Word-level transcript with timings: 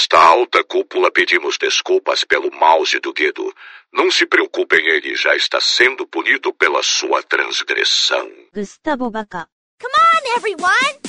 nossa 0.00 0.16
alta 0.16 0.64
cúpula 0.64 1.10
pedimos 1.10 1.58
desculpas 1.58 2.24
pelo 2.24 2.50
mouse 2.52 2.98
do 3.00 3.12
Guido. 3.12 3.52
Não 3.92 4.10
se 4.10 4.24
preocupem, 4.24 4.86
ele 4.86 5.14
já 5.14 5.36
está 5.36 5.60
sendo 5.60 6.06
punido 6.06 6.54
pela 6.54 6.82
sua 6.82 7.22
transgressão. 7.22 8.30
Gustavo 8.54 9.10
Baca. 9.10 9.46
Come 9.78 9.94
on, 9.94 10.36
everyone! 10.38 10.99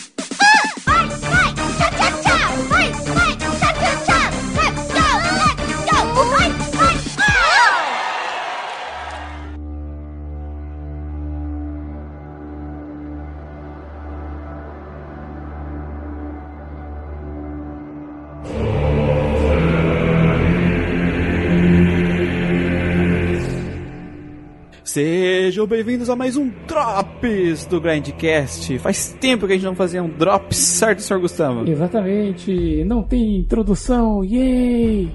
Sejam 24.91 25.65
bem-vindos 25.65 26.09
a 26.09 26.17
mais 26.17 26.35
um 26.35 26.51
Drops 26.67 27.65
do 27.65 27.79
Grindcast. 27.79 28.77
Faz 28.79 29.15
tempo 29.21 29.47
que 29.47 29.53
a 29.53 29.55
gente 29.55 29.63
não 29.63 29.73
fazia 29.73 30.03
um 30.03 30.09
Drops, 30.09 30.57
certo, 30.57 31.01
Sr. 31.01 31.17
Gustavo? 31.17 31.65
Exatamente, 31.65 32.83
não 32.83 33.01
tem 33.01 33.37
introdução, 33.37 34.21
yay! 34.21 35.09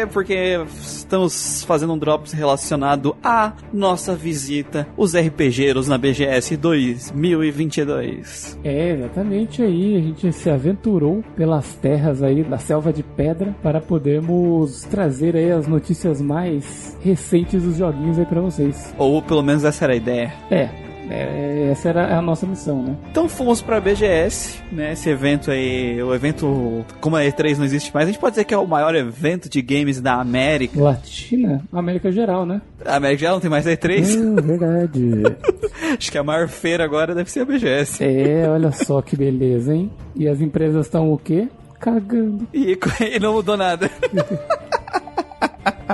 Yeah! 0.00 0.12
Porque 0.12 0.60
estamos 0.80 1.64
fazendo 1.64 1.92
um 1.92 1.98
Drops 1.98 2.32
relacionado 2.32 3.16
à 3.22 3.52
nossa 3.72 4.14
visita, 4.14 4.88
os 4.96 5.14
RPGeiros 5.14 5.88
na 5.88 5.98
BGS 5.98 6.56
2022. 6.56 8.58
É, 8.64 8.92
exatamente 8.92 9.62
aí, 9.62 9.96
a 9.96 10.00
gente 10.00 10.32
se 10.32 10.50
aventurou 10.50 11.22
pelas 11.36 11.74
terras 11.74 12.22
aí 12.22 12.42
da 12.42 12.58
selva 12.58 12.92
de 12.92 13.02
pedra 13.02 13.54
para 13.62 13.80
podermos 13.80 14.82
trazer 14.84 15.36
aí 15.36 15.50
as 15.50 15.66
notícias 15.66 16.20
mais 16.20 16.96
recentes 17.00 17.62
dos 17.62 17.76
joguinhos 17.76 18.18
aí 18.18 18.26
pra 18.26 18.40
vocês. 18.40 18.94
Ou 18.98 19.22
pelo 19.22 19.42
menos 19.42 19.64
essa 19.64 19.84
era 19.84 19.92
a 19.92 19.96
ideia. 19.96 20.32
É, 20.50 20.89
é, 21.10 21.70
essa 21.72 21.88
era 21.88 22.16
a 22.16 22.22
nossa 22.22 22.46
missão, 22.46 22.82
né? 22.82 22.96
Então 23.10 23.28
fomos 23.28 23.60
pra 23.60 23.80
BGS, 23.80 24.62
né? 24.70 24.92
Esse 24.92 25.10
evento 25.10 25.50
aí, 25.50 26.00
o 26.00 26.14
evento, 26.14 26.84
como 27.00 27.16
a 27.16 27.22
E3 27.22 27.56
não 27.56 27.64
existe 27.64 27.92
mais, 27.92 28.08
a 28.08 28.12
gente 28.12 28.20
pode 28.20 28.32
dizer 28.32 28.44
que 28.44 28.54
é 28.54 28.58
o 28.58 28.66
maior 28.66 28.94
evento 28.94 29.48
de 29.48 29.60
games 29.60 30.00
da 30.00 30.14
América. 30.14 30.80
Latina, 30.80 31.62
América 31.72 32.12
geral, 32.12 32.46
né? 32.46 32.62
A 32.84 32.96
América 32.96 33.22
já 33.22 33.32
não 33.32 33.40
tem 33.40 33.50
mais 33.50 33.66
a 33.66 33.72
E3. 33.72 34.16
Hum, 34.16 34.36
verdade. 34.36 35.22
Acho 35.98 36.12
que 36.12 36.18
a 36.18 36.22
maior 36.22 36.48
feira 36.48 36.84
agora 36.84 37.14
deve 37.14 37.30
ser 37.30 37.40
a 37.40 37.44
BGS. 37.44 38.02
é, 38.04 38.48
olha 38.48 38.70
só 38.70 39.02
que 39.02 39.16
beleza, 39.16 39.74
hein? 39.74 39.90
E 40.14 40.28
as 40.28 40.40
empresas 40.40 40.86
estão 40.86 41.12
o 41.12 41.18
quê? 41.18 41.48
Cagando. 41.80 42.46
E, 42.54 42.78
e 43.16 43.18
não 43.18 43.34
mudou 43.34 43.56
nada. 43.56 43.90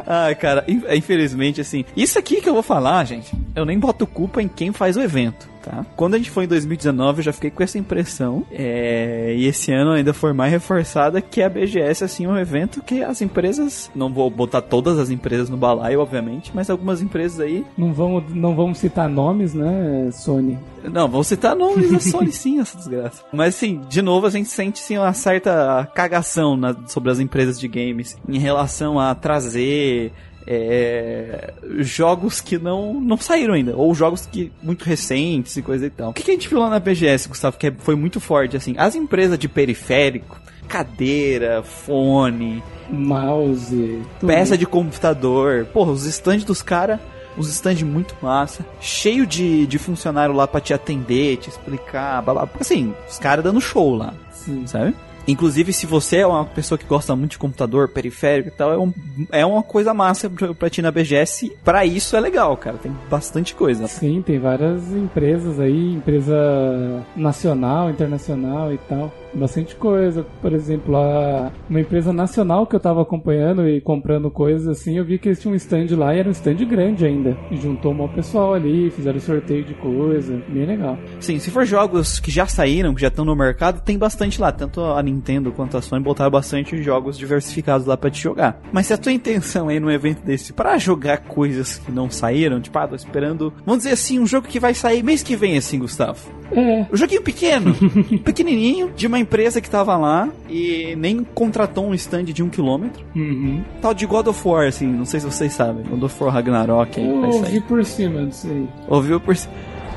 Ai, 0.06 0.34
cara, 0.34 0.64
in- 0.66 0.82
infelizmente, 0.96 1.60
assim, 1.60 1.84
isso 1.96 2.18
aqui 2.18 2.40
que 2.40 2.48
eu 2.48 2.54
vou 2.54 2.62
falar, 2.62 3.04
gente, 3.04 3.32
eu 3.54 3.64
nem 3.64 3.78
boto 3.78 4.06
culpa 4.06 4.42
em 4.42 4.48
quem 4.48 4.72
faz 4.72 4.96
o 4.96 5.00
evento, 5.00 5.48
tá? 5.66 5.84
Quando 5.96 6.14
a 6.14 6.18
gente 6.18 6.30
foi 6.30 6.44
em 6.44 6.48
2019, 6.48 7.18
eu 7.18 7.24
já 7.24 7.32
fiquei 7.32 7.50
com 7.50 7.62
essa 7.62 7.76
impressão, 7.78 8.44
é, 8.50 9.34
e 9.36 9.46
esse 9.46 9.72
ano 9.72 9.90
ainda 9.90 10.14
foi 10.14 10.32
mais 10.32 10.50
reforçada 10.52 11.20
que 11.20 11.42
a 11.42 11.48
BGS, 11.48 12.04
assim, 12.04 12.24
é 12.24 12.28
um 12.28 12.38
evento 12.38 12.80
que 12.82 13.02
as 13.02 13.20
empresas, 13.20 13.90
não 13.94 14.12
vou 14.12 14.30
botar 14.30 14.62
todas 14.62 14.98
as 14.98 15.10
empresas 15.10 15.50
no 15.50 15.56
balaio, 15.56 16.00
obviamente, 16.00 16.52
mas 16.54 16.70
algumas 16.70 17.02
empresas 17.02 17.40
aí, 17.40 17.64
Não 17.76 17.92
vamos, 17.92 18.24
não 18.34 18.54
vamos 18.54 18.78
citar 18.78 19.08
nomes, 19.08 19.52
né, 19.54 20.08
Sony? 20.12 20.58
não, 20.84 21.08
vou 21.08 21.24
citar 21.24 21.56
nomes 21.56 21.90
da 21.90 21.98
Sony 22.00 22.30
sim, 22.30 22.60
essa 22.60 22.76
desgraça. 22.78 23.24
Mas 23.32 23.56
assim, 23.56 23.80
de 23.88 24.00
novo, 24.00 24.26
a 24.26 24.30
gente 24.30 24.48
sente 24.48 24.78
sim 24.78 24.96
uma 24.96 25.12
certa 25.12 25.88
cagação 25.94 26.56
na- 26.56 26.76
sobre 26.86 27.10
as 27.10 27.18
empresas 27.18 27.58
de 27.58 27.66
games 27.66 28.16
em 28.28 28.38
relação 28.38 28.98
a 29.00 29.12
trazer 29.14 30.12
é, 30.46 31.52
jogos 31.78 32.40
que 32.40 32.56
não, 32.58 32.94
não 33.00 33.16
saíram 33.16 33.54
ainda, 33.54 33.76
ou 33.76 33.94
jogos 33.94 34.26
que 34.26 34.52
muito 34.62 34.84
recentes 34.84 35.56
e 35.56 35.62
coisa 35.62 35.86
e 35.86 35.90
tal. 35.90 36.10
O 36.10 36.12
que, 36.12 36.22
que 36.22 36.30
a 36.30 36.34
gente 36.34 36.48
viu 36.48 36.58
lá 36.60 36.70
na 36.70 36.78
BGS, 36.78 37.28
Gustavo, 37.28 37.56
que 37.56 37.66
é- 37.68 37.74
foi 37.78 37.94
muito 37.96 38.20
forte, 38.20 38.56
assim, 38.56 38.74
as 38.78 38.94
empresas 38.94 39.38
de 39.38 39.48
periférico, 39.48 40.40
cadeira, 40.68 41.62
fone, 41.62 42.62
Mouse. 42.90 44.00
tudo. 44.20 44.28
peça 44.28 44.56
de 44.56 44.66
computador. 44.66 45.66
Porra, 45.72 45.92
os 45.92 46.04
stands 46.06 46.44
dos 46.44 46.62
caras, 46.62 47.00
os 47.36 47.48
stands 47.48 47.82
muito 47.82 48.14
massa. 48.22 48.64
Cheio 48.80 49.26
de, 49.26 49.66
de 49.66 49.78
funcionário 49.78 50.34
lá 50.34 50.46
pra 50.46 50.60
te 50.60 50.72
atender, 50.72 51.36
te 51.38 51.48
explicar. 51.50 52.22
Blá, 52.22 52.34
blá. 52.34 52.48
Assim, 52.60 52.94
os 53.08 53.18
caras 53.18 53.44
dando 53.44 53.60
show 53.60 53.94
lá, 53.94 54.14
Sim. 54.32 54.66
sabe? 54.66 54.94
Inclusive, 55.26 55.72
se 55.72 55.86
você 55.86 56.18
é 56.18 56.26
uma 56.26 56.44
pessoa 56.44 56.78
que 56.78 56.84
gosta 56.84 57.14
muito 57.16 57.32
de 57.32 57.38
computador, 57.38 57.88
periférico 57.88 58.48
e 58.48 58.52
tal, 58.52 58.72
é, 58.72 58.78
um, 58.78 58.92
é 59.32 59.46
uma 59.46 59.62
coisa 59.62 59.92
massa 59.92 60.30
pra, 60.30 60.54
pra 60.54 60.70
ti 60.70 60.80
na 60.80 60.90
BGS. 60.90 61.52
Pra 61.64 61.84
isso 61.84 62.16
é 62.16 62.20
legal, 62.20 62.56
cara. 62.56 62.76
Tem 62.76 62.92
bastante 63.10 63.54
coisa. 63.54 63.86
Sim, 63.86 64.22
tem 64.22 64.38
várias 64.38 64.92
empresas 64.92 65.58
aí, 65.58 65.94
empresa 65.94 67.04
nacional, 67.16 67.90
internacional 67.90 68.72
e 68.72 68.78
tal. 68.78 69.12
Bastante 69.36 69.76
coisa. 69.76 70.26
Por 70.40 70.52
exemplo, 70.52 70.96
a, 70.96 71.52
uma 71.68 71.80
empresa 71.80 72.12
nacional 72.12 72.66
que 72.66 72.74
eu 72.74 72.80
tava 72.80 73.02
acompanhando 73.02 73.68
e 73.68 73.80
comprando 73.80 74.30
coisas 74.30 74.66
assim, 74.66 74.96
eu 74.96 75.04
vi 75.04 75.18
que 75.18 75.28
eles 75.28 75.40
tinham 75.40 75.52
um 75.52 75.56
stand 75.56 75.86
lá 75.96 76.14
e 76.14 76.18
era 76.18 76.28
um 76.28 76.32
stand 76.32 76.56
grande 76.66 77.04
ainda. 77.04 77.36
E 77.50 77.56
juntou 77.56 77.92
um 77.92 78.08
pessoal 78.08 78.54
ali, 78.54 78.90
fizeram 78.90 79.20
sorteio 79.20 79.64
de 79.64 79.74
coisa. 79.74 80.40
Bem 80.48 80.64
legal. 80.64 80.98
Sim, 81.20 81.38
se 81.38 81.50
for 81.50 81.64
jogos 81.64 82.18
que 82.18 82.30
já 82.30 82.46
saíram, 82.46 82.94
que 82.94 83.00
já 83.00 83.08
estão 83.08 83.24
no 83.24 83.36
mercado, 83.36 83.80
tem 83.82 83.98
bastante 83.98 84.40
lá. 84.40 84.50
Tanto 84.50 84.80
a 84.80 85.02
Nintendo 85.02 85.52
quanto 85.52 85.76
a 85.76 85.82
Sony 85.82 86.02
botaram 86.02 86.30
bastante 86.30 86.82
jogos 86.82 87.18
diversificados 87.18 87.86
lá 87.86 87.96
pra 87.96 88.10
te 88.10 88.20
jogar. 88.22 88.60
Mas 88.72 88.86
se 88.86 88.92
a 88.94 88.98
tua 88.98 89.12
intenção 89.12 89.68
aí 89.68 89.78
num 89.78 89.90
evento 89.90 90.24
desse 90.24 90.52
pra 90.52 90.78
jogar 90.78 91.18
coisas 91.18 91.78
que 91.78 91.92
não 91.92 92.10
saíram, 92.10 92.60
tipo, 92.60 92.78
ah, 92.78 92.88
tô 92.88 92.94
esperando, 92.94 93.52
vamos 93.64 93.82
dizer 93.82 93.94
assim, 93.94 94.18
um 94.18 94.26
jogo 94.26 94.48
que 94.48 94.60
vai 94.60 94.72
sair 94.74 95.02
mês 95.02 95.22
que 95.22 95.36
vem, 95.36 95.56
assim, 95.56 95.78
Gustavo. 95.78 96.20
É, 96.50 96.86
Um 96.92 96.96
joguinho 96.96 97.22
pequeno, 97.22 97.74
pequenininho, 98.24 98.92
de 98.94 99.06
uma 99.06 99.18
empresa 99.26 99.60
que 99.60 99.68
tava 99.68 99.96
lá 99.96 100.28
e 100.48 100.94
nem 100.96 101.22
contratou 101.24 101.84
um 101.86 101.94
stand 101.94 102.24
de 102.24 102.42
um 102.42 102.48
quilômetro. 102.48 103.04
uhum. 103.14 103.62
Tal 103.82 103.92
de 103.92 104.06
God 104.06 104.28
of 104.28 104.48
War, 104.48 104.66
assim, 104.68 104.86
não 104.86 105.04
sei 105.04 105.20
se 105.20 105.26
vocês 105.26 105.52
sabem. 105.52 105.84
God 105.84 106.02
of 106.04 106.22
War 106.22 106.32
Ragnarok 106.32 106.98
eu 107.00 107.32
sair. 107.32 107.34
ouvi 107.34 107.60
por 107.62 107.84
cima 107.84 108.24
disso 108.26 108.46
aí. 108.48 108.68
Ouviu 108.88 109.20
por. 109.20 109.36
c- 109.36 109.48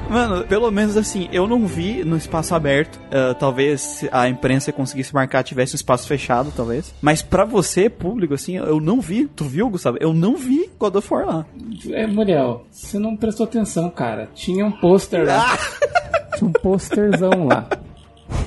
Mano, 0.10 0.44
pelo 0.46 0.72
menos 0.72 0.98
assim, 0.98 1.30
eu 1.32 1.48
não 1.48 1.68
vi 1.68 2.04
no 2.04 2.18
espaço 2.18 2.56
aberto. 2.56 3.00
Ah, 3.12 3.36
talvez 3.36 3.80
se 3.80 4.10
a 4.12 4.28
imprensa 4.28 4.72
conseguisse 4.72 5.14
marcar, 5.14 5.44
tivesse 5.44 5.76
um 5.76 5.78
espaço 5.78 6.08
fechado, 6.08 6.52
talvez. 6.56 6.96
Mas 7.00 7.22
pra 7.22 7.46
você, 7.46 7.92
público, 7.92 8.34
assim, 8.34 8.58
eu 8.58 8.80
não 8.82 9.00
vi. 9.00 9.28
Tu 9.36 9.44
viu, 9.44 9.70
Gustavo? 9.70 9.98
Eu 10.02 10.12
não 10.12 10.36
vi 10.36 10.68
God 10.80 10.96
of 10.96 11.14
War 11.14 11.28
lá. 11.28 11.46
É, 11.92 12.08
Muriel, 12.08 12.66
você 12.72 12.98
não 12.98 13.16
prestou 13.16 13.44
atenção, 13.44 13.88
cara. 13.92 14.28
Tinha 14.34 14.66
um 14.66 14.72
pôster 14.72 15.28
lá. 15.28 15.56
Tinha 16.36 16.50
um 16.50 16.54
pôsterzão 16.54 17.46
lá. 17.48 17.68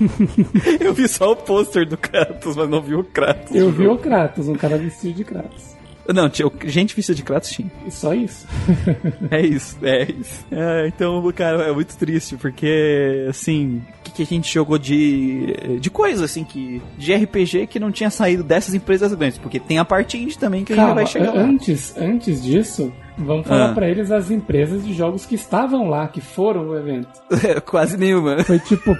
Eu 0.80 0.92
vi 0.94 1.08
só 1.08 1.32
o 1.32 1.36
pôster 1.36 1.86
do 1.88 1.96
Kratos, 1.96 2.56
mas 2.56 2.68
não 2.68 2.80
vi 2.82 2.94
o 2.94 3.04
Kratos. 3.04 3.54
Eu 3.54 3.70
vi 3.70 3.86
o 3.86 3.96
Kratos, 3.98 4.48
um 4.48 4.54
cara 4.54 4.76
vestido 4.78 5.14
de 5.14 5.24
Kratos. 5.24 5.72
Não, 6.12 6.28
tinha 6.28 6.50
gente 6.64 6.96
vestida 6.96 7.14
de 7.14 7.22
Kratos 7.22 7.50
tinha. 7.50 7.70
E 7.86 7.90
só 7.92 8.12
isso. 8.12 8.44
É 9.30 9.40
isso, 9.40 9.78
é 9.82 10.02
isso. 10.10 10.44
É, 10.50 10.88
então, 10.88 11.30
cara, 11.32 11.62
é 11.68 11.72
muito 11.72 11.96
triste, 11.96 12.36
porque, 12.36 13.24
assim, 13.30 13.80
o 14.00 14.02
que, 14.02 14.10
que 14.10 14.22
a 14.24 14.26
gente 14.26 14.52
jogou 14.52 14.78
de, 14.78 15.54
de 15.80 15.88
coisa, 15.90 16.24
assim, 16.24 16.42
que 16.42 16.82
de 16.98 17.14
RPG 17.14 17.68
que 17.68 17.78
não 17.78 17.92
tinha 17.92 18.10
saído 18.10 18.42
dessas 18.42 18.74
empresas 18.74 19.14
grandes, 19.14 19.38
porque 19.38 19.60
tem 19.60 19.78
a 19.78 19.84
parte 19.84 20.18
indie 20.18 20.36
também 20.36 20.64
que 20.64 20.72
a 20.72 20.76
gente 20.76 20.84
Calma, 20.84 21.02
vai 21.02 21.06
chegar 21.06 21.34
lá. 21.34 21.40
antes, 21.40 21.96
antes 21.96 22.42
disso, 22.42 22.92
vamos 23.16 23.46
falar 23.46 23.70
Ah. 23.70 23.74
pra 23.74 23.88
eles 23.88 24.10
as 24.10 24.28
empresas 24.28 24.84
de 24.84 24.92
jogos 24.92 25.24
que 25.24 25.36
estavam 25.36 25.88
lá, 25.88 26.08
que 26.08 26.20
foram 26.20 26.64
no 26.64 26.76
evento. 26.76 27.08
Quase 27.64 27.96
nenhuma. 27.96 28.42
Foi 28.42 28.58
tipo 28.58 28.92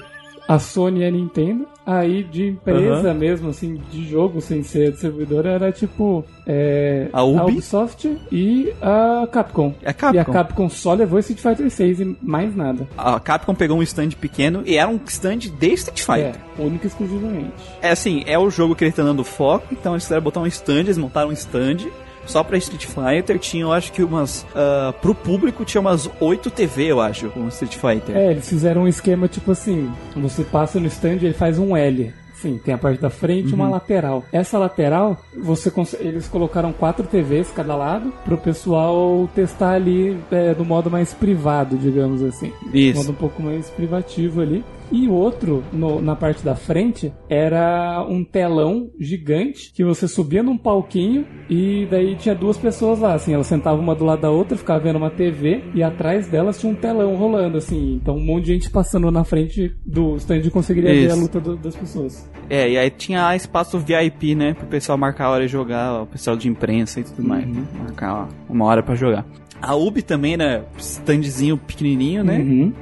a 0.49 0.59
Sony 0.59 1.01
e 1.01 1.05
a 1.05 1.11
Nintendo. 1.11 1.67
Aí 1.85 2.23
de 2.23 2.51
empresa 2.51 3.13
mesmo, 3.13 3.49
assim, 3.51 3.81
de 3.91 4.09
jogo 4.09 4.41
sem 4.41 4.63
ser 4.63 4.93
de 4.93 4.99
servidor, 4.99 5.47
era 5.47 5.73
tipo 5.73 6.25
é, 6.47 7.09
A 7.13 7.25
Ubi? 7.25 7.53
Ubisoft 7.53 8.19
e 8.31 8.73
a 8.81 9.27
Capcom. 9.27 9.75
É 9.83 9.91
a 9.91 9.93
Capcom. 9.93 10.17
E 10.17 10.19
a 10.21 10.25
Capcom 10.25 10.69
só 10.69 10.95
levou 10.95 11.19
Street 11.19 11.41
Fighter 11.41 11.69
6 11.69 12.01
e 12.01 12.17
mais 12.23 12.55
nada. 12.55 12.87
A 12.97 13.19
Capcom 13.19 13.53
pegou 13.53 13.77
um 13.77 13.83
stand 13.83 14.11
pequeno 14.11 14.63
e 14.65 14.77
era 14.77 14.89
um 14.89 15.01
stand 15.07 15.39
de 15.39 15.73
Street 15.73 16.01
Fighter. 16.01 16.37
É, 16.57 16.63
única 16.63 16.87
e 16.87 16.89
exclusivamente. 16.89 17.53
É 17.81 17.91
assim, 17.91 18.23
é 18.27 18.39
o 18.39 18.49
jogo 18.49 18.77
que 18.77 18.85
eles 18.85 18.93
estão 18.93 19.05
dando 19.05 19.25
foco, 19.25 19.67
então 19.73 19.95
eles 19.95 20.05
quiseram 20.05 20.23
botar 20.23 20.41
um 20.41 20.47
stand, 20.47 20.81
eles 20.81 20.99
montaram 20.99 21.31
um 21.31 21.33
stand 21.33 21.79
só 22.27 22.43
pra 22.43 22.57
Street 22.59 22.87
Fighter. 22.87 23.39
Tinha, 23.39 23.65
eu 23.65 23.73
acho 23.73 23.93
que 23.93 24.03
umas. 24.03 24.47
ah, 24.55 24.95
pro 25.01 25.15
público 25.15 25.65
tinha 25.65 25.81
umas 25.81 26.09
8 26.21 26.51
TV, 26.51 26.87
eu 26.87 27.01
acho, 27.01 27.31
com 27.31 27.49
Street 27.49 27.77
Fighter. 27.77 28.17
É, 28.17 28.31
eles 28.31 28.49
fizeram 28.49 28.83
um 28.83 28.89
esquema 28.89 29.29
tipo 29.29 29.51
assim: 29.53 29.93
você 30.17 30.45
passa 30.45 30.79
no 30.79 30.87
stand 30.87 31.17
e 31.23 31.27
ele 31.27 31.35
faz 31.35 31.59
um 31.59 31.77
L. 31.77 32.13
Sim, 32.43 32.59
tem 32.59 32.75
a 32.75 32.79
parte 32.79 33.01
da 33.01 33.09
frente 33.09 33.51
e 33.51 33.55
uma 33.55 33.69
lateral. 33.69 34.25
Essa 34.33 34.59
lateral, 34.59 35.17
você 35.33 35.73
eles 36.01 36.27
colocaram 36.27 36.73
quatro 36.73 37.07
TVs 37.07 37.53
cada 37.53 37.77
lado 37.77 38.13
pro 38.25 38.37
pessoal 38.37 39.31
testar 39.33 39.75
ali 39.75 40.19
é, 40.29 40.53
do 40.53 40.65
modo 40.65 40.91
mais 40.91 41.15
privado, 41.15 41.79
digamos 41.79 42.21
assim. 42.21 42.53
Isso. 42.75 42.99
Modo 42.99 43.13
um 43.13 43.15
pouco 43.15 43.41
mais 43.41 43.71
privativo 43.71 44.41
ali. 44.41 44.65
E 44.93 45.09
o 45.09 45.13
outro, 45.13 45.65
no- 45.73 46.01
na 46.03 46.15
parte 46.15 46.45
da 46.45 46.55
frente, 46.55 47.11
era 47.29 48.05
um 48.09 48.23
telão 48.23 48.91
gigante 49.01 49.73
que 49.75 49.83
você 49.83 50.07
subia 50.07 50.43
num 50.43 50.57
palquinho 50.59 51.27
e 51.49 51.87
daí 51.91 52.15
tinha 52.15 52.35
duas 52.35 52.59
pessoas 52.59 52.99
lá, 53.01 53.15
assim, 53.15 53.33
elas 53.35 53.47
sentavam 53.47 53.81
uma 53.83 53.95
do 53.95 54.05
lado 54.05 54.21
da 54.23 54.31
outra, 54.31 54.57
ficavam 54.57 54.83
vendo 54.83 54.97
uma 54.97 55.11
TV 55.11 55.63
e 55.75 55.83
atrás 55.83 56.29
delas 56.29 56.61
tinha 56.61 56.71
um 56.71 56.75
telão 56.77 57.17
rolando, 57.17 57.57
assim. 57.57 57.95
Então 57.95 58.17
um 58.17 58.25
monte 58.25 58.45
de 58.45 58.53
gente 58.53 58.71
passando 58.71 59.11
na 59.11 59.25
frente 59.25 59.75
do 59.87 60.17
stand 60.17 60.43
conseguiria 60.51 60.91
ver 60.93 61.05
a 61.11 61.15
Isso. 61.15 61.21
luta 61.23 61.41
do- 61.41 61.57
das 61.57 61.75
pessoas. 61.75 62.31
É, 62.51 62.71
e 62.71 62.77
aí 62.77 62.91
tinha 62.91 63.35
espaço 63.35 63.79
VIP, 63.79 64.35
né? 64.35 64.53
Pro 64.55 64.67
pessoal 64.67 64.99
marcar 64.99 65.25
a 65.27 65.31
hora 65.31 65.47
de 65.47 65.51
jogar, 65.53 66.03
o 66.03 66.07
pessoal 66.07 66.37
de 66.37 66.49
imprensa 66.49 67.01
e 67.01 67.05
tudo 67.05 67.27
mais. 67.27 67.47
né? 67.47 67.65
Marcar 67.79 68.29
uma 68.49 68.65
hora 68.67 68.83
pra 68.83 68.95
jogar. 68.95 69.25
A 69.61 69.75
Ubi 69.75 70.03
também, 70.03 70.37
né? 70.37 70.65
Standzinho 70.77 71.57
pequenininho, 71.57 72.23
né? 72.25 72.39
Uhum. 72.39 72.73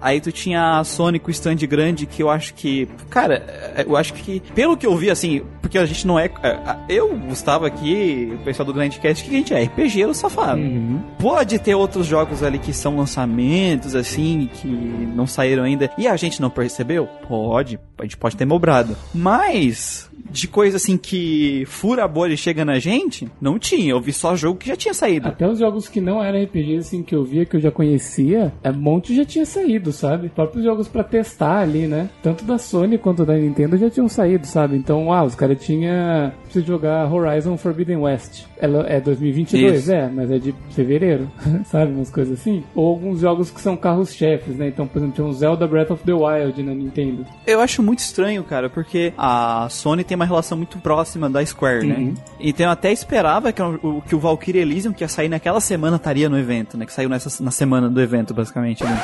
Aí 0.00 0.20
tu 0.20 0.30
tinha 0.30 0.78
a 0.78 0.84
Sony 0.84 1.18
com 1.18 1.30
stand 1.30 1.56
grande 1.68 2.06
que 2.06 2.22
eu 2.22 2.30
acho 2.30 2.54
que. 2.54 2.88
Cara, 3.10 3.84
eu 3.86 3.96
acho 3.96 4.12
que. 4.14 4.40
Pelo 4.54 4.76
que 4.76 4.86
eu 4.86 4.96
vi, 4.96 5.10
assim, 5.10 5.42
porque 5.60 5.78
a 5.78 5.86
gente 5.86 6.06
não 6.06 6.18
é. 6.18 6.26
é, 6.42 6.58
Eu, 6.88 7.16
Gustavo 7.18 7.64
aqui, 7.64 8.32
o 8.34 8.44
pessoal 8.44 8.66
do 8.66 8.72
Grandcast, 8.72 9.24
que 9.24 9.34
a 9.34 9.38
gente 9.38 9.54
é 9.54 9.64
RPG 9.64 10.14
safado. 10.14 10.60
Uhum. 10.60 11.02
Pode 11.18 11.58
ter 11.58 11.74
outros 11.74 12.06
jogos 12.06 12.42
ali 12.42 12.58
que 12.58 12.72
são 12.72 12.96
lançamentos, 12.96 13.94
assim, 13.94 14.48
que 14.52 14.68
não 14.68 15.26
saíram 15.26 15.64
ainda 15.64 15.90
e 15.98 16.06
a 16.06 16.16
gente 16.16 16.40
não 16.40 16.50
percebeu? 16.50 17.06
Pode, 17.28 17.78
a 17.98 18.02
gente 18.02 18.16
pode 18.16 18.36
ter 18.36 18.44
mobrado. 18.44 18.96
Mas, 19.14 20.10
de 20.30 20.48
coisa 20.48 20.76
assim 20.76 20.96
que 20.96 21.64
fura 21.66 22.04
a 22.04 22.08
bolha 22.08 22.34
e 22.34 22.36
chega 22.36 22.64
na 22.64 22.78
gente, 22.78 23.28
não 23.40 23.58
tinha. 23.58 23.90
Eu 23.90 24.00
vi 24.00 24.12
só 24.12 24.36
jogo 24.36 24.58
que 24.58 24.68
já 24.68 24.76
tinha 24.76 24.94
saído. 24.94 25.28
Até 25.28 25.48
os 25.48 25.58
jogos 25.58 25.88
que 25.88 26.00
não 26.00 26.22
eram 26.22 26.42
RPG, 26.42 26.76
assim, 26.76 27.02
que 27.02 27.14
eu 27.14 27.24
via, 27.24 27.44
que 27.44 27.56
eu 27.56 27.60
já 27.60 27.70
conhecia, 27.70 28.52
é, 28.62 28.70
um 28.70 28.74
monte 28.74 29.14
já 29.14 29.24
tinha 29.24 29.46
saído, 29.46 29.92
sabe? 29.92 30.28
Próprios 30.28 30.64
jogos 30.64 30.88
pra 30.88 31.04
testar 31.04 31.58
ali, 31.60 31.86
né? 31.86 32.08
Tanto 32.22 32.44
da 32.44 32.58
Sony 32.58 32.98
quanto 32.98 33.24
da 33.24 33.34
Nintendo 33.34 33.76
já 33.76 33.90
tinham 33.90 34.08
saído, 34.08 34.46
sabe? 34.46 34.76
Então, 34.76 35.12
ah, 35.12 35.24
os 35.24 35.34
caras 35.34 35.62
tinham 35.64 36.32
pra 36.52 36.62
jogar 36.62 37.12
Horizon 37.12 37.56
Forbidden 37.56 37.98
West. 37.98 38.44
Ela 38.58 38.86
é 38.88 39.00
2022, 39.00 39.82
Isso. 39.82 39.92
é, 39.92 40.08
mas 40.08 40.30
é 40.30 40.38
de 40.38 40.54
fevereiro, 40.70 41.30
sabe? 41.66 41.92
Umas 41.92 42.10
coisas 42.10 42.40
assim. 42.40 42.64
Ou 42.74 42.88
alguns 42.88 43.20
jogos 43.20 43.50
que 43.50 43.60
são 43.60 43.76
carros-chefes, 43.76 44.56
né? 44.56 44.68
Então, 44.68 44.86
por 44.86 44.98
exemplo, 44.98 45.14
tinha 45.14 45.26
um 45.26 45.32
Zelda 45.32 45.66
Breath 45.66 45.90
of 45.90 46.04
the 46.04 46.12
Wild 46.12 46.62
na 46.62 46.74
Nintendo. 46.74 47.26
Eu 47.46 47.60
acho 47.60 47.82
muito 47.82 47.98
estranho, 47.98 48.42
cara, 48.42 48.68
porque 48.70 49.12
a 49.16 49.68
Sony 49.70 50.04
tem 50.04 50.15
uma 50.16 50.24
relação 50.24 50.56
muito 50.58 50.78
próxima 50.78 51.30
da 51.30 51.44
Square, 51.44 51.86
Uhum. 51.86 52.12
né? 52.12 52.14
Então 52.40 52.66
eu 52.66 52.72
até 52.72 52.90
esperava 52.92 53.52
que 53.52 53.62
o, 53.62 54.02
que 54.02 54.14
o 54.14 54.18
Valkyrie 54.18 54.60
Elysium, 54.62 54.92
que 54.92 55.04
ia 55.04 55.08
sair 55.08 55.28
naquela 55.28 55.60
semana, 55.60 55.96
estaria 55.96 56.28
no 56.28 56.38
evento, 56.38 56.76
né? 56.76 56.84
Que 56.84 56.92
saiu 56.92 57.08
nessa, 57.08 57.42
na 57.42 57.50
semana 57.50 57.88
do 57.88 58.00
evento, 58.00 58.34
basicamente, 58.34 58.82
né? 58.84 58.96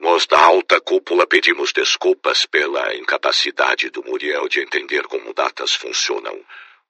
Nós 0.00 0.26
da 0.26 0.40
alta 0.40 0.80
cúpula 0.80 1.26
pedimos 1.26 1.72
desculpas 1.72 2.46
pela 2.46 2.94
incapacidade 2.96 3.90
do 3.90 4.02
Muriel 4.04 4.48
de 4.48 4.60
entender 4.60 5.02
como 5.04 5.32
datas 5.34 5.74
funcionam. 5.74 6.34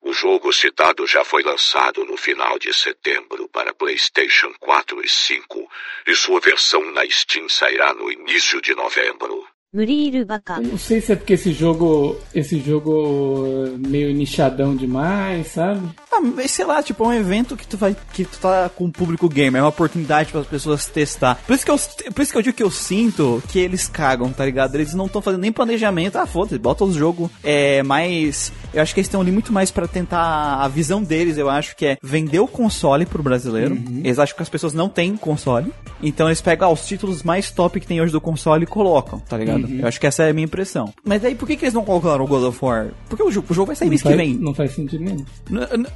O 0.01 0.13
jogo 0.13 0.53
citado 0.53 1.05
já 1.07 1.25
foi 1.25 1.43
lançado 1.43 2.05
no 2.05 2.17
final 2.17 2.57
de 2.59 2.73
setembro 2.73 3.49
para 3.49 3.75
PlayStation 3.75 4.53
4 4.61 5.05
e 5.05 5.09
5, 5.09 5.69
e 6.07 6.15
sua 6.15 6.39
versão 6.41 6.81
na 6.93 7.03
Steam 7.11 7.49
sairá 7.49 7.93
no 7.93 8.11
início 8.11 8.63
de 8.63 8.75
novembro. 8.77 9.45
Murilo 9.71 10.25
Baca. 10.25 10.61
não 10.61 10.79
sei 10.79 10.99
se 10.99 11.13
é 11.13 11.17
porque 11.17 11.35
esse 11.35 11.53
jogo, 11.53 12.17
esse 12.35 12.59
jogo 12.59 13.45
eh, 13.47 13.87
meio 13.87 14.15
nichadão 14.15 14.75
demais, 14.75 15.49
sabe? 15.49 15.87
Ah, 16.11 16.23
mas 16.23 16.53
sei 16.53 16.65
lá, 16.65 16.83
tipo, 16.83 17.05
é 17.05 17.09
um 17.09 17.13
evento 17.13 17.55
que 17.55 17.67
tu 17.67 17.77
vai 17.77 17.95
que 18.15 18.25
tu 18.25 18.39
tá 18.39 18.71
com 18.71 18.87
o 18.87 18.91
público 18.91 19.29
gamer, 19.29 19.61
é 19.61 19.63
uma 19.63 19.69
oportunidade 19.69 20.33
para 20.33 20.41
as 20.41 20.47
pessoas 20.47 20.87
testar. 20.87 21.35
Por 21.47 21.53
isso 21.55 21.67
que 21.67 21.71
eu, 21.71 21.79
por 22.15 22.23
isso 22.23 22.33
que 22.33 22.39
eu 22.39 22.43
digo 22.43 22.57
que 22.57 22.63
eu 22.63 22.71
sinto 22.71 23.43
que 23.47 23.59
eles 23.59 23.87
cagam, 23.87 24.33
tá 24.33 24.43
ligado? 24.43 24.75
Eles 24.75 24.95
não 24.95 25.05
estão 25.05 25.21
fazendo 25.21 25.43
nem 25.43 25.53
planejamento. 25.53 26.17
Ah, 26.17 26.27
foda-se, 26.27 26.59
bota 26.59 26.85
os 26.85 26.95
jogos 26.95 27.31
é 27.45 27.83
mais 27.83 28.51
eu 28.73 28.83
acho 28.83 28.95
que 28.95 29.01
eles 29.01 29.07
estão 29.07 29.21
ali 29.21 29.31
muito 29.31 29.53
mais 29.53 29.71
para 29.71 29.89
tentar. 29.89 30.63
A 30.63 30.69
visão 30.69 31.03
deles, 31.03 31.39
eu 31.39 31.49
acho 31.49 31.77
que 31.77 31.87
é 31.87 31.99
vender 32.03 32.41
o 32.41 32.47
console 32.47 33.07
pro 33.07 33.23
brasileiro. 33.23 33.79
Eles 34.05 34.19
acham 34.19 34.37
que 34.37 34.43
as 34.43 34.49
pessoas 34.49 34.75
não 34.75 34.89
têm 34.89 35.17
console. 35.17 35.73
Então 36.03 36.29
eles 36.29 36.41
pegam 36.41 36.69
ah, 36.69 36.73
os 36.73 36.87
títulos 36.87 37.23
mais 37.23 37.51
top 37.51 37.81
que 37.81 37.87
tem 37.87 38.01
hoje 38.01 38.13
do 38.13 38.21
console 38.21 38.65
e 38.65 38.67
colocam, 38.67 39.19
tá 39.21 39.37
ligado? 39.37 39.69
Eu 39.69 39.87
acho 39.87 39.99
que 39.99 40.07
essa 40.07 40.23
é 40.23 40.31
a 40.31 40.33
minha 40.33 40.45
impressão. 40.45 40.93
Mas 41.05 41.25
aí 41.25 41.35
por 41.35 41.47
que, 41.47 41.57
que 41.57 41.65
eles 41.65 41.75
não 41.75 41.85
colocaram 41.85 42.25
o 42.25 42.29
God 42.29 42.45
of 42.45 42.59
War? 42.65 42.89
Porque 43.09 43.23
o 43.23 43.31
jogo, 43.31 43.47
o 43.51 43.55
jogo 43.55 43.67
vai 43.69 43.77
sair 43.77 43.89
mês 43.89 44.03
que 44.03 44.15
vem. 44.15 44.35
não 44.35 44.55
faz 44.55 44.73
sentido 44.73 45.05
nenhum. 45.05 45.25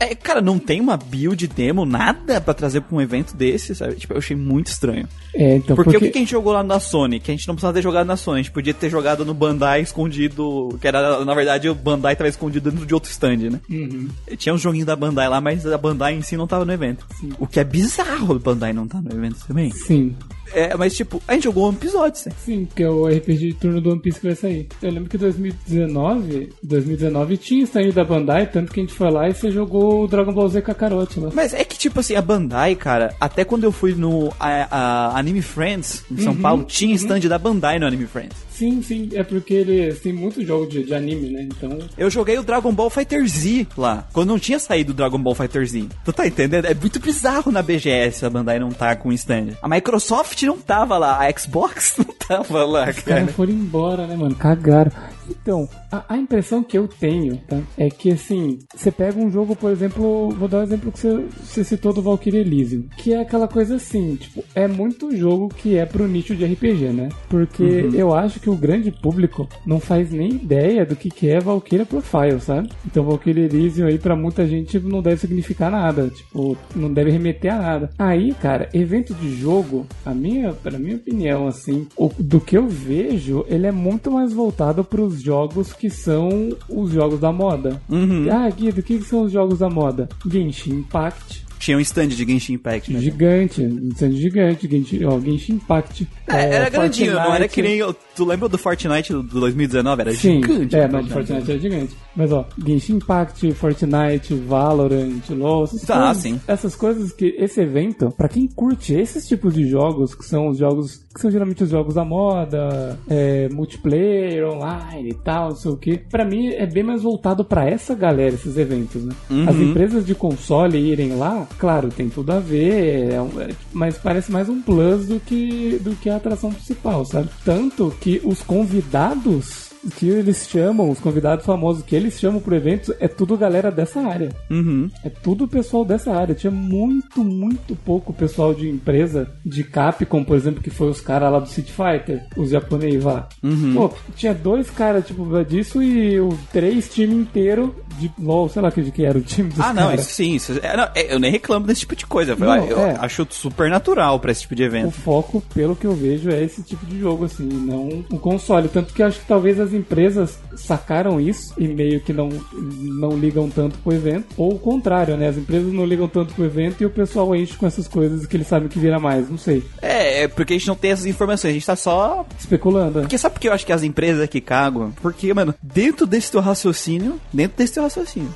É, 0.01 0.15
cara, 0.15 0.41
não 0.41 0.59
tem 0.59 0.81
uma 0.81 0.97
build 0.97 1.47
demo, 1.47 1.85
nada 1.85 2.41
pra 2.41 2.55
trazer 2.55 2.81
pra 2.81 2.97
um 2.97 3.01
evento 3.01 3.37
desse, 3.37 3.75
sabe? 3.75 3.95
Tipo, 3.95 4.15
eu 4.15 4.19
achei 4.19 4.37
muito 4.37 4.69
estranho. 4.69 5.09
É, 5.35 5.57
então, 5.57 5.77
Porque, 5.77 5.93
porque, 5.93 5.97
o 5.97 6.01
que, 6.01 6.11
que 6.11 6.19
a 6.19 6.21
gente 6.21 6.31
jogou 6.31 6.53
lá 6.53 6.63
na 6.63 6.81
Sony? 6.81 7.21
Que 7.21 7.31
a 7.31 7.35
gente 7.35 7.47
não 7.47 7.55
precisava 7.55 7.75
ter 7.75 7.83
jogado 7.83 8.07
na 8.07 8.17
Sony, 8.17 8.41
a 8.41 8.43
gente 8.43 8.53
podia 8.53 8.75
ter 8.75 8.91
jogado 8.91 9.25
no 9.25 9.35
Bandai 9.35 9.81
escondido, 9.81 10.77
que 10.81 10.87
era, 10.87 11.25
na 11.25 11.35
verdade, 11.35 11.69
o 11.69 11.75
Bandai 11.75 12.17
tava 12.17 12.29
escondido 12.29 12.62
dentro 12.63 12.87
de 12.87 12.95
outro 12.95 13.11
stand, 13.11 13.51
né? 13.51 13.61
Uhum. 13.69 14.09
Tinha 14.37 14.55
uns 14.55 14.61
joguinhos 14.61 14.87
da 14.87 14.97
Bandai 14.97 15.29
lá, 15.29 15.41
mas 15.41 15.67
a 15.67 15.79
Bandai 15.79 16.15
em 16.15 16.23
si 16.23 16.37
não 16.37 16.47
tava 16.47 16.65
no 16.65 16.73
evento. 16.73 17.07
O 17.39 17.47
que 17.47 17.61
é 17.61 17.65
bizarro 17.65 18.37
o 18.37 18.39
Bandai 18.39 18.73
não 18.73 18.87
tá 18.87 19.01
no 19.01 19.13
evento 19.13 19.45
também. 19.47 19.71
Sim, 19.71 20.15
É, 20.55 20.77
mas 20.77 20.95
tipo, 20.95 21.21
a 21.27 21.35
gente 21.35 21.45
jogou 21.45 21.69
um 21.69 21.73
episódio, 21.73 22.23
né? 22.27 22.33
sim, 22.45 22.67
que 22.75 22.83
é 22.83 22.89
o 22.91 23.07
RPG 23.07 23.39
de 23.49 23.55
turno 23.55 23.81
do 23.81 23.91
One 23.91 24.01
Piece 24.01 24.21
que 24.21 24.27
vai 24.27 24.37
sair. 24.37 24.69
Eu 24.83 24.91
lembro 24.91 25.09
que 25.09 25.19
2019, 25.19 26.51
2019 26.63 27.37
tinha 27.37 27.65
stand 27.65 27.91
da 27.91 28.05
Bandai, 28.05 28.47
tanto 28.47 28.73
que 28.73 28.81
a 28.81 28.83
gente 28.83 28.95
foi 28.95 29.11
lá 29.11 29.29
e 29.29 29.35
você 29.35 29.51
jogou 29.51 30.05
o 30.05 30.09
Dragon 30.09 30.33
Ball 30.33 30.49
Z 30.49 30.63
Kakarote 30.63 31.21
lá. 31.21 31.31
Mas 31.35 31.55
é 31.55 31.65
que, 31.65 31.79
tipo 31.79 32.01
assim, 32.01 32.15
a 32.15 32.23
Bandai, 32.23 32.75
cara, 32.75 33.15
até 33.21 33.45
quando 33.45 33.65
eu 33.65 33.73
fui 33.73 33.95
no 33.95 34.33
a- 34.39 34.69
a 35.15 35.19
Anime 35.19 35.43
Friends, 35.43 36.05
em 36.11 36.17
São 36.19 36.33
Uhum, 36.33 36.41
Paulo, 36.41 36.65
tinha 36.65 36.95
stand 36.95 37.21
da 37.21 37.39
Bandai 37.39 37.79
no 37.79 37.87
Anime 37.87 38.07
Friends. 38.07 38.37
Sim, 38.53 38.81
sim, 38.83 39.09
é 39.15 39.23
porque 39.25 39.55
eles 39.55 40.01
têm 40.01 40.13
muito 40.13 40.45
jogo 40.45 40.67
de, 40.67 40.85
de 40.85 40.95
anime, 40.95 41.31
né? 41.31 41.43
Então, 41.51 41.79
Eu 41.99 42.09
joguei 42.11 42.39
o 42.39 42.43
Dragon 42.45 42.73
Ball 42.73 42.91
Fighter 42.91 43.27
Z 43.27 43.67
lá, 43.77 44.07
quando 44.13 44.29
não 44.29 44.39
tinha 44.39 44.59
saído 44.59 44.93
o 44.93 44.95
Dragon 44.95 45.19
Ball 45.19 45.35
Fighter 45.35 45.67
Z. 45.67 45.87
Tu 46.05 46.13
tá 46.13 46.27
entendendo? 46.27 46.67
É 46.67 46.75
muito 46.75 47.01
bizarro 47.01 47.51
na 47.51 47.63
BGS 47.63 48.25
a 48.25 48.31
Bandai 48.31 48.59
não 48.59 48.71
tá 48.71 48.95
com 48.95 49.13
stand. 49.13 49.49
A 49.61 49.69
Microsoft 49.69 50.42
não 50.47 50.59
tava 50.59 50.99
lá, 50.99 51.19
a 51.27 51.39
Xbox 51.39 51.97
não 51.99 52.15
tava 52.15 52.65
lá, 52.65 52.89
os 52.89 52.99
cara. 53.01 53.21
caras 53.21 53.35
foram 53.35 53.53
embora, 53.53 54.07
né, 54.07 54.17
mano? 54.17 54.35
Cagaram. 54.35 54.91
Então, 55.31 55.69
a, 55.91 56.05
a 56.15 56.19
impressão 56.19 56.63
que 56.63 56.77
eu 56.77 56.87
tenho, 56.89 57.37
tá? 57.49 57.59
É 57.77 57.89
que 57.89 58.11
assim, 58.11 58.59
você 58.75 58.91
pega 58.91 59.19
um 59.19 59.31
jogo, 59.31 59.55
por 59.57 59.71
exemplo, 59.71 60.31
vou 60.31 60.49
dar 60.49 60.59
um 60.59 60.63
exemplo 60.63 60.91
que 60.93 60.99
você, 60.99 61.25
você 61.43 61.65
citou 61.65 61.93
do 61.93 62.03
Valkyrie 62.03 62.41
Elysium, 62.41 62.85
que 62.97 63.13
é 63.13 63.21
aquela 63.21 63.47
coisa 63.49 63.77
assim, 63.77 64.17
tipo, 64.17 64.45
é 64.55 64.67
muito 64.69 65.15
jogo 65.17 65.49
que 65.49 65.77
é 65.77 65.87
pro 65.87 66.09
nicho 66.09 66.35
de 66.35 66.45
RPG, 66.45 66.89
né? 66.89 67.09
Porque 67.29 67.89
eu 67.95 68.15
acho 68.15 68.41
que 68.41 68.51
o 68.51 68.57
grande 68.57 68.91
público 68.91 69.49
não 69.67 69.79
faz 69.81 70.11
nem 70.11 70.31
ideia 70.31 70.85
do 70.85 70.97
que, 70.97 71.09
que 71.11 71.29
é 71.29 71.41
Valkyria 71.41 71.87
Profile, 71.87 72.41
sabe? 72.41 72.69
Então 72.87 73.05
Valkyrie 73.05 73.45
Elysium 73.45 73.87
aí 73.87 73.99
pra 73.99 74.17
muita 74.17 74.47
gente 74.47 74.79
não 74.81 75.03
deve 75.03 75.21
significar 75.21 75.71
nada, 75.71 76.09
tipo, 76.09 76.57
não 76.75 76.93
deve 76.93 77.11
remeter 77.11 77.53
a 77.55 77.59
nada. 77.59 77.91
Aí, 77.99 78.35
cara, 78.35 78.69
evento 78.75 79.15
de 79.15 79.35
jogo, 79.37 79.87
a 80.05 80.13
minha, 80.13 80.53
pra 80.53 80.79
minha 80.79 80.97
opinião, 80.97 81.47
assim, 81.47 81.87
o- 81.97 82.11
do 82.19 82.41
que 82.41 82.57
eu 82.57 82.67
vejo, 82.69 83.45
ele 83.49 83.67
é 83.67 83.73
muito 83.73 84.11
mais 84.11 84.33
voltado 84.33 84.83
pros 84.85 85.22
jogos 85.23 85.73
que 85.73 85.89
são 85.89 86.51
os 86.69 86.91
jogos 86.91 87.21
da 87.21 87.33
moda. 87.33 87.81
Uhum. 87.89 88.27
Ah, 88.31 88.49
Guido, 88.51 88.81
o 88.81 88.83
que, 88.83 88.99
que 88.99 89.05
são 89.05 89.23
os 89.23 89.33
jogos 89.33 89.59
da 89.61 89.69
moda? 89.71 90.09
Genshin 90.27 90.73
Impact, 90.81 91.45
Tinha 91.59 91.77
um 91.77 91.81
stand 91.81 92.09
de 92.09 92.25
Genshin 92.25 92.55
Impact, 92.55 92.93
né? 92.93 93.01
gigante, 93.01 93.63
um 93.63 93.89
stand 93.91 94.13
gigante, 94.13 94.69
Genshin, 94.69 95.05
ó, 95.05 95.21
Genshin 95.21 95.53
Impact. 95.55 96.09
É, 96.27 96.55
era 96.57 96.69
grandinho, 96.69 97.13
não 97.15 97.35
era 97.35 97.47
que 97.49 97.63
nem. 97.63 97.79
Tu 98.15 98.25
lembra 98.25 98.49
do 98.49 98.59
Fortnite 98.59 99.13
do 99.13 99.23
2019? 99.23 100.03
Era 100.03 100.13
Sim, 100.13 100.43
gigante. 100.43 100.77
é, 100.77 100.87
o 100.87 100.93
não, 100.93 101.07
Fortnite 101.07 101.53
é 101.53 101.59
gigante. 101.59 101.97
Mas 102.17 102.31
ó, 102.33 102.47
Genshin 102.67 102.97
Impact, 102.97 103.53
Fortnite, 103.53 104.35
Valorant, 104.35 105.23
LoL, 105.31 105.67
Tá, 105.87 105.99
coisas, 106.07 106.17
sim. 106.19 106.41
essas 106.47 106.75
coisas 106.77 107.13
que 107.13 107.27
esse 107.39 107.61
evento, 107.61 108.11
pra 108.11 108.29
quem 108.29 108.47
curte 108.49 108.93
esses 108.95 109.27
tipos 109.27 109.55
de 109.55 109.67
jogos, 109.67 110.15
que 110.15 110.25
são 110.25 110.49
os 110.49 110.59
jogos, 110.59 111.05
que 111.13 111.21
são 111.21 111.31
geralmente 111.31 111.63
os 111.63 111.71
jogos 111.71 111.95
da 111.95 112.05
moda, 112.05 112.99
é, 113.09 113.49
multiplayer, 113.51 114.49
online 114.49 115.11
e 115.11 115.15
tal, 115.15 115.51
não 115.51 115.57
sei 115.57 115.71
o 115.71 115.77
que, 115.77 115.99
pra 115.99 116.25
mim 116.25 116.49
é 116.49 116.67
bem 116.67 116.83
mais 116.83 117.03
voltado 117.03 117.45
pra 117.45 117.69
essa 117.69 117.95
galera, 117.95 118.35
esses 118.35 118.57
eventos, 118.57 119.05
né? 119.05 119.15
Uhum. 119.31 119.49
As 119.49 119.57
empresas 119.57 120.07
de 120.07 120.15
console 120.15 120.79
irem 120.79 121.17
lá, 121.17 121.47
claro, 121.59 121.89
tem 121.89 122.09
tudo 122.09 122.33
a 122.33 122.39
ver, 122.39 123.13
é 123.13 123.21
um- 123.21 123.41
é- 123.41 123.49
mas 123.73 123.99
parece 123.99 124.31
mais 124.33 124.49
um 124.49 124.61
plus 124.63 125.07
do 125.09 125.21
que, 125.21 125.79
do 125.83 125.95
que 125.97 126.09
a 126.09 126.17
atração 126.17 126.53
principal, 126.53 127.05
sabe? 127.05 127.29
Tanto 127.45 127.93
que 128.01 128.21
os 128.25 128.41
convidados 128.43 129.72
que 129.97 130.09
eles 130.09 130.49
chamam, 130.49 130.91
os 130.91 131.01
convidados 131.01 131.45
famosos 131.45 131.83
que 131.83 131.95
eles 131.95 132.19
chamam 132.19 132.41
pro 132.41 132.55
evento, 132.55 132.95
é 133.01 133.09
tudo 133.09 133.37
galera 133.37 133.71
dessa 133.71 134.01
área. 134.01 134.31
Uhum. 134.51 134.91
É 135.05 135.09
tudo 135.09 135.49
pessoal 135.49 135.85
dessa 135.85 136.13
área. 136.13 136.35
Tinha 136.35 136.51
muito, 136.51 137.25
muito 137.25 137.75
pouco 137.77 138.13
pessoal 138.13 138.55
de 138.55 138.69
empresa 138.69 139.31
de 139.45 139.65
Capcom, 139.65 140.25
por 140.25 140.37
exemplo, 140.37 140.63
que 140.63 140.71
foi 140.71 140.89
os 140.89 141.01
caras 141.01 141.33
lá 141.33 141.39
do 141.39 141.49
City 141.49 141.73
Fighter, 141.73 142.25
os 142.37 142.51
japoneses 142.51 143.05
lá. 143.05 143.29
Uhum. 143.43 143.75
Pô, 143.75 143.91
tinha 144.15 144.35
dois 144.35 144.71
caras, 144.71 145.07
tipo, 145.07 145.23
disso 145.45 145.83
e 145.83 146.21
o 146.21 146.37
três 146.53 146.89
time 146.93 147.15
inteiro 147.15 147.75
de 147.99 148.11
LOL, 148.19 148.49
sei 148.49 148.63
lá 148.63 148.71
que 148.71 148.83
de 148.83 148.91
que 148.91 149.05
era 149.05 149.19
o 149.19 149.23
time 149.23 149.51
dos 149.51 149.61
Ah, 149.61 149.73
não, 149.73 149.89
cara. 149.89 149.97
isso 149.97 150.11
sim. 150.13 150.35
Isso, 150.35 150.53
é, 150.63 150.77
não, 150.77 150.89
é, 150.95 151.15
eu 151.15 151.19
nem 151.19 151.31
reclamo 151.31 151.67
desse 151.67 151.81
tipo 151.81 151.95
de 151.97 152.07
coisa. 152.07 152.35
Não, 152.37 152.65
eu 152.67 152.81
é. 152.81 152.97
acho 153.01 153.27
super 153.31 153.69
natural 153.69 154.19
pra 154.19 154.33
esse 154.33 154.43
tipo 154.43 154.55
de 154.55 154.63
O 154.63 154.67
evento. 154.67 154.93
foco, 154.93 155.43
pelo 155.55 155.77
que 155.77 155.87
eu 155.87 155.95
vejo, 155.95 156.31
é 156.31 156.43
esse 156.43 156.63
tipo 156.63 156.85
de 156.87 156.99
jogo, 156.99 157.25
assim, 157.25 157.45
não 157.45 158.05
o 158.11 158.19
console. 158.19 158.69
Tanto 158.69 158.95
que 158.95 159.03
acho 159.03 159.21
que 159.21 159.27
talvez 159.27 159.61
as 159.61 159.72
empresas 159.73 160.39
sacaram 160.57 161.21
isso 161.21 161.53
e 161.59 161.67
meio 161.69 162.01
que 162.01 162.13
não, 162.13 162.29
não 162.53 163.17
ligam 163.19 163.49
tanto 163.49 163.79
pro 163.79 163.93
evento. 163.95 164.27
Ou 164.37 164.55
o 164.55 164.59
contrário, 164.59 165.17
né? 165.17 165.29
As 165.29 165.37
empresas 165.37 165.73
não 165.73 165.85
ligam 165.85 166.09
tanto 166.09 166.35
pro 166.35 166.45
evento 166.45 166.83
e 166.83 166.87
o 166.87 166.91
pessoal 166.91 167.35
enche 167.35 167.57
com 167.57 167.67
essas 167.67 167.87
coisas 167.89 168.27
que 168.27 168.37
eles 168.37 168.47
sabem 168.47 168.69
que 168.69 168.79
vira 168.79 168.99
mais. 168.99 169.29
Não 169.29 169.39
sei. 169.39 169.63
É, 169.81 170.23
é 170.25 170.29
porque 170.29 170.55
a 170.55 170.59
gente 170.59 170.69
não 170.69 170.75
tem 170.77 170.91
essas 170.91 171.07
informações. 171.07 171.51
A 171.51 171.55
gente 171.55 171.67
tá 171.67 171.77
só 171.77 172.27
Especulando. 172.39 172.99
né? 172.99 173.01
Porque 173.03 173.19
sabe 173.19 173.35
por 173.35 173.41
que 173.41 173.49
eu 173.49 173.53
acho 173.53 173.67
que 173.67 173.73
as 173.73 173.83
empresas 173.83 174.21
aqui 174.23 174.41
cagam? 174.41 174.93
Porque, 175.03 175.33
mano, 175.33 175.55
dentro 175.63 176.07
desse 176.07 176.31
teu 176.31 176.41
raciocínio, 176.41 177.21
dentro 177.33 177.57
desse 177.59 177.75
teu 177.75 177.83
raciocínio, 177.83 178.29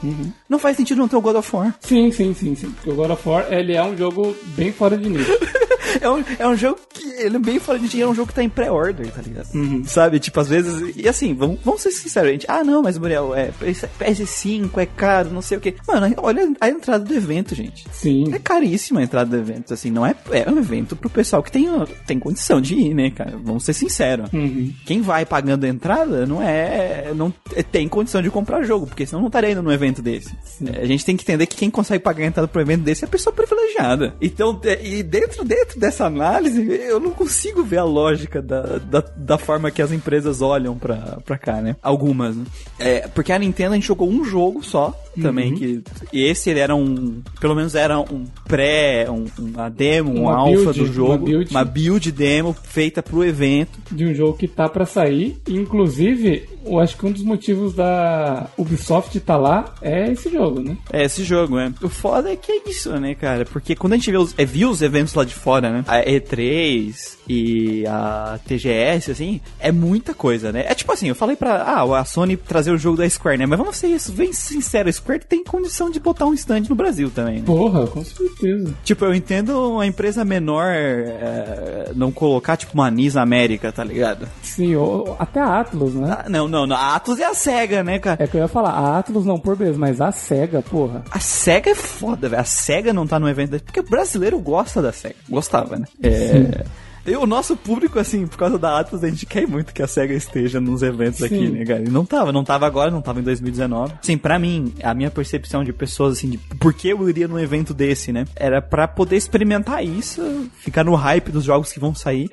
não 0.49 0.59
faz 0.59 0.77
sentido 0.77 0.99
não 0.99 1.09
ter 1.09 1.17
o 1.17 1.21
God 1.21 1.37
of 1.37 1.57
War. 1.57 1.75
Sim, 1.81 2.11
sim, 2.13 2.35
sim, 2.35 2.55
sim. 2.55 2.71
Porque 2.71 2.91
o 2.91 2.95
God 2.95 3.11
of 3.11 3.29
War, 3.29 3.53
ele 3.53 3.75
é 3.75 3.83
um 3.83 3.97
jogo 3.97 4.37
bem 4.57 4.73
fora 4.73 4.97
de 4.97 5.09
nível. 5.09 5.39
É 6.01 6.11
um, 6.11 6.23
é 6.39 6.47
um 6.47 6.55
jogo 6.57 6.79
que 6.93 7.09
ele 7.09 7.37
é 7.37 7.39
bem 7.39 7.59
fora 7.59 7.79
de 7.79 8.03
é 8.03 8.07
um 8.07 8.15
jogo 8.15 8.29
que 8.29 8.35
tá 8.35 8.43
em 8.43 8.49
pré-order, 8.51 9.11
tá 9.11 9.23
ligado? 9.23 9.49
Sabe? 9.87 10.19
Tipo, 10.19 10.41
às 10.41 10.49
vezes. 10.49 10.95
E 10.95 11.09
assim, 11.09 11.33
vamos, 11.33 11.59
vamos 11.65 11.81
ser 11.81 11.91
sinceros, 11.91 12.31
gente. 12.33 12.45
Ah, 12.49 12.63
não, 12.63 12.83
mas 12.83 12.99
Muriel, 12.99 13.35
é 13.35 13.51
PS5, 13.99 14.71
é 14.79 14.87
caro, 14.87 15.31
não 15.31 15.41
sei 15.43 15.59
o 15.59 15.61
quê. 15.61 15.75
Mano, 15.87 16.15
olha 16.19 16.53
a 16.61 16.69
entrada 16.69 17.05
do 17.05 17.15
evento, 17.15 17.55
gente. 17.55 17.87
Sim. 17.93 18.33
É 18.35 18.39
caríssima 18.39 19.01
a 19.01 19.03
entrada 19.05 19.31
do 19.31 19.37
evento, 19.37 19.73
assim, 19.73 19.91
não 19.91 20.05
é, 20.05 20.15
é 20.31 20.51
um 20.51 20.59
evento 20.59 20.95
pro 20.97 21.09
pessoal 21.09 21.43
que 21.43 21.51
tem, 21.51 21.67
tem 22.07 22.19
condição 22.19 22.61
de 22.61 22.75
ir, 22.75 22.95
né, 22.95 23.11
cara? 23.11 23.39
Vamos 23.43 23.65
ser 23.65 23.73
sinceros. 23.73 24.31
Uhum. 24.33 24.73
Quem 24.85 25.01
vai 25.01 25.25
pagando 25.25 25.65
a 25.65 25.69
entrada 25.69 26.27
não 26.27 26.43
é. 26.43 27.13
não 27.15 27.33
é- 27.55 27.63
tem 27.63 27.89
condição 27.89 28.21
de 28.23 28.31
comprar 28.31 28.63
jogo, 28.65 28.87
porque 28.87 29.07
senão 29.07 29.21
não 29.21 29.29
estaria 29.29 29.51
indo 29.53 29.63
num 29.63 29.73
evento 29.73 30.03
desse. 30.03 30.36
É, 30.65 30.83
A 30.83 30.87
gente 30.87 31.05
tem 31.05 31.17
que 31.17 31.23
entender 31.23 31.47
que 31.47 31.57
quem 31.57 31.71
consegue 31.71 32.03
pagar 32.03 32.25
a 32.25 32.27
entrada 32.27 32.49
pro 32.49 32.61
evento 32.61 32.83
desse 32.83 33.05
é 33.05 33.07
a 33.07 33.11
pessoa 33.11 33.33
privilegiada. 33.33 34.15
Então, 34.21 34.59
é, 34.65 34.85
e 34.85 35.03
dentro, 35.03 35.45
dentro 35.45 35.79
dessa 35.79 36.07
análise, 36.07 36.67
eu 36.67 37.01
não 37.01 37.11
consigo 37.11 37.63
ver 37.63 37.79
a 37.79 37.85
lógica 37.85 38.41
da, 38.41 38.79
da, 38.79 39.01
da 39.01 39.39
forma 39.39 39.71
que 39.71 39.83
as 39.83 39.93
empresas 39.93 40.41
olham 40.41 40.77
pra, 40.77 41.19
pra 41.25 41.39
cá, 41.39 41.61
né? 41.61 41.77
Algumas, 41.83 42.37
né? 42.37 42.45
É, 42.79 43.09
porque 43.09 43.33
a 43.33 43.39
Nintendo 43.39 43.73
a 43.73 43.75
gente 43.75 43.87
jogou 43.87 44.09
um 44.09 44.25
jogo 44.25 44.63
só 44.63 44.95
também, 45.21 45.55
que 45.55 45.83
e 46.13 46.25
esse 46.25 46.51
ele 46.51 46.61
era 46.61 46.75
um. 46.75 47.23
Pelo 47.41 47.55
menos 47.55 47.75
era 47.75 47.99
um 47.99 48.25
pré, 48.47 49.11
um, 49.11 49.25
uma 49.39 49.69
demo, 49.69 50.29
um 50.29 50.45
build, 50.45 50.79
do 50.79 50.87
jogo. 50.87 51.13
uma 51.13 51.19
build. 51.19 51.51
uma 51.51 51.65
build 51.65 52.13
demo 52.13 52.55
feita 52.63 53.03
pro 53.03 53.25
evento. 53.25 53.79
de 53.91 54.05
um 54.07 54.15
jogo 54.15 54.37
que 54.37 54.47
tá 54.47 54.69
pra 54.69 54.85
sair. 54.85 55.39
Inclusive, 55.49 56.49
eu 56.65 56.79
acho 56.79 56.97
que 56.97 57.07
um 57.07 57.13
dos 57.13 57.23
motivos 57.23 57.75
da 57.75 58.49
Ubisoft 58.59 59.19
tá 59.21 59.37
lá 59.37 59.75
é 59.81 60.11
esse 60.11 60.26
jogo, 60.31 60.61
né? 60.61 60.77
É 60.93 61.05
esse 61.05 61.23
jogo, 61.25 61.57
né? 61.57 61.73
O 61.83 61.89
foda 61.89 62.31
é 62.33 62.37
que 62.37 62.51
é 62.53 62.61
isso, 62.69 62.91
né, 62.99 63.15
cara? 63.15 63.45
Porque 63.45 63.75
quando 63.75 63.95
a 63.95 63.97
gente 63.97 64.11
vê 64.11 64.17
os, 64.17 64.35
é, 64.39 64.45
viu 64.45 64.71
os 64.71 64.83
eventos 64.83 65.15
lá 65.15 65.25
de 65.25 65.35
fora, 65.35 65.71
né? 65.71 65.85
A 65.87 65.99
E3 66.03 67.17
e 67.29 67.85
a 67.87 68.39
TGS, 68.47 69.11
assim, 69.11 69.41
é 69.59 69.73
muita 69.73 70.15
coisa, 70.15 70.53
né? 70.53 70.65
É 70.69 70.75
tipo 70.75 70.93
assim, 70.93 71.09
eu 71.09 71.15
falei 71.15 71.37
pra 71.37 71.63
ah, 71.63 71.99
a 72.01 72.05
Sony 72.05 72.37
trazer 72.37 72.71
o 72.71 72.79
jogo 72.79 72.97
da 72.99 73.09
Square, 73.09 73.39
né? 73.39 73.47
Mas 73.47 73.59
vamos 73.59 73.77
ser 73.77 73.89
isso, 73.89 74.13
bem 74.13 74.33
sincero, 74.33 74.89
a 74.89 74.93
Square 74.93 75.25
tem 75.29 75.43
condição 75.45 75.91
de 75.91 75.99
botar 76.01 76.27
um 76.27 76.35
stand 76.35 76.63
no 76.69 76.75
Brasil 76.75 77.11
também, 77.11 77.37
né? 77.39 77.43
Porra, 77.47 77.87
com 77.87 78.05
certeza. 78.05 78.75
Tipo, 78.85 79.05
eu 79.07 79.15
entendo 79.15 79.73
uma 79.73 79.87
empresa 79.87 80.25
menor 80.25 80.67
é, 80.73 81.93
não 81.95 82.11
colocar, 82.13 82.57
tipo, 82.57 82.75
uma 82.75 82.87
Anis 82.87 83.17
América, 83.17 83.73
tá 83.73 83.83
ligado? 83.85 84.29
Sim, 84.43 84.75
ou- 84.77 85.17
até 85.19 85.41
a 85.41 85.61
Atlus, 85.61 85.95
né? 85.95 86.17
Ah, 86.25 86.29
não, 86.29 86.49
não, 86.49 86.67
não, 86.67 86.77
a 86.77 86.95
Atlus 86.97 87.19
é 87.19 87.25
a 87.25 87.35
SEGA, 87.35 87.83
né, 87.83 87.99
cara? 87.99 88.23
É 88.23 88.27
que 88.27 88.37
eu 88.37 88.41
ia 88.41 88.49
falar, 88.49 88.71
a 88.71 88.99
Atlus 88.99 89.25
não 89.25 89.39
por 89.39 89.57
beleza, 89.57 89.79
mas 89.79 90.01
a 90.01 90.13
SEGA, 90.17 90.63
porra. 90.63 91.05
A 91.11 91.21
SEGA 91.21 91.71
é 91.71 91.75
foda, 91.75 92.29
velho. 92.29 92.41
A 92.41 92.45
SEGA 92.45 92.93
não 92.93 93.07
tá 93.07 93.19
no 93.19 93.29
evento 93.29 93.51
desse, 93.51 93.65
porque 93.65 93.81
o 93.81 93.89
brasileiro 93.89 94.39
gosta 94.39 94.83
da 94.83 94.93
SEGA. 94.93 95.17
Gostava, 95.29 95.77
né? 95.77 95.87
É. 96.03 96.65
E 97.07 97.17
o 97.17 97.27
nosso 97.27 97.57
público, 97.57 97.99
assim, 97.99 98.27
por 98.27 98.37
causa 98.37 98.59
da 98.59 98.79
Atlas, 98.81 99.05
a 99.05 99.09
gente 99.09 99.27
quer 99.27 99.47
muito 99.47 99.73
que 99.73 99.83
a 99.83 99.87
SEGA 99.87 100.15
esteja 100.15 100.61
nos 100.61 100.83
eventos 100.83 101.23
aqui, 101.23 101.37
Sim. 101.39 101.51
né, 101.51 101.65
cara? 101.65 101.81
E 101.83 101.89
não 101.89 102.05
tava, 102.05 102.33
não 102.33 102.43
tava 102.45 102.67
agora, 102.67 102.91
não 102.91 103.01
tava 103.01 103.21
em 103.21 103.23
2019. 103.23 103.95
Sim, 104.03 104.19
pra 104.19 104.39
mim, 104.39 104.73
a 104.83 104.93
minha 104.95 105.11
percepção 105.11 105.63
de 105.63 105.73
pessoas, 105.73 106.19
assim, 106.19 106.31
de 106.31 106.39
por 106.39 106.75
que 106.75 106.89
eu 106.89 107.09
iria 107.09 107.29
num 107.29 107.39
evento 107.39 107.73
desse, 107.73 108.13
né? 108.13 108.25
Era 108.35 108.61
pra 108.61 108.89
poder 108.89 109.17
experimentar 109.17 109.85
isso, 109.85 110.51
ficar 110.59 110.85
no 110.85 110.95
hype 110.95 111.31
dos 111.31 111.45
jogos 111.45 111.73
que 111.73 111.79
vão 111.81 111.95
sair. 111.95 112.29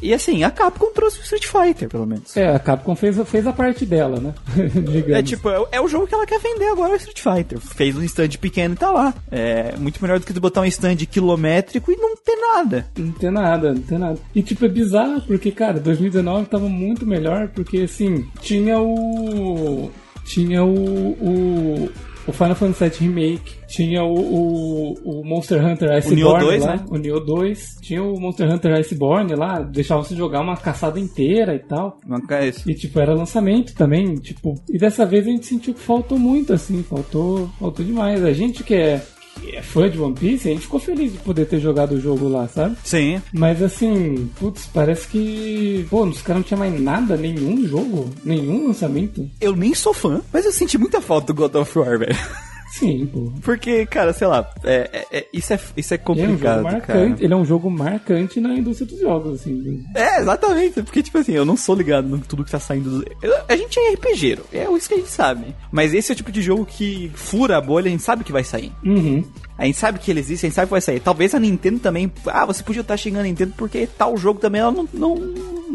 E 0.00 0.12
assim, 0.14 0.44
a 0.44 0.50
Capcom 0.50 0.92
trouxe 0.92 1.18
o 1.20 1.22
Street 1.22 1.46
Fighter, 1.46 1.88
pelo 1.88 2.06
menos. 2.06 2.36
É, 2.36 2.54
a 2.54 2.58
Capcom 2.58 2.94
fez, 2.96 3.16
fez 3.28 3.46
a 3.46 3.52
parte 3.52 3.84
dela, 3.84 4.18
né? 4.20 4.34
É 5.08 5.22
tipo, 5.22 5.48
é, 5.48 5.58
o- 5.60 5.68
é 5.72 5.80
o 5.80 5.88
jogo 5.88 6.06
que 6.06 6.14
ela 6.14 6.26
quer 6.26 6.40
vender 6.40 6.68
agora, 6.68 6.92
o 6.92 6.96
Street 6.96 7.20
Fighter. 7.20 7.58
Fez 7.60 7.96
um 7.96 8.02
stand 8.02 8.28
pequeno 8.40 8.74
e 8.74 8.76
tá 8.76 8.90
lá. 8.90 9.14
É 9.30 9.74
muito 9.76 10.00
melhor 10.02 10.18
do 10.18 10.26
que 10.26 10.32
tu 10.32 10.40
botar 10.40 10.60
um 10.60 10.64
stand 10.66 10.96
quilométrico 10.96 11.90
e 11.92 11.96
não 11.96 12.16
ter 12.16 12.36
nada. 12.36 12.86
Não 12.96 13.12
tem 13.12 13.30
nada, 13.30 13.72
não 13.74 13.82
tem 13.82 13.98
nada. 13.98 14.05
E 14.34 14.42
tipo, 14.42 14.64
é 14.64 14.68
bizarro, 14.68 15.22
porque, 15.22 15.50
cara, 15.50 15.80
2019 15.80 16.46
tava 16.46 16.68
muito 16.68 17.06
melhor, 17.06 17.48
porque 17.48 17.78
assim, 17.78 18.26
tinha 18.40 18.80
o. 18.80 19.90
Tinha 20.24 20.64
o. 20.64 21.10
o 21.20 21.90
o 22.26 22.32
Final 22.32 22.56
Fantasy 22.56 23.04
VII 23.04 23.08
Remake, 23.08 23.54
tinha 23.68 24.02
o, 24.02 24.14
o, 24.14 25.20
o 25.20 25.24
Monster 25.24 25.64
Hunter 25.64 25.92
Iceborne 25.92 26.22
Nioh 26.22 26.38
2, 26.40 26.64
lá, 26.64 26.76
né? 26.76 26.84
o 26.88 26.96
Nioh 26.96 27.24
2, 27.24 27.76
tinha 27.80 28.02
o 28.02 28.20
Monster 28.20 28.50
Hunter 28.50 28.74
Iceborne 28.74 29.34
lá, 29.34 29.60
deixava 29.60 30.02
você 30.02 30.16
jogar 30.16 30.40
uma 30.40 30.56
caçada 30.56 30.98
inteira 30.98 31.54
e 31.54 31.60
tal. 31.60 32.00
Não 32.04 32.20
é 32.30 32.48
isso. 32.48 32.68
E 32.68 32.74
tipo, 32.74 32.98
era 32.98 33.14
lançamento 33.14 33.74
também, 33.74 34.16
tipo, 34.16 34.54
e 34.68 34.76
dessa 34.76 35.06
vez 35.06 35.26
a 35.26 35.30
gente 35.30 35.46
sentiu 35.46 35.72
que 35.72 35.80
faltou 35.80 36.18
muito, 36.18 36.52
assim, 36.52 36.82
faltou, 36.82 37.48
faltou 37.60 37.84
demais. 37.84 38.24
A 38.24 38.32
gente 38.32 38.64
que 38.64 38.74
é, 38.74 39.00
que 39.40 39.54
é 39.54 39.62
fã 39.62 39.88
de 39.88 40.00
One 40.00 40.14
Piece, 40.14 40.48
a 40.48 40.52
gente 40.52 40.62
ficou 40.62 40.80
feliz 40.80 41.12
de 41.12 41.18
poder 41.18 41.46
ter 41.46 41.60
jogado 41.60 41.92
o 41.92 42.00
jogo 42.00 42.28
lá, 42.28 42.48
sabe? 42.48 42.76
Sim. 42.84 43.20
Mas 43.32 43.62
assim, 43.62 44.30
putz, 44.38 44.68
parece 44.72 45.08
que. 45.08 45.86
Pô, 45.90 46.04
os 46.04 46.22
caras 46.22 46.40
não 46.40 46.46
tinham 46.46 46.58
mais 46.58 46.80
nada, 46.80 47.16
nenhum 47.16 47.66
jogo, 47.66 48.10
nenhum 48.24 48.68
lançamento. 48.68 49.28
Eu 49.40 49.54
nem 49.54 49.74
sou 49.74 49.92
fã, 49.92 50.20
mas 50.32 50.44
eu 50.44 50.52
senti 50.52 50.78
muita 50.78 51.00
falta 51.00 51.32
do 51.32 51.34
God 51.34 51.54
of 51.54 51.78
War, 51.78 51.98
velho. 51.98 52.16
Sim, 52.78 53.06
pô. 53.06 53.32
Porque, 53.42 53.86
cara, 53.86 54.12
sei 54.12 54.26
lá, 54.26 54.48
é, 54.64 54.90
é- 55.10 55.18
é- 55.18 55.26
isso, 55.32 55.52
é, 55.52 55.60
isso 55.76 55.94
é 55.94 55.96
Ele 55.96 56.00
é 56.00 56.02
um 56.02 56.04
complicado, 56.04 56.62
cara. 56.62 56.62
marcante, 56.62 57.24
ele 57.24 57.32
é 57.32 57.36
um 57.36 57.44
jogo 57.44 57.70
marcante 57.70 58.40
na 58.40 58.54
indústria 58.54 58.86
dos 58.86 59.00
jogos, 59.00 59.40
assim. 59.40 59.82
É, 59.94 60.20
exatamente. 60.20 60.82
Porque, 60.82 61.02
tipo 61.02 61.16
assim, 61.18 61.32
eu 61.32 61.44
não 61.44 61.56
sou 61.56 61.74
ligado 61.74 62.06
no 62.06 62.18
tudo 62.18 62.44
que 62.44 62.50
tá 62.50 62.60
saindo. 62.60 63.00
Do... 63.00 63.06
eu- 63.22 63.34
a 63.48 63.56
gente 63.56 63.78
é 63.78 63.92
RPGero, 63.92 64.44
é 64.52 64.64
isso 64.76 64.88
que 64.88 64.94
a 64.94 64.98
gente 64.98 65.10
sabe. 65.10 65.54
Mas 65.72 65.94
esse 65.94 66.10
é 66.10 66.14
o 66.14 66.16
tipo 66.16 66.30
de 66.30 66.42
jogo 66.42 66.66
que 66.66 67.10
fura 67.14 67.56
a 67.56 67.60
bolha, 67.60 67.86
a 67.88 67.90
gente 67.90 68.02
sabe 68.02 68.24
que 68.24 68.32
vai 68.32 68.44
sair. 68.44 68.72
Uhum. 68.84 69.24
A 69.58 69.64
gente 69.64 69.78
sabe 69.78 69.98
que 69.98 70.10
ele 70.10 70.20
existe, 70.20 70.44
a 70.44 70.48
gente 70.48 70.54
sabe 70.56 70.66
que 70.66 70.72
vai 70.72 70.80
sair. 70.82 71.00
Talvez 71.00 71.34
a 71.34 71.40
Nintendo 71.40 71.78
também. 71.78 72.12
Ah, 72.26 72.44
você 72.44 72.62
podia 72.62 72.82
estar 72.82 72.96
xingando 72.98 73.20
a 73.24 73.28
Nintendo 73.28 73.54
porque 73.56 73.86
tal 73.86 74.14
jogo 74.18 74.38
também 74.38 74.60
ela 74.60 74.70
não, 74.70 74.86
não, 74.92 75.14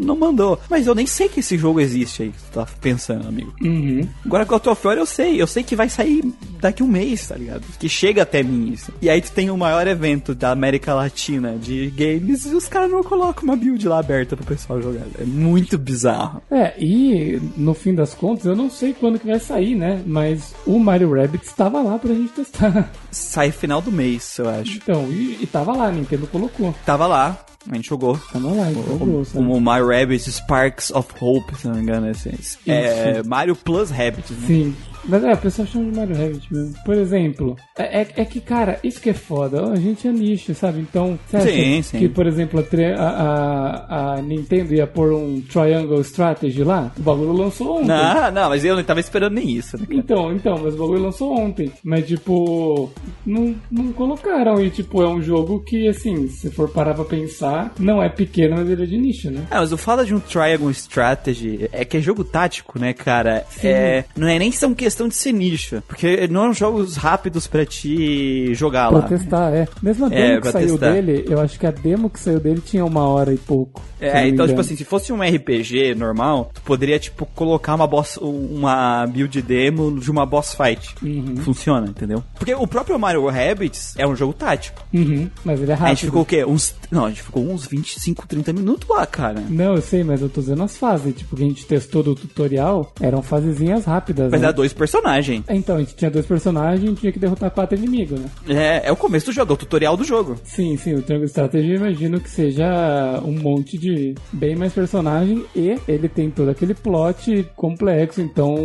não 0.02 0.16
mandou. 0.16 0.58
Mas 0.68 0.86
eu 0.86 0.94
nem 0.94 1.06
sei 1.06 1.28
que 1.28 1.40
esse 1.40 1.56
jogo 1.56 1.80
existe 1.80 2.22
aí 2.22 2.28
que 2.30 2.38
tu 2.38 2.52
tá 2.52 2.66
pensando, 2.80 3.28
amigo. 3.28 3.52
Uhum. 3.62 4.08
Agora 4.24 4.44
God 4.44 4.66
of 4.66 4.86
War 4.86 4.96
eu 4.96 5.06
sei, 5.06 5.40
eu 5.40 5.46
sei 5.46 5.62
que 5.62 5.76
vai 5.76 5.88
sair 5.88 6.22
daqui 6.60 6.82
um 6.82 6.88
mês, 6.88 7.28
tá 7.28 7.36
ligado? 7.36 7.62
Que 7.78 7.88
chega 7.88 8.22
até 8.22 8.42
mim 8.42 8.72
isso. 8.72 8.92
E 9.00 9.10
aí 9.10 9.20
tu 9.20 9.32
tem 9.32 9.50
o 9.50 9.56
maior 9.56 9.86
evento 9.86 10.34
da 10.34 10.50
América 10.50 10.94
Latina 10.94 11.56
de 11.58 11.90
games 11.90 12.46
e 12.46 12.54
os 12.54 12.68
caras 12.68 12.90
não 12.90 13.02
colocam 13.02 13.44
uma 13.44 13.56
build 13.56 13.86
lá 13.88 13.98
aberta 13.98 14.36
pro 14.36 14.46
pessoal 14.46 14.80
jogar. 14.80 15.06
É 15.18 15.24
muito 15.24 15.78
bizarro. 15.78 16.42
É, 16.50 16.74
e 16.78 17.40
no 17.56 17.74
fim 17.74 17.94
das 17.94 18.14
contas, 18.14 18.44
eu 18.44 18.56
não 18.56 18.70
sei 18.70 18.92
quando 18.92 19.18
que 19.18 19.26
vai 19.26 19.40
sair, 19.40 19.74
né? 19.74 20.02
Mas 20.06 20.54
o 20.66 20.78
Mario 20.78 21.14
Rabbit 21.14 21.44
estava 21.44 21.82
lá 21.82 21.98
pra 21.98 22.14
gente 22.14 22.32
testar. 22.32 22.90
Sai 23.10 23.50
final 23.50 23.80
do 23.80 23.92
mês, 23.92 24.38
eu 24.38 24.48
acho. 24.48 24.76
Então, 24.76 25.10
e, 25.10 25.38
e 25.40 25.46
tava 25.46 25.76
lá, 25.76 25.86
a 25.86 25.92
Nintendo 25.92 26.26
colocou. 26.26 26.74
Tava 26.84 27.06
lá, 27.06 27.44
a 27.70 27.74
gente 27.74 27.88
jogou. 27.88 28.18
Tava 28.32 28.52
lá, 28.52 28.70
então 28.70 28.98
jogou, 28.98 29.24
sabe? 29.24 29.36
Como 29.36 29.60
Mario 29.60 29.88
Rabbit 29.88 30.30
Sparks 30.30 30.90
of 30.90 31.08
Hope, 31.20 31.54
se 31.56 31.68
não 31.68 31.76
me 31.76 31.82
engano, 31.82 32.06
é 32.06 32.10
esse. 32.10 32.58
É 32.66 33.22
Mario 33.22 33.54
Plus 33.54 33.90
Rabbit, 33.90 34.32
né? 34.32 34.46
Sim. 34.46 34.76
Mas 35.04 35.24
é, 35.24 35.32
o 35.32 35.36
pessoal 35.36 35.66
chama 35.66 35.90
de 35.90 35.98
Mario 35.98 36.16
Rabbit 36.16 36.52
mesmo. 36.52 36.74
Por 36.84 36.94
exemplo, 36.94 37.56
é, 37.76 38.02
é, 38.02 38.08
é 38.16 38.24
que, 38.24 38.40
cara, 38.40 38.78
isso 38.84 39.00
que 39.00 39.10
é 39.10 39.14
foda. 39.14 39.70
A 39.70 39.76
gente 39.76 40.06
é 40.06 40.12
nicho, 40.12 40.54
sabe? 40.54 40.80
Então, 40.80 41.18
Sim, 41.28 41.82
sim. 41.82 41.98
que, 41.98 42.08
por 42.08 42.26
exemplo, 42.26 42.60
a, 42.60 43.02
a, 43.02 44.12
a, 44.12 44.14
a 44.14 44.22
Nintendo 44.22 44.74
ia 44.74 44.86
pôr 44.86 45.12
um 45.12 45.40
Triangle 45.40 46.00
Strategy 46.02 46.62
lá? 46.62 46.92
O 46.98 47.02
bagulho 47.02 47.32
lançou 47.32 47.78
ontem. 47.78 47.88
Não, 47.88 48.30
não, 48.30 48.48
mas 48.48 48.64
eu 48.64 48.76
não 48.76 48.84
tava 48.84 49.00
esperando 49.00 49.34
nem 49.34 49.50
isso, 49.50 49.76
né? 49.76 49.86
Então, 49.90 50.32
então, 50.32 50.58
mas 50.62 50.74
o 50.74 50.78
bagulho 50.78 51.02
lançou 51.02 51.32
ontem. 51.36 51.72
Mas, 51.82 52.06
tipo, 52.06 52.90
não, 53.26 53.54
não 53.70 53.92
colocaram. 53.92 54.62
E, 54.62 54.70
tipo, 54.70 55.02
é 55.02 55.08
um 55.08 55.20
jogo 55.20 55.60
que, 55.60 55.88
assim, 55.88 56.28
se 56.28 56.50
for 56.50 56.68
parar 56.68 56.94
pra 56.94 57.04
pensar, 57.04 57.72
não 57.78 58.02
é 58.02 58.08
pequeno, 58.08 58.56
mas 58.56 58.68
ele 58.68 58.82
é 58.84 58.86
de 58.86 58.98
nicho, 58.98 59.30
né? 59.30 59.46
Ah, 59.50 59.60
mas 59.60 59.72
o 59.72 59.76
fala 59.76 60.04
de 60.04 60.14
um 60.14 60.20
Triangle 60.20 60.70
Strategy 60.70 61.68
é 61.72 61.84
que 61.84 61.96
é 61.96 62.00
jogo 62.00 62.24
tático, 62.24 62.78
né, 62.78 62.92
cara? 62.92 63.44
É, 63.62 64.04
não 64.16 64.28
é 64.28 64.38
nem 64.38 64.52
são 64.52 64.74
questões 64.74 64.91
questão 64.92 65.08
de 65.08 65.14
ser 65.16 65.32
nicho. 65.32 65.82
Porque 65.88 66.26
não 66.28 66.42
são 66.42 66.54
jogos 66.54 66.96
rápidos 66.96 67.46
pra 67.46 67.64
te 67.64 68.54
jogar 68.54 68.90
lá. 68.90 69.00
Pra 69.00 69.08
testar, 69.18 69.52
é. 69.52 69.66
Mesmo 69.82 70.06
a 70.06 70.08
demo 70.08 70.20
É, 70.22 70.34
que 70.36 70.40
pra 70.42 70.52
saiu 70.52 70.78
testar. 70.78 70.92
dele, 70.92 71.24
eu 71.28 71.40
acho 71.40 71.58
que 71.58 71.66
a 71.66 71.70
demo 71.70 72.10
que 72.10 72.20
saiu 72.20 72.38
dele 72.38 72.60
tinha 72.64 72.84
uma 72.84 73.06
hora 73.06 73.32
e 73.32 73.38
pouco. 73.38 73.80
É, 74.00 74.26
então, 74.28 74.46
tipo 74.48 74.60
assim, 74.60 74.76
se 74.76 74.84
fosse 74.84 75.12
um 75.12 75.22
RPG 75.22 75.94
normal, 75.94 76.50
tu 76.52 76.60
poderia, 76.62 76.98
tipo, 76.98 77.24
colocar 77.34 77.74
uma 77.74 77.86
boss, 77.86 78.18
uma 78.20 79.06
build 79.06 79.40
demo 79.42 79.98
de 80.00 80.10
uma 80.10 80.26
boss 80.26 80.54
fight. 80.54 80.94
Uhum. 81.02 81.36
Funciona, 81.36 81.86
entendeu? 81.88 82.22
Porque 82.34 82.52
o 82.54 82.66
próprio 82.66 82.98
Mario 82.98 83.26
Rabbids 83.28 83.94
é 83.96 84.06
um 84.06 84.14
jogo 84.16 84.32
tático. 84.32 84.82
Uhum, 84.92 85.30
mas 85.44 85.60
ele 85.60 85.70
é 85.70 85.74
A 85.74 85.76
rápido. 85.78 85.94
gente 85.96 86.06
ficou 86.06 86.22
o 86.22 86.26
quê? 86.26 86.44
Uns. 86.44 86.74
Não, 86.90 87.06
a 87.06 87.08
gente 87.08 87.22
ficou 87.22 87.44
uns 87.48 87.66
25, 87.66 88.26
30 88.26 88.52
minutos 88.52 88.88
lá, 88.88 89.06
cara. 89.06 89.40
Não, 89.48 89.74
eu 89.76 89.82
sei, 89.82 90.02
mas 90.04 90.20
eu 90.20 90.28
tô 90.28 90.40
dizendo 90.40 90.62
as 90.64 90.76
fases. 90.76 91.14
Tipo, 91.14 91.36
que 91.36 91.42
a 91.44 91.46
gente 91.46 91.64
testou 91.64 92.02
do 92.02 92.14
tutorial, 92.14 92.92
eram 93.00 93.22
fasezinhas 93.22 93.84
rápidas, 93.84 94.30
Mas 94.30 94.40
né? 94.40 94.46
era 94.48 94.52
dois 94.52 94.72
personagens. 94.82 95.44
Então, 95.48 95.76
a 95.76 95.78
gente 95.78 95.94
tinha 95.94 96.10
dois 96.10 96.26
personagens 96.26 96.90
e 96.90 96.94
tinha 96.94 97.12
que 97.12 97.18
derrotar 97.18 97.50
quatro 97.52 97.78
inimigos, 97.78 98.18
né? 98.18 98.26
É, 98.48 98.88
é 98.88 98.92
o 98.92 98.96
começo 98.96 99.26
do 99.26 99.32
jogo, 99.32 99.52
é 99.52 99.54
o 99.54 99.56
tutorial 99.56 99.96
do 99.96 100.02
jogo. 100.04 100.36
Sim, 100.44 100.76
sim, 100.76 100.94
o 100.94 101.02
Triangle 101.02 101.26
Strategy 101.26 101.70
eu 101.70 101.76
imagino 101.76 102.20
que 102.20 102.28
seja 102.28 103.20
um 103.24 103.32
monte 103.38 103.78
de 103.78 104.14
bem 104.32 104.56
mais 104.56 104.72
personagem 104.72 105.44
e 105.54 105.76
ele 105.86 106.08
tem 106.08 106.30
todo 106.30 106.48
aquele 106.50 106.74
plot 106.74 107.46
complexo, 107.54 108.20
então 108.20 108.56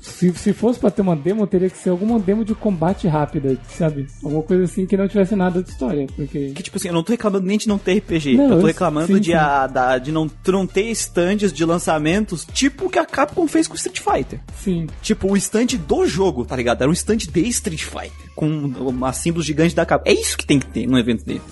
se, 0.00 0.32
se 0.32 0.52
fosse 0.52 0.78
pra 0.80 0.90
ter 0.90 1.02
uma 1.02 1.14
demo, 1.16 1.46
teria 1.46 1.70
que 1.70 1.78
ser 1.78 1.90
alguma 1.90 2.18
demo 2.18 2.44
de 2.44 2.54
combate 2.54 3.06
rápida, 3.06 3.56
sabe? 3.68 4.06
Alguma 4.22 4.42
coisa 4.42 4.64
assim 4.64 4.86
que 4.86 4.96
não 4.96 5.06
tivesse 5.06 5.36
nada 5.36 5.62
de 5.62 5.70
história, 5.70 6.06
porque... 6.16 6.50
Que, 6.54 6.62
tipo 6.64 6.76
assim, 6.78 6.88
eu 6.88 6.94
não 6.94 7.02
tô 7.04 7.12
reclamando 7.12 7.46
nem 7.46 7.58
de 7.58 7.68
não 7.68 7.78
ter 7.78 7.98
RPG. 7.98 8.36
Não, 8.36 8.44
eu 8.44 8.50
tô 8.50 8.56
eu- 8.62 8.66
reclamando 8.66 9.06
sim, 9.14 9.20
de, 9.20 9.26
sim. 9.26 9.34
A, 9.34 9.66
da- 9.66 9.98
de 9.98 10.10
não, 10.10 10.28
não 10.48 10.66
ter 10.66 10.90
stands 10.90 11.52
de 11.52 11.64
lançamentos, 11.64 12.44
tipo 12.52 12.86
o 12.86 12.90
que 12.90 12.98
a 12.98 13.04
Capcom 13.06 13.46
fez 13.46 13.68
com 13.68 13.74
Street 13.76 14.00
Fighter. 14.00 14.40
Sim, 14.56 14.86
Tipo, 15.02 15.32
o 15.32 15.36
stand 15.44 15.66
do 15.86 16.06
jogo, 16.06 16.44
tá 16.44 16.56
ligado? 16.56 16.82
Era 16.82 16.90
um 16.90 16.92
stand 16.92 17.18
de 17.18 17.48
Street 17.48 17.82
Fighter, 17.82 18.12
com 18.34 18.46
uma 18.48 19.12
símbolo 19.12 19.42
gigante 19.42 19.74
da 19.74 19.84
Capcom. 19.86 20.10
É 20.10 20.14
isso 20.14 20.36
que 20.36 20.46
tem 20.46 20.58
que 20.58 20.66
ter 20.66 20.86
num 20.86 20.98
evento 20.98 21.24
dele. 21.24 21.42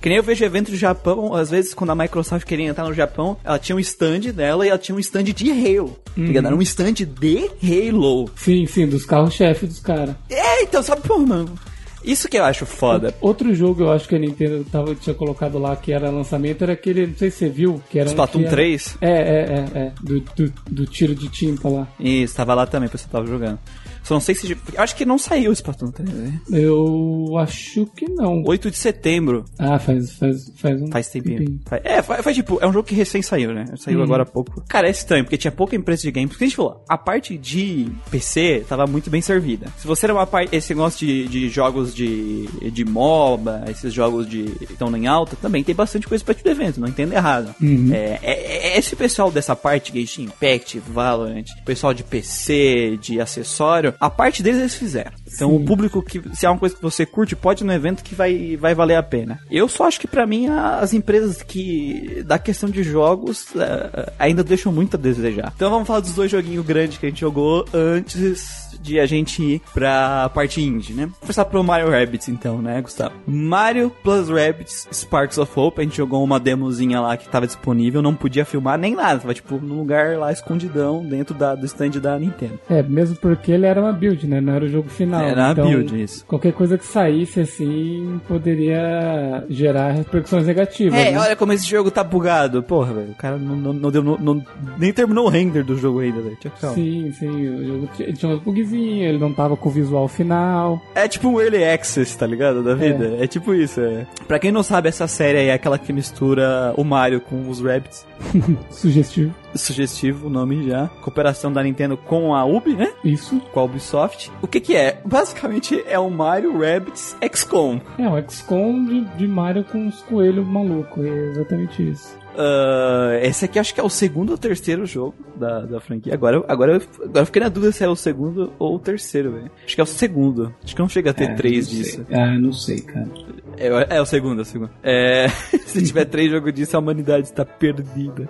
Que 0.00 0.08
nem 0.08 0.18
eu 0.18 0.22
vejo 0.24 0.44
evento 0.44 0.72
do 0.72 0.76
Japão, 0.76 1.32
às 1.32 1.48
vezes 1.48 1.74
quando 1.74 1.90
a 1.90 1.94
Microsoft 1.94 2.44
queria 2.44 2.66
entrar 2.66 2.84
no 2.84 2.92
Japão, 2.92 3.36
ela 3.44 3.56
tinha 3.58 3.76
um 3.76 3.80
stand 3.80 4.32
dela 4.32 4.66
e 4.66 4.68
ela 4.68 4.78
tinha 4.78 4.96
um 4.96 4.98
stand 4.98 5.24
de 5.24 5.50
Halo. 5.50 5.96
Tá 6.04 6.22
ligado? 6.22 6.46
Era 6.46 6.56
um 6.56 6.62
stand 6.62 6.94
de 6.94 7.50
Halo. 7.62 8.28
sim, 8.34 8.66
sim, 8.66 8.86
dos 8.86 9.06
carros-chefe 9.06 9.66
dos 9.66 9.78
caras. 9.78 10.16
É, 10.28 10.64
então, 10.64 10.82
sabe, 10.82 11.02
pô, 11.02 11.18
mano. 11.18 11.56
Isso 12.04 12.28
que 12.28 12.36
eu 12.38 12.44
acho 12.44 12.66
foda. 12.66 13.14
Outro 13.20 13.54
jogo 13.54 13.82
eu 13.84 13.92
acho 13.92 14.08
que 14.08 14.14
a 14.14 14.18
Nintendo 14.18 14.64
tava, 14.70 14.94
tinha 14.94 15.14
colocado 15.14 15.58
lá 15.58 15.74
que 15.76 15.92
era 15.92 16.10
lançamento 16.10 16.62
era 16.62 16.72
aquele, 16.72 17.06
não 17.06 17.14
sei 17.16 17.30
se 17.30 17.38
você 17.38 17.48
viu, 17.48 17.82
que 17.90 17.98
era 17.98 18.08
um 18.08 18.12
Splatoon 18.12 18.40
era- 18.42 18.50
3? 18.50 18.98
É, 19.00 19.10
é, 19.10 19.12
é, 19.14 19.78
é, 19.78 19.92
do, 20.02 20.20
do, 20.20 20.52
do 20.70 20.86
tiro 20.86 21.14
de 21.14 21.28
tinta 21.28 21.68
lá. 21.68 21.86
Isso, 21.98 22.34
tava 22.34 22.54
lá 22.54 22.66
também, 22.66 22.88
o 22.88 22.92
pessoal 22.92 23.10
tava 23.12 23.26
jogando. 23.26 23.58
Só 24.02 24.14
não 24.14 24.20
sei 24.20 24.34
se. 24.34 24.56
Acho 24.76 24.96
que 24.96 25.04
não 25.04 25.18
saiu 25.18 25.50
o 25.50 25.52
Splatoon 25.52 25.90
3, 25.90 26.10
né? 26.10 26.40
Eu 26.50 27.36
acho 27.38 27.86
que 27.96 28.08
não. 28.08 28.42
8 28.44 28.70
de 28.70 28.76
setembro. 28.76 29.44
Ah, 29.58 29.78
faz, 29.78 30.12
faz, 30.14 30.50
faz 30.56 30.82
um 30.82 30.88
Faz 30.90 31.08
tempinho. 31.08 31.60
Faz- 31.66 31.82
é, 31.84 32.02
faz, 32.02 32.22
faz 32.24 32.36
tipo, 32.36 32.58
é 32.60 32.66
um 32.66 32.72
jogo 32.72 32.86
que 32.86 32.94
recém 32.94 33.22
saiu, 33.22 33.52
né? 33.54 33.64
Saiu 33.78 33.98
Uhum. 33.98 34.04
agora 34.04 34.22
há 34.24 34.26
pouco. 34.26 34.62
Cara, 34.68 34.88
é 34.88 34.90
estranho, 34.90 35.24
porque 35.24 35.36
tinha 35.36 35.52
pouca 35.52 35.76
empresa 35.76 36.02
de 36.02 36.10
games. 36.10 36.30
Porque 36.30 36.44
a 36.44 36.46
gente 36.48 36.56
falou, 36.56 36.82
a 36.88 36.98
parte 36.98 37.36
de 37.38 37.86
PC 38.10 38.64
tava 38.68 38.86
muito 38.86 39.08
bem 39.10 39.20
servida. 39.20 39.66
Se 39.78 39.86
você 39.86 40.06
era 40.06 40.14
uma 40.14 40.26
parte, 40.26 40.54
esse 40.54 40.74
negócio 40.74 41.06
de, 41.06 41.28
de 41.28 41.48
jogos 41.48 41.94
de, 41.94 42.46
de 42.70 42.84
MOBA, 42.84 43.64
esses 43.68 43.92
jogos 43.92 44.28
de 44.28 44.44
que 44.66 44.72
estão 44.72 44.94
em 44.96 45.06
alta, 45.06 45.36
também 45.36 45.62
tem 45.62 45.74
bastante 45.74 46.06
coisa 46.08 46.24
pra 46.24 46.34
te 46.34 46.42
do 46.42 46.50
evento, 46.50 46.80
não 46.80 46.88
entenda 46.88 47.14
errado. 47.14 47.54
Uhum. 47.60 47.90
É, 47.92 48.18
é- 48.22 48.72
é 48.74 48.78
esse 48.78 48.96
pessoal 48.96 49.30
dessa 49.30 49.54
parte, 49.54 49.92
Genshin 49.92 50.24
Impact, 50.24 50.78
Valorant, 50.80 51.44
pessoal 51.64 51.92
de 51.94 52.02
PC, 52.02 52.98
de 53.00 53.20
acessório, 53.20 53.91
a 54.00 54.10
parte 54.10 54.42
deles 54.42 54.60
eles 54.60 54.74
fizeram. 54.74 55.12
Então 55.26 55.50
Sim. 55.50 55.56
o 55.56 55.64
público 55.64 56.02
que, 56.02 56.22
se 56.34 56.46
é 56.46 56.50
uma 56.50 56.58
coisa 56.58 56.74
que 56.74 56.82
você 56.82 57.04
curte, 57.06 57.36
pode 57.36 57.62
ir 57.62 57.66
no 57.66 57.72
evento 57.72 58.02
que 58.02 58.14
vai, 58.14 58.56
vai 58.56 58.74
valer 58.74 58.96
a 58.96 59.02
pena. 59.02 59.40
Eu 59.50 59.68
só 59.68 59.86
acho 59.86 60.00
que 60.00 60.06
pra 60.06 60.26
mim 60.26 60.48
as 60.48 60.92
empresas 60.92 61.42
que, 61.42 62.22
da 62.24 62.38
questão 62.38 62.68
de 62.68 62.82
jogos, 62.82 63.46
eh, 63.56 64.12
ainda 64.18 64.44
deixam 64.44 64.72
muito 64.72 64.96
a 64.96 65.00
desejar. 65.00 65.52
Então 65.54 65.70
vamos 65.70 65.86
falar 65.86 66.00
dos 66.00 66.14
dois 66.14 66.30
joguinhos 66.30 66.64
grandes 66.64 66.98
que 66.98 67.06
a 67.06 67.08
gente 67.08 67.20
jogou 67.20 67.64
antes 67.72 68.71
de 68.82 68.98
a 69.00 69.06
gente 69.06 69.42
ir 69.42 69.62
pra 69.72 70.28
parte 70.34 70.60
indie, 70.60 70.92
né? 70.92 71.06
Vou 71.06 71.14
começar 71.20 71.44
pro 71.44 71.62
Mario 71.62 71.90
Rabbids 71.90 72.28
então, 72.28 72.60
né, 72.60 72.80
Gustavo? 72.80 73.14
Mario 73.26 73.90
plus 74.02 74.28
Rabbids 74.28 74.88
Sparks 74.92 75.38
of 75.38 75.52
Hope, 75.58 75.80
a 75.80 75.84
gente 75.84 75.96
jogou 75.96 76.22
uma 76.22 76.38
demozinha 76.40 77.00
lá 77.00 77.16
que 77.16 77.28
tava 77.28 77.46
disponível, 77.46 78.02
não 78.02 78.14
podia 78.14 78.44
filmar 78.44 78.78
nem 78.78 78.94
nada, 78.94 79.20
tava 79.20 79.34
tipo 79.34 79.58
num 79.58 79.78
lugar 79.78 80.16
lá 80.18 80.32
escondidão 80.32 81.04
dentro 81.04 81.34
da, 81.34 81.54
do 81.54 81.64
stand 81.66 81.90
da 82.00 82.18
Nintendo. 82.18 82.58
É, 82.68 82.82
mesmo 82.82 83.16
porque 83.16 83.52
ele 83.52 83.66
era 83.66 83.80
uma 83.80 83.92
build, 83.92 84.26
né? 84.26 84.40
Não 84.40 84.52
era 84.52 84.64
o 84.64 84.68
jogo 84.68 84.88
final. 84.88 85.22
Era 85.22 85.42
uma 85.42 85.52
então, 85.52 85.66
build, 85.68 86.02
isso. 86.02 86.24
Qualquer 86.26 86.52
coisa 86.52 86.76
que 86.76 86.84
saísse 86.84 87.40
assim 87.40 88.20
poderia 88.26 89.44
gerar 89.48 89.92
repercussões 89.92 90.46
negativas. 90.46 90.98
É, 90.98 91.12
né? 91.12 91.18
olha 91.18 91.36
como 91.36 91.52
esse 91.52 91.66
jogo 91.66 91.90
tá 91.90 92.02
bugado. 92.02 92.62
Porra, 92.62 92.94
velho. 92.94 93.10
O 93.12 93.14
cara 93.14 93.36
não, 93.38 93.56
não, 93.56 93.72
não 93.72 93.90
deu. 93.90 94.02
não- 94.02 94.44
nem 94.78 94.92
terminou 94.92 95.26
o 95.26 95.28
render 95.28 95.62
do 95.64 95.76
jogo 95.76 96.00
ainda, 96.00 96.20
velho. 96.20 96.36
Sim, 96.74 97.12
sim, 97.12 97.48
o 97.48 97.66
jogo 97.66 97.88
tinha, 97.94 98.12
tinha 98.12 98.32
uns 98.32 98.42
ele 98.76 99.18
não 99.18 99.32
tava 99.32 99.56
com 99.56 99.68
o 99.68 99.72
visual 99.72 100.08
final. 100.08 100.80
É 100.94 101.08
tipo 101.08 101.28
um 101.28 101.40
early 101.40 101.64
access, 101.64 102.16
tá 102.16 102.26
ligado? 102.26 102.62
Da 102.62 102.74
vida. 102.74 103.16
É, 103.18 103.26
tipo 103.26 103.54
isso, 103.54 103.80
é. 103.80 104.06
Pra 104.26 104.38
quem 104.38 104.52
não 104.52 104.62
sabe, 104.62 104.88
essa 104.88 105.06
série 105.06 105.38
aí 105.38 105.46
é 105.48 105.52
aquela 105.52 105.78
que 105.78 105.92
mistura 105.92 106.74
o 106.76 106.84
Mario 106.84 107.20
com 107.20 107.48
os 107.48 107.60
Rabbits. 107.60 108.06
Sugestivo. 108.70 109.34
Sugestivo 109.54 110.26
o 110.28 110.30
nome 110.30 110.68
já. 110.68 110.88
Cooperação 111.00 111.52
da 111.52 111.62
Nintendo 111.62 111.96
com 111.96 112.34
a 112.34 112.44
Ubi, 112.44 112.74
né? 112.74 112.92
Isso. 113.04 113.40
Com 113.52 113.60
a 113.60 113.64
Ubisoft. 113.64 114.30
O 114.40 114.46
que 114.46 114.60
que 114.60 114.76
é? 114.76 115.00
Basicamente 115.04 115.82
é 115.86 115.98
o 115.98 116.10
Mario 116.10 116.52
Rabbids 116.58 117.16
XCOM. 117.34 117.80
É, 117.98 118.08
um 118.08 118.28
XCOM 118.28 118.84
de, 118.84 119.04
de 119.16 119.28
Mario 119.28 119.64
com 119.64 119.86
os 119.86 120.00
coelhos 120.02 120.46
malucos. 120.46 121.04
É 121.04 121.08
exatamente 121.08 121.90
isso. 121.90 122.21
Ah, 122.36 123.18
esse 123.22 123.44
aqui 123.44 123.58
acho 123.58 123.74
que 123.74 123.80
é 123.80 123.82
o 123.82 123.88
segundo 123.90 124.30
ou 124.30 124.38
terceiro 124.38 124.86
jogo 124.86 125.14
da, 125.36 125.60
da 125.60 125.80
franquia. 125.80 126.14
Agora, 126.14 126.42
agora, 126.48 126.72
eu- 126.74 126.82
agora 127.04 127.20
eu 127.20 127.26
fiquei 127.26 127.42
na 127.42 127.48
dúvida 127.48 127.72
se 127.72 127.84
é 127.84 127.88
o 127.88 127.96
segundo 127.96 128.52
ou 128.58 128.76
o 128.76 128.78
terceiro, 128.78 129.32
velho. 129.32 129.50
Acho 129.64 129.74
que 129.74 129.80
é 129.80 129.84
o 129.84 129.86
segundo. 129.86 130.54
Acho 130.64 130.74
que 130.74 130.80
não 130.80 130.88
chega 130.88 131.10
a 131.10 131.14
ter 131.14 131.34
três 131.36 131.68
disso. 131.68 132.04
Ah, 132.10 132.38
não 132.38 132.52
sei, 132.52 132.80
cara. 132.80 133.08
É, 133.56 133.96
é 133.96 134.00
o 134.00 134.06
segundo, 134.06 134.38
é 134.38 134.42
o 134.42 134.46
segundo. 134.46 134.70
É, 134.82 135.28
se 135.66 135.82
tiver 135.82 136.04
três 136.06 136.30
jogos 136.30 136.52
disso, 136.52 136.76
a 136.76 136.80
humanidade 136.80 137.26
está 137.26 137.44
perdida. 137.44 138.28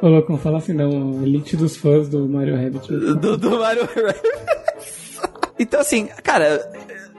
Ô, 0.00 0.08
louco, 0.08 0.32
não 0.32 0.38
fala 0.38 0.58
assim 0.58 0.72
não. 0.72 1.22
Elite 1.22 1.56
dos 1.56 1.76
fãs 1.76 2.08
do 2.08 2.28
Mario 2.28 2.56
Rabbit. 2.56 2.88
Do, 2.88 3.36
do 3.36 3.50
Mario 3.58 3.82
Rabbids. 3.84 4.20
Então, 5.62 5.78
assim, 5.78 6.08
cara, 6.24 6.58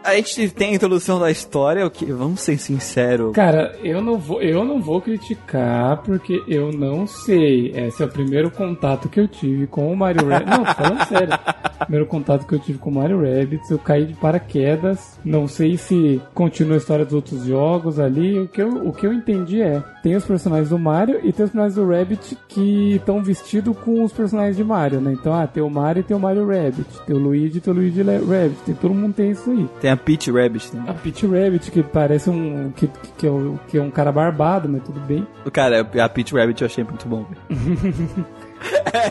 a 0.04 0.16
gente 0.16 0.50
tem 0.50 0.72
a 0.72 0.76
introdução 0.76 1.20
da 1.20 1.30
história, 1.30 1.86
o 1.86 1.92
que, 1.92 2.06
vamos 2.06 2.42
ser 2.42 2.58
sinceros. 2.58 3.34
Cara, 3.34 3.76
eu 3.84 4.02
não 4.02 4.18
vou, 4.18 4.42
eu 4.42 4.66
não 4.66 4.82
vou 4.82 5.02
criticar 5.02 5.98
porque 5.98 6.44
eu 6.48 6.72
não 6.72 7.06
sei. 7.06 7.72
Esse 7.76 8.02
é 8.02 8.06
o 8.06 8.10
primeiro 8.10 8.50
contato 8.50 9.08
que 9.10 9.20
eu 9.20 9.28
tive 9.28 9.68
com 9.68 9.92
o 9.92 9.96
Mario 9.96 10.28
Rabbit. 10.28 10.50
Não, 10.50 10.66
falando 10.66 11.06
sério. 11.08 11.40
Primeiro 11.80 12.06
contato 12.06 12.46
que 12.46 12.54
eu 12.54 12.60
tive 12.60 12.78
com 12.78 12.90
o 12.90 12.94
Mario 12.94 13.18
Rabbit, 13.18 13.70
eu 13.70 13.80
caí 13.80 14.06
de 14.06 14.14
paraquedas. 14.14 15.20
Não 15.24 15.48
sei 15.48 15.78
se 15.78 16.22
continua 16.34 16.76
a 16.76 16.78
história 16.78 17.06
dos 17.06 17.14
outros 17.14 17.46
jogos 17.46 18.00
ali. 18.00 18.40
O 18.40 18.48
que 18.48 18.62
eu, 18.62 18.88
o 18.88 18.94
que 18.94 19.06
eu 19.06 19.14
entendi 19.14 19.62
é, 19.62 19.84
tem 20.02 20.16
os 20.16 20.26
personagens 20.26 20.70
do 20.70 20.80
Mario 20.80 21.20
e 21.24 21.32
tem 21.32 21.46
os 21.46 21.52
personagens 21.52 21.76
do 21.76 21.88
Rabbit 21.88 22.38
que 22.48 22.96
estão 22.96 23.22
vestidos 23.22 23.76
com 23.78 24.04
os 24.04 24.12
personagens 24.12 24.58
de 24.58 24.64
Mario, 24.64 25.00
né? 25.02 25.14
Então, 25.14 25.34
ah, 25.34 25.46
tem 25.46 25.62
o 25.62 25.70
Mario 25.70 26.02
e 26.02 26.04
tem 26.04 26.16
o 26.16 26.20
Mario 26.20 26.48
Rabbit. 26.48 26.88
Tem 27.06 27.16
o 27.16 27.20
Luigi 27.20 27.58
e 27.58 27.62
tem 27.62 27.74
o 27.74 27.76
Luigi 27.76 28.02
Rabbit. 28.02 28.62
Tem, 28.66 28.76
todo 28.76 28.94
mundo 28.94 29.14
tem 29.14 29.32
isso 29.32 29.50
aí. 29.50 29.68
Tem 29.80 29.91
a 29.92 29.98
Peach 29.98 30.32
Rabbit, 30.32 30.76
né? 30.76 30.84
A 30.88 30.94
Peach 30.94 31.26
Rabbit, 31.26 31.72
que 31.72 31.84
parece 31.84 32.30
um. 32.30 32.72
Que, 32.72 32.90
que, 33.18 33.28
é, 33.28 33.30
o- 33.30 33.60
que 33.68 33.78
é 33.78 33.82
um 33.82 33.92
cara 33.92 34.12
barbado, 34.12 34.68
mas 34.70 34.84
tudo 34.84 35.00
bem. 35.02 35.26
Cara, 35.52 35.82
a 35.82 36.10
Peach 36.10 36.34
Rabbit 36.36 36.62
eu 36.62 36.66
achei 36.66 36.84
muito 36.84 37.08
bom, 37.08 37.26
velho. 37.50 38.26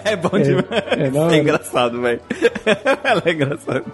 É 0.05 0.14
bom 0.14 0.31
É, 0.37 0.43
demais. 0.43 0.66
é 0.97 1.11
da 1.11 1.33
É, 1.35 1.38
engraçado, 1.40 2.01
velho. 2.01 2.21
Ela 3.03 3.23
é 3.25 3.33
engraçada. 3.33 3.85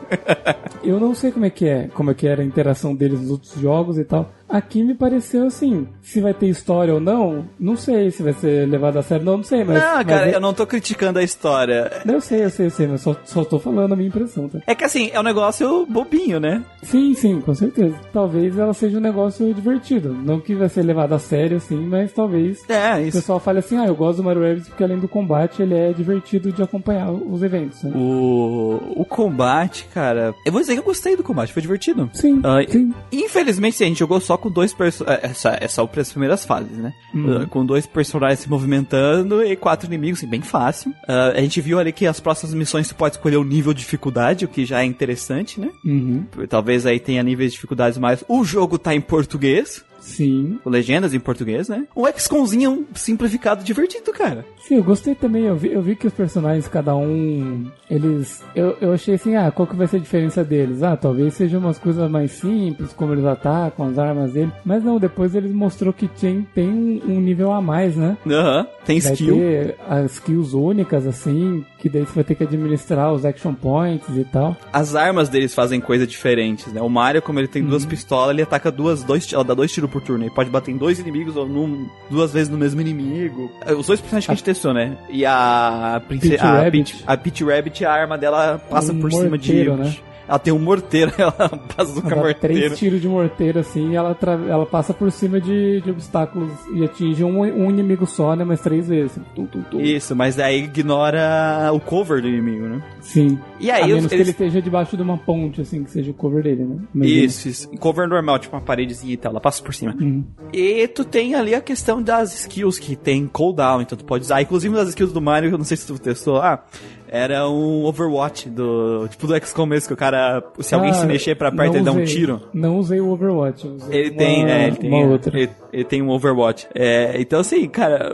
Eu 0.85 1.01
não 1.01 1.14
sei 1.14 1.33
como 1.33 1.46
é 1.46 1.51
que 1.51 1.66
é, 1.66 1.88
como 1.94 2.11
é 2.11 2.14
que 2.14 2.27
era 2.29 2.42
a 2.42 2.44
interação 2.44 2.94
deles 2.94 3.20
nos 3.22 3.31
outros 3.31 3.55
jogos 3.59 3.96
e 3.99 4.05
tal. 4.05 4.31
Aqui 4.48 4.82
me 4.85 4.94
pareceu 4.94 5.46
assim, 5.46 5.88
se 6.02 6.20
vai 6.20 6.32
ter 6.32 6.46
história 6.48 6.94
ou 6.94 7.00
não, 7.00 7.46
não 7.59 7.76
sei 7.76 8.11
se 8.11 8.22
vai 8.22 8.32
ser 8.32 8.68
levado 8.68 8.96
a 8.98 9.02
sério, 9.02 9.24
não, 9.24 9.38
não 9.38 9.44
sei, 9.44 9.64
mas. 9.64 9.82
não, 9.82 9.94
mas 9.96 10.06
cara, 10.06 10.30
é- 10.30 10.35
eu 10.37 10.40
não 10.40 10.54
tô 10.54 10.66
criticando 10.66 11.18
a 11.18 11.22
história. 11.22 11.90
Eu 12.06 12.20
sei, 12.20 12.44
eu 12.44 12.50
sei, 12.50 12.66
eu 12.66 12.70
sei, 12.70 12.87
mas 12.87 13.00
só, 13.00 13.16
só 13.24 13.44
tô 13.44 13.59
falando 13.59 13.92
a 13.92 13.96
minha 13.96 14.09
impressão, 14.09 14.48
tá? 14.48 14.61
É 14.66 14.74
que 14.74 14.85
assim, 14.85 15.11
é 15.12 15.18
um 15.18 15.22
negócio 15.24 15.85
bobinho, 15.87 16.38
né? 16.38 16.62
Sim, 16.82 17.12
sim, 17.14 17.40
com 17.40 17.54
certeza. 17.54 17.96
Talvez 18.12 18.56
ela 18.56 18.72
seja 18.72 18.98
um 18.98 19.00
negócio 19.00 19.52
divertido. 19.52 20.12
Não 20.12 20.38
que 20.40 20.54
vai 20.54 20.68
ser 20.68 20.82
levado 20.82 21.12
a 21.12 21.18
sério, 21.18 21.56
assim, 21.56 21.76
mas 21.76 22.12
talvez 22.12 22.59
É, 22.68 22.94
o 22.94 23.00
isso. 23.00 23.18
pessoal 23.18 23.40
fale 23.40 23.59
assim, 23.59 23.76
ah, 23.76 23.87
eu 23.87 23.94
gosto 23.96 24.18
do 24.18 24.24
Mario 24.24 24.42
Rabbids 24.42 24.68
porque 24.68 24.85
além 24.85 24.98
do 24.98 25.09
combate, 25.09 25.61
ele 25.61 25.74
é 25.74 25.92
divertido 25.92 26.52
de 26.52 26.62
acompanhar 26.62 27.11
os 27.11 27.42
eventos, 27.42 27.82
né? 27.82 27.90
O, 27.94 28.80
o 28.96 29.04
combate, 29.04 29.88
cara. 29.92 30.35
Eu 30.44 30.52
vou 30.52 30.61
dizer 30.61 30.74
que 30.74 30.80
eu 30.80 30.85
gostei 30.85 31.16
do 31.16 31.24
combate, 31.24 31.52
foi 31.52 31.62
divertido. 31.62 32.09
Sim, 32.12 32.40
Ah, 32.44 32.59
sim. 32.68 32.94
Infelizmente, 33.12 33.82
a 33.82 33.87
gente 33.87 33.98
jogou 33.98 34.20
só 34.20 34.36
só 34.37 34.38
com 34.38 34.51
dois 34.51 34.72
personagens. 34.75 35.25
É, 35.25 35.35
só- 35.35 35.57
é 35.61 35.68
só 35.68 35.90
as 35.96 36.11
primeiras 36.11 36.44
fases, 36.44 36.77
né? 36.77 36.92
Uhum. 37.14 37.42
Uh, 37.42 37.46
com 37.49 37.64
dois 37.64 37.87
personagens 37.87 38.40
se 38.40 38.51
movimentando 38.51 39.42
e 39.42 39.57
quatro 39.57 39.87
inimigos, 39.87 40.20
assim, 40.20 40.29
bem 40.29 40.42
fácil. 40.42 40.90
Uh, 41.09 41.37
a 41.37 41.40
gente 41.40 41.61
viu 41.61 41.79
ali 41.79 41.92
que 41.92 42.07
as 42.07 42.20
próximas 42.20 42.55
missões 42.55 42.87
você 42.87 42.94
pode 42.94 43.16
escolher 43.16 43.37
o 43.38 43.44
nível 43.44 43.72
de 43.72 43.81
dificuldade, 43.81 44.44
o 44.44 44.49
que 44.49 44.64
já 44.66 44.81
é 44.81 44.85
interessante, 44.85 45.59
né? 45.61 45.70
Uhum. 45.85 46.25
Talvez 46.49 46.85
aí 46.87 47.01
tenha 47.01 47.22
níveis 47.22 47.51
de 47.53 47.57
dificuldades 47.57 47.99
mais. 47.99 48.22
O 48.29 48.44
jogo 48.44 48.79
tá 48.79 48.94
em 48.94 49.01
português, 49.01 49.85
Sim. 50.06 50.58
com 50.62 50.70
legendas 50.70 51.12
em 51.12 51.20
português, 51.20 51.68
né? 51.68 51.84
Um 51.96 52.06
XCOMzinho 52.06 52.86
simplificado 52.94 53.64
divertido, 53.64 54.12
cara. 54.12 54.44
Sim, 54.66 54.76
eu 54.76 54.84
gostei 54.84 55.14
também. 55.14 55.44
Eu 55.44 55.56
vi, 55.56 55.72
eu 55.72 55.82
vi 55.82 55.96
que 55.96 56.06
os 56.06 56.12
personagens, 56.12 56.66
cada 56.68 56.94
um, 56.96 57.66
eles. 57.90 58.42
Eu, 58.54 58.76
eu 58.80 58.92
achei 58.92 59.14
assim, 59.14 59.34
ah, 59.36 59.50
qual 59.50 59.66
que 59.66 59.76
vai 59.76 59.86
ser 59.86 59.96
a 59.96 60.00
diferença 60.00 60.44
deles? 60.44 60.82
Ah, 60.82 60.96
talvez 60.96 61.34
sejam 61.34 61.60
umas 61.60 61.78
coisas 61.78 62.10
mais 62.10 62.30
simples, 62.32 62.92
como 62.92 63.12
eles 63.12 63.24
atacam, 63.24 63.86
as 63.88 63.98
armas 63.98 64.32
dele. 64.32 64.52
Mas 64.64 64.82
não, 64.82 64.98
depois 64.98 65.34
eles 65.34 65.52
mostrou 65.52 65.92
que 65.92 66.08
tem, 66.08 66.46
tem 66.54 66.68
um, 66.68 67.20
nível 67.20 67.52
a 67.52 67.60
mais, 67.60 67.96
né? 67.96 68.16
Aham, 68.26 68.66
tem 68.84 69.00
Vai 69.00 69.12
skill. 69.12 69.36
ter 69.36 69.76
as 69.88 70.12
skills 70.12 70.52
únicas, 70.54 71.06
assim, 71.06 71.64
que 71.78 71.88
daí 71.88 72.04
você 72.04 72.14
vai 72.14 72.24
ter 72.24 72.34
que 72.34 72.42
administrar 72.44 73.12
os 73.12 73.24
action 73.24 73.54
points 73.54 74.08
e 74.16 74.24
tal. 74.24 74.56
As 74.72 74.94
armas 74.94 75.28
deles 75.28 75.54
fazem 75.54 75.80
coisas 75.80 76.06
diferentes, 76.08 76.72
né? 76.72 76.80
O 76.80 76.88
Mario, 76.88 77.22
como 77.22 77.38
ele 77.38 77.48
tem 77.48 77.62
duas 77.64 77.82
Uhum. 77.84 77.88
pistolas, 77.90 78.30
ele 78.30 78.42
ataca 78.42 78.70
duas, 78.70 79.02
dois, 79.02 79.32
ela 79.32 79.44
dá 79.44 79.54
dois 79.54 79.72
tiros 79.72 79.90
por 79.96 80.02
turno. 80.02 80.24
Ele 80.24 80.30
pode 80.30 80.50
bater 80.50 80.70
em 80.70 80.76
dois 80.76 80.98
inimigos 80.98 81.37
ou 81.37 81.46
num, 81.46 81.87
duas 82.11 82.32
vezes 82.32 82.48
no 82.48 82.59
mesmo 82.59 82.80
inimigo. 82.80 83.50
Os 83.78 83.87
dois 83.87 84.00
personagens 84.00 84.26
que 84.26 84.32
a 84.32 84.35
gente 84.35 84.44
testou, 84.44 84.74
né? 84.74 84.96
E 85.09 85.24
a 85.24 86.02
princesa, 86.06 86.37
Peach 86.37 86.46
a 86.46 86.62
Rabbit. 86.62 86.92
Peach, 86.92 87.04
a 87.06 87.16
Peach 87.16 87.44
Rabbit, 87.44 87.85
a 87.85 87.92
arma 87.92 88.18
dela 88.18 88.59
passa 88.70 88.92
Um 88.92 89.00
por 89.00 89.11
cima 89.11 89.38
de. 89.38 89.52
morteiro, 89.52 89.76
né? 89.76 89.96
Ela 90.28 90.38
tem 90.38 90.52
um 90.52 90.58
morteiro, 90.58 91.12
ela 91.18 91.34
bazuca 91.76 92.08
Ela 92.12 92.16
morteiro. 92.22 92.38
três 92.40 92.78
tiros 92.78 93.00
de 93.00 93.08
morteiro, 93.08 93.58
assim, 93.60 93.90
e 93.92 93.96
ela, 93.96 94.14
tra- 94.14 94.32
ela 94.48 94.66
passa 94.66 94.92
por 94.92 95.10
cima 95.12 95.40
de, 95.40 95.80
de 95.80 95.90
obstáculos 95.90 96.50
e 96.74 96.84
atinge 96.84 97.22
um, 97.24 97.40
um 97.40 97.70
inimigo 97.70 98.06
só, 98.06 98.34
né? 98.34 98.44
Mas 98.44 98.60
três 98.60 98.88
vezes. 98.88 99.12
assim. 99.12 99.22
Tum, 99.34 99.46
tum, 99.46 99.62
tum. 99.62 99.80
Isso, 99.80 100.14
mas 100.16 100.36
daí 100.36 100.64
ignora 100.64 101.70
o 101.72 101.80
cover 101.80 102.20
do 102.20 102.28
inimigo, 102.28 102.66
né? 102.66 102.82
Sim. 103.00 103.38
E 103.60 103.70
aí, 103.70 103.82
a 103.84 103.86
menos 103.86 104.04
os- 104.04 104.08
que 104.08 104.14
eles- 104.14 104.26
ele 104.28 104.30
esteja 104.32 104.60
debaixo 104.62 104.96
de 104.96 105.02
uma 105.02 105.16
ponte, 105.16 105.60
assim, 105.60 105.84
que 105.84 105.90
seja 105.90 106.10
o 106.10 106.14
cover 106.14 106.42
dele, 106.42 106.64
né? 106.64 106.76
Mas 106.92 107.08
Isso, 107.08 107.48
isso. 107.48 107.68
Cover 107.78 108.08
normal, 108.08 108.38
tipo 108.38 108.56
uma 108.56 108.62
paredezinha 108.62 109.14
e 109.14 109.16
tal, 109.16 109.30
ela 109.32 109.40
passa 109.40 109.62
por 109.62 109.74
cima. 109.74 109.94
Hum. 110.00 110.24
E 110.52 110.86
tu 110.88 111.04
tem 111.04 111.34
ali 111.34 111.54
a 111.54 111.60
questão 111.60 112.02
das 112.02 112.34
skills 112.34 112.78
que 112.78 112.96
tem 112.96 113.26
cooldown, 113.26 113.80
então 113.82 113.96
tu 113.96 114.04
pode 114.04 114.24
usar. 114.24 114.40
Inclusive 114.42 114.74
das 114.74 114.88
skills 114.88 115.12
do 115.12 115.20
Mario, 115.20 115.50
eu 115.50 115.58
não 115.58 115.64
sei 115.64 115.76
se 115.76 115.86
tu 115.86 115.98
testou 115.98 116.34
lá, 116.34 116.64
era 117.08 117.48
um 117.48 117.84
Overwatch 117.84 118.48
do. 118.50 119.06
Tipo 119.08 119.26
do 119.26 119.36
XCOM 119.46 119.66
mesmo, 119.66 119.88
que 119.88 119.94
o 119.94 119.96
cara. 119.96 120.42
Se 120.60 120.74
alguém 120.74 120.90
Ah, 120.90 120.94
se 120.94 121.06
mexer 121.06 121.34
pra 121.36 121.50
perto, 121.52 121.76
ele 121.76 121.84
dá 121.84 121.92
um 121.92 122.02
usei. 122.02 122.06
tiro. 122.06 122.40
Não 122.52 122.78
usei 122.78 123.00
o 123.00 123.08
Overwatch. 123.10 123.66
usei 123.66 123.98
Ele 123.98 124.10
tem, 124.12 124.44
uma- 124.44 124.50
é, 124.50 124.66
ele 124.66 124.76
tem, 124.76 124.90
Uma 124.92 125.06
outra. 125.06 125.38
ele, 125.38 125.50
ele 125.72 125.84
tem 125.84 126.02
um 126.02 126.10
Overwatch. 126.10 126.66
É, 126.74 127.16
então 127.20 127.40
assim, 127.40 127.68
cara, 127.68 128.10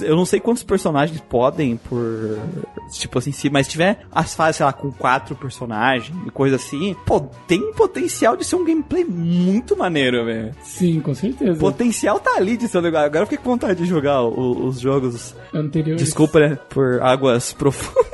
eu 0.00 0.16
não 0.16 0.24
sei 0.24 0.40
quantos 0.40 0.62
personagens 0.62 1.20
podem 1.20 1.76
por, 1.76 2.38
tipo 2.92 3.18
assim, 3.18 3.32
se, 3.32 3.50
mas 3.50 3.66
se 3.66 3.72
tiver 3.72 4.00
as 4.12 4.34
fases, 4.34 4.56
sei 4.56 4.66
lá, 4.66 4.72
com 4.72 4.90
quatro 4.92 5.34
personagens 5.36 6.16
e 6.26 6.30
coisa 6.30 6.56
assim, 6.56 6.94
pô, 7.06 7.20
tem 7.46 7.72
potencial 7.72 8.36
de 8.36 8.44
ser 8.44 8.56
um 8.56 8.64
gameplay 8.64 9.04
muito 9.04 9.76
maneiro, 9.76 10.24
velho. 10.24 10.50
Sim, 10.62 11.00
com 11.00 11.14
certeza. 11.14 11.52
O 11.52 11.58
potencial 11.58 12.18
tá 12.20 12.36
ali 12.36 12.56
de 12.56 12.68
ser 12.68 12.80
legal. 12.80 13.04
Agora 13.04 13.22
eu 13.22 13.26
fiquei 13.26 13.38
com 13.42 13.50
vontade 13.50 13.78
de 13.82 13.86
jogar 13.88 14.22
o- 14.22 14.66
os 14.66 14.80
jogos. 14.80 15.34
Anteriores. 15.52 16.02
Desculpa, 16.02 16.38
né, 16.40 16.58
por 16.68 17.00
águas 17.02 17.52
profundas. 17.52 18.10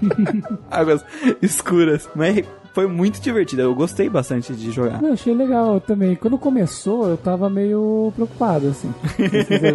águas 0.70 1.04
escuras. 1.42 2.08
Mas 2.14 2.44
foi 2.72 2.86
muito 2.86 3.20
divertido. 3.20 3.62
Eu 3.62 3.74
gostei 3.74 4.08
bastante 4.08 4.52
de 4.54 4.70
jogar. 4.70 5.02
Eu 5.02 5.12
achei 5.12 5.34
legal 5.34 5.80
também. 5.80 6.14
Quando 6.16 6.38
começou, 6.38 7.08
eu 7.08 7.16
tava 7.16 7.50
meio 7.50 8.12
preocupado, 8.14 8.68
assim. 8.68 8.92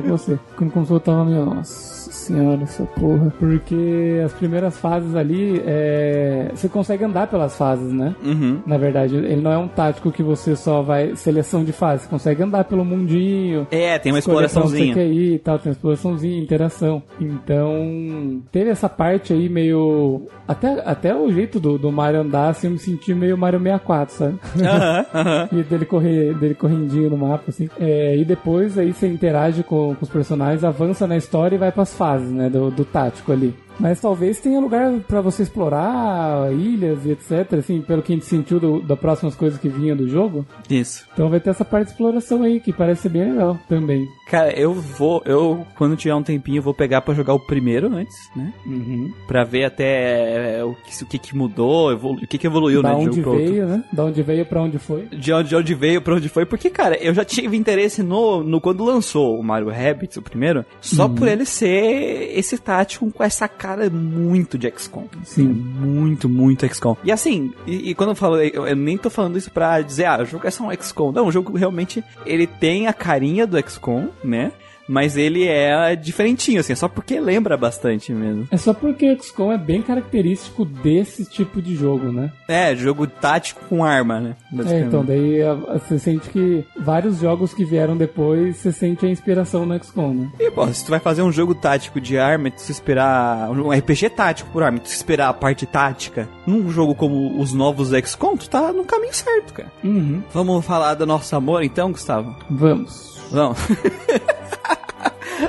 Com 0.02 0.10
você. 0.10 0.40
Quando 0.56 0.72
começou, 0.72 0.98
eu 0.98 1.02
tava 1.02 1.26
meio, 1.26 1.46
nossa 1.46 2.05
senhora, 2.16 2.64
essa 2.64 2.84
porra. 2.84 3.34
Porque 3.40 4.22
as 4.24 4.34
primeiras 4.34 4.78
fases 4.78 5.16
ali, 5.16 5.62
é... 5.66 6.50
você 6.54 6.68
consegue 6.70 7.04
andar 7.04 7.28
pelas 7.28 7.58
fases, 7.58 7.92
né? 7.92 8.16
Uhum. 8.24 8.62
Na 8.66 8.78
verdade, 8.78 9.16
ele 9.16 9.42
não 9.42 9.52
é 9.52 9.58
um 9.58 9.68
tático 9.68 10.12
que 10.12 10.24
você 10.24 10.56
só 10.56 10.82
vai 10.82 11.16
seleção 11.16 11.64
de 11.64 11.72
fase. 11.72 12.04
Você 12.04 12.10
consegue 12.10 12.44
andar 12.44 12.64
pelo 12.66 12.84
mundinho. 12.86 13.68
É, 13.72 13.98
tem 14.00 14.12
uma 14.12 14.22
Você 14.22 14.30
exploraçãozinha. 14.30 14.94
quer 14.94 15.08
ir 15.08 15.34
e 15.36 15.40
tal, 15.40 15.60
tem 15.60 15.70
uma 15.70 15.76
exploraçãozinha, 15.76 16.42
interação. 16.42 17.04
Então, 17.20 18.42
teve 18.52 18.70
essa 18.70 18.90
parte 18.90 19.34
aí 19.34 19.50
meio. 19.50 20.24
Até, 20.48 20.82
até 20.86 21.16
o 21.16 21.32
jeito 21.32 21.60
do, 21.60 21.78
do 21.78 21.92
Mario 21.92 22.22
andar, 22.22 22.50
assim, 22.50 22.68
eu 22.68 22.74
me 22.74 22.80
senti 22.80 23.14
meio 23.14 23.38
Mario 23.38 23.60
64, 23.60 24.16
sabe? 24.16 24.40
Aham, 24.62 25.06
aham. 25.14 25.50
E 25.56 25.64
dele, 25.64 25.86
correr, 25.86 26.34
dele 26.36 26.54
correndinho 26.54 27.10
no 27.10 27.18
mapa, 27.18 27.46
assim. 27.48 27.70
É, 27.80 28.16
e 28.18 28.26
depois 28.26 28.78
aí 28.78 28.94
você 28.94 29.08
interage 29.08 29.64
com, 29.64 29.96
com 29.96 30.04
os 30.04 30.10
personagens, 30.10 30.64
avança 30.64 31.08
na 31.08 31.16
história 31.16 31.56
e 31.56 31.58
vai 31.60 31.72
pras 31.72 31.94
fases, 31.94 32.05
né? 32.14 32.50
Do, 32.50 32.72
do 32.72 32.86
tático 32.86 33.32
ali. 33.32 33.54
Mas 33.80 34.00
talvez 34.00 34.40
tenha 34.40 34.60
lugar 34.60 34.92
pra 35.08 35.22
você 35.22 35.44
explorar 35.44 36.52
ilhas 36.54 37.06
e 37.06 37.12
etc. 37.12 37.54
Assim, 37.60 37.82
pelo 37.82 38.02
que 38.02 38.14
a 38.14 38.16
gente 38.16 38.26
sentiu 38.26 38.60
do, 38.60 38.82
das 38.82 38.98
próximas 39.00 39.36
coisas 39.36 39.60
que 39.60 39.68
vinham 39.70 39.96
do 39.98 40.08
jogo. 40.08 40.46
Isso. 40.70 41.06
Então 41.14 41.30
vai 41.30 41.40
ter 41.40 41.50
essa 41.50 41.66
parte 41.66 41.88
de 41.88 41.92
exploração 41.92 42.44
aí, 42.44 42.60
que 42.60 42.72
parece 42.74 43.04
ser 43.04 43.10
bem 43.10 43.32
legal 43.32 43.58
também. 43.68 44.08
Cara, 44.30 44.52
eu 44.58 44.74
vou. 44.74 45.22
Eu, 45.26 45.66
quando 45.78 45.96
tiver 45.96 46.16
um 46.16 46.24
tempinho, 46.24 46.62
vou 46.62 46.74
pegar 46.74 47.02
pra 47.02 47.14
jogar 47.14 47.34
o 47.34 47.40
primeiro 47.40 47.94
antes, 47.94 48.16
né? 48.36 48.54
Uhum. 48.66 49.12
Pra 49.28 49.44
ver 49.44 49.66
até 49.66 50.58
é, 50.60 50.64
o 50.64 50.74
que, 50.74 51.04
o 51.04 51.08
que, 51.08 51.20
que 51.20 51.36
mudou, 51.36 51.92
evolu- 51.92 52.20
o 52.24 52.28
que, 52.28 52.38
que 52.38 52.48
evoluiu, 52.48 52.82
da 52.82 52.94
né? 52.94 53.00
de 53.04 53.10
onde 53.10 53.22
veio, 53.22 53.68
né? 53.68 53.84
Da 53.94 54.06
onde 54.06 54.22
veio 54.24 54.46
pra 54.46 54.62
onde 54.62 54.80
foi. 54.80 55.06
de 55.08 55.32
onde, 55.34 55.50
de 55.50 55.56
onde 55.56 55.74
veio, 55.76 56.02
pra 56.02 56.16
onde 56.16 56.30
foi, 56.30 56.46
porque, 56.46 56.70
cara, 56.70 56.96
eu 56.98 57.14
já 57.14 57.24
tive 57.24 57.56
interesse 57.56 58.02
no, 58.02 58.44
no 58.44 58.60
quando 58.60 58.84
lançou 58.84 59.40
o 59.40 59.44
Mario 59.44 59.70
Rabbids, 59.70 60.18
o 60.18 60.22
primeiro, 60.22 60.66
só 60.82 61.06
Uhum. 61.06 61.16
por 61.16 61.28
ele 61.28 61.46
ser 61.46 62.32
esse 62.38 62.58
tático 62.58 63.12
com 63.12 63.24
essa 63.24 63.48
cara 63.48 63.65
muito 63.90 64.58
de 64.58 64.70
XCOM. 64.70 65.08
Sim. 65.24 65.50
É 65.50 65.86
muito, 65.86 66.30
muito 66.30 66.68
XCOM. 66.68 66.96
E 67.04 67.12
assim, 67.12 67.54
e, 67.66 67.92
e 67.92 67.96
quando 67.96 68.10
eu 68.10 68.16
falo, 68.16 68.38
eu, 68.38 68.68
eu 68.68 68.76
nem 68.76 68.98
tô 68.98 69.10
falando 69.10 69.38
isso 69.38 69.52
pra 69.52 69.82
dizer, 69.82 70.06
ah, 70.06 70.22
o 70.22 70.26
jogo 70.26 70.48
é 70.48 70.52
só 70.52 70.64
um 70.66 70.72
XCOM. 70.72 71.12
Não, 71.12 71.28
o 71.28 71.32
jogo 71.32 71.58
realmente, 71.58 72.04
ele 72.26 72.48
tem 72.48 72.88
a 72.88 72.94
carinha 72.94 73.46
do 73.48 73.58
XCOM, 73.58 74.10
né? 74.24 74.52
Mas 74.88 75.18
ele 75.18 75.48
é 75.48 75.96
diferentinho, 75.96 76.60
assim, 76.60 76.74
é 76.74 76.76
só 76.76 76.88
porque 76.88 77.20
lembra 77.20 77.58
bastante 77.58 78.14
mesmo. 78.14 78.48
É 78.52 78.58
só 78.58 78.74
porque 78.74 79.12
o 79.12 79.24
XCOM 79.24 79.52
é 79.52 79.58
bem 79.58 79.82
característico 79.82 80.64
desse 80.64 81.26
tipo 81.26 81.62
de 81.62 81.76
jogo, 81.76 82.12
né? 82.12 82.32
É, 82.48 82.76
jogo 82.76 83.08
tático 83.08 83.66
com 83.68 83.84
arma, 83.84 84.20
né? 84.20 84.36
É, 84.68 84.82
então, 84.82 85.04
daí 85.04 85.40
você 85.74 85.98
sente 85.98 86.30
que 86.30 86.66
vários 86.80 87.20
jogos 87.20 87.54
que 87.54 87.66
vieram 87.66 87.98
depois, 87.98 88.58
você 88.58 88.72
sente 88.72 89.06
a 89.06 89.10
inspiração 89.10 89.66
no 89.66 89.82
XCOM, 89.84 90.14
né? 90.14 90.32
E, 90.40 90.52
pô, 90.52 90.68
se 90.72 90.86
tu 90.86 90.92
vai 90.92 91.00
fazer 91.00 91.22
um 91.24 91.32
jogo 91.32 91.56
tático 91.56 92.00
de 92.00 92.18
arma, 92.18 92.52
tu 92.52 92.62
se 92.62 92.72
esperar. 92.72 93.50
Um 93.52 93.72
RPG 93.72 94.10
tático 94.12 94.50
por 94.52 94.64
arma, 94.64 94.80
tu 94.80 94.90
se 94.90 94.96
esperar 94.96 95.30
a 95.30 95.34
parte 95.34 95.66
tática 95.66 96.30
num 96.46 96.70
jogo 96.70 96.94
como 96.96 97.40
os 97.40 97.54
novos 97.54 97.90
XCOM, 97.90 98.38
tu 98.38 98.50
tá 98.50 98.72
no 98.72 98.86
caminho 98.86 99.14
certo, 99.14 99.54
cara. 99.54 99.72
Uhum. 99.84 100.22
Vamos 100.34 100.66
falar 100.66 100.94
do 100.94 101.06
nosso 101.06 101.36
amor 101.36 101.64
então, 101.64 101.92
Gustavo? 101.92 102.36
Vamos. 102.50 103.16
Vamos. 103.32 103.60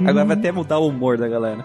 Agora 0.01 0.25
vai 0.25 0.37
até 0.37 0.51
mudar 0.53 0.79
o 0.79 0.89
humor 0.89 1.17
da 1.19 1.29
galera. 1.29 1.65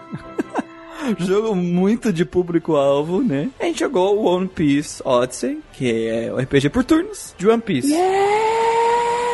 Jogo 1.18 1.54
muito 1.56 2.12
de 2.12 2.24
público-alvo, 2.24 3.22
né? 3.22 3.50
A 3.58 3.64
gente 3.64 3.80
jogou 3.80 4.16
o 4.18 4.24
One 4.24 4.46
Piece 4.46 5.02
Odyssey, 5.04 5.58
que 5.72 6.06
é 6.08 6.32
o 6.32 6.36
RPG 6.38 6.68
por 6.70 6.84
turnos 6.84 7.34
de 7.36 7.48
One 7.48 7.60
Piece. 7.60 7.92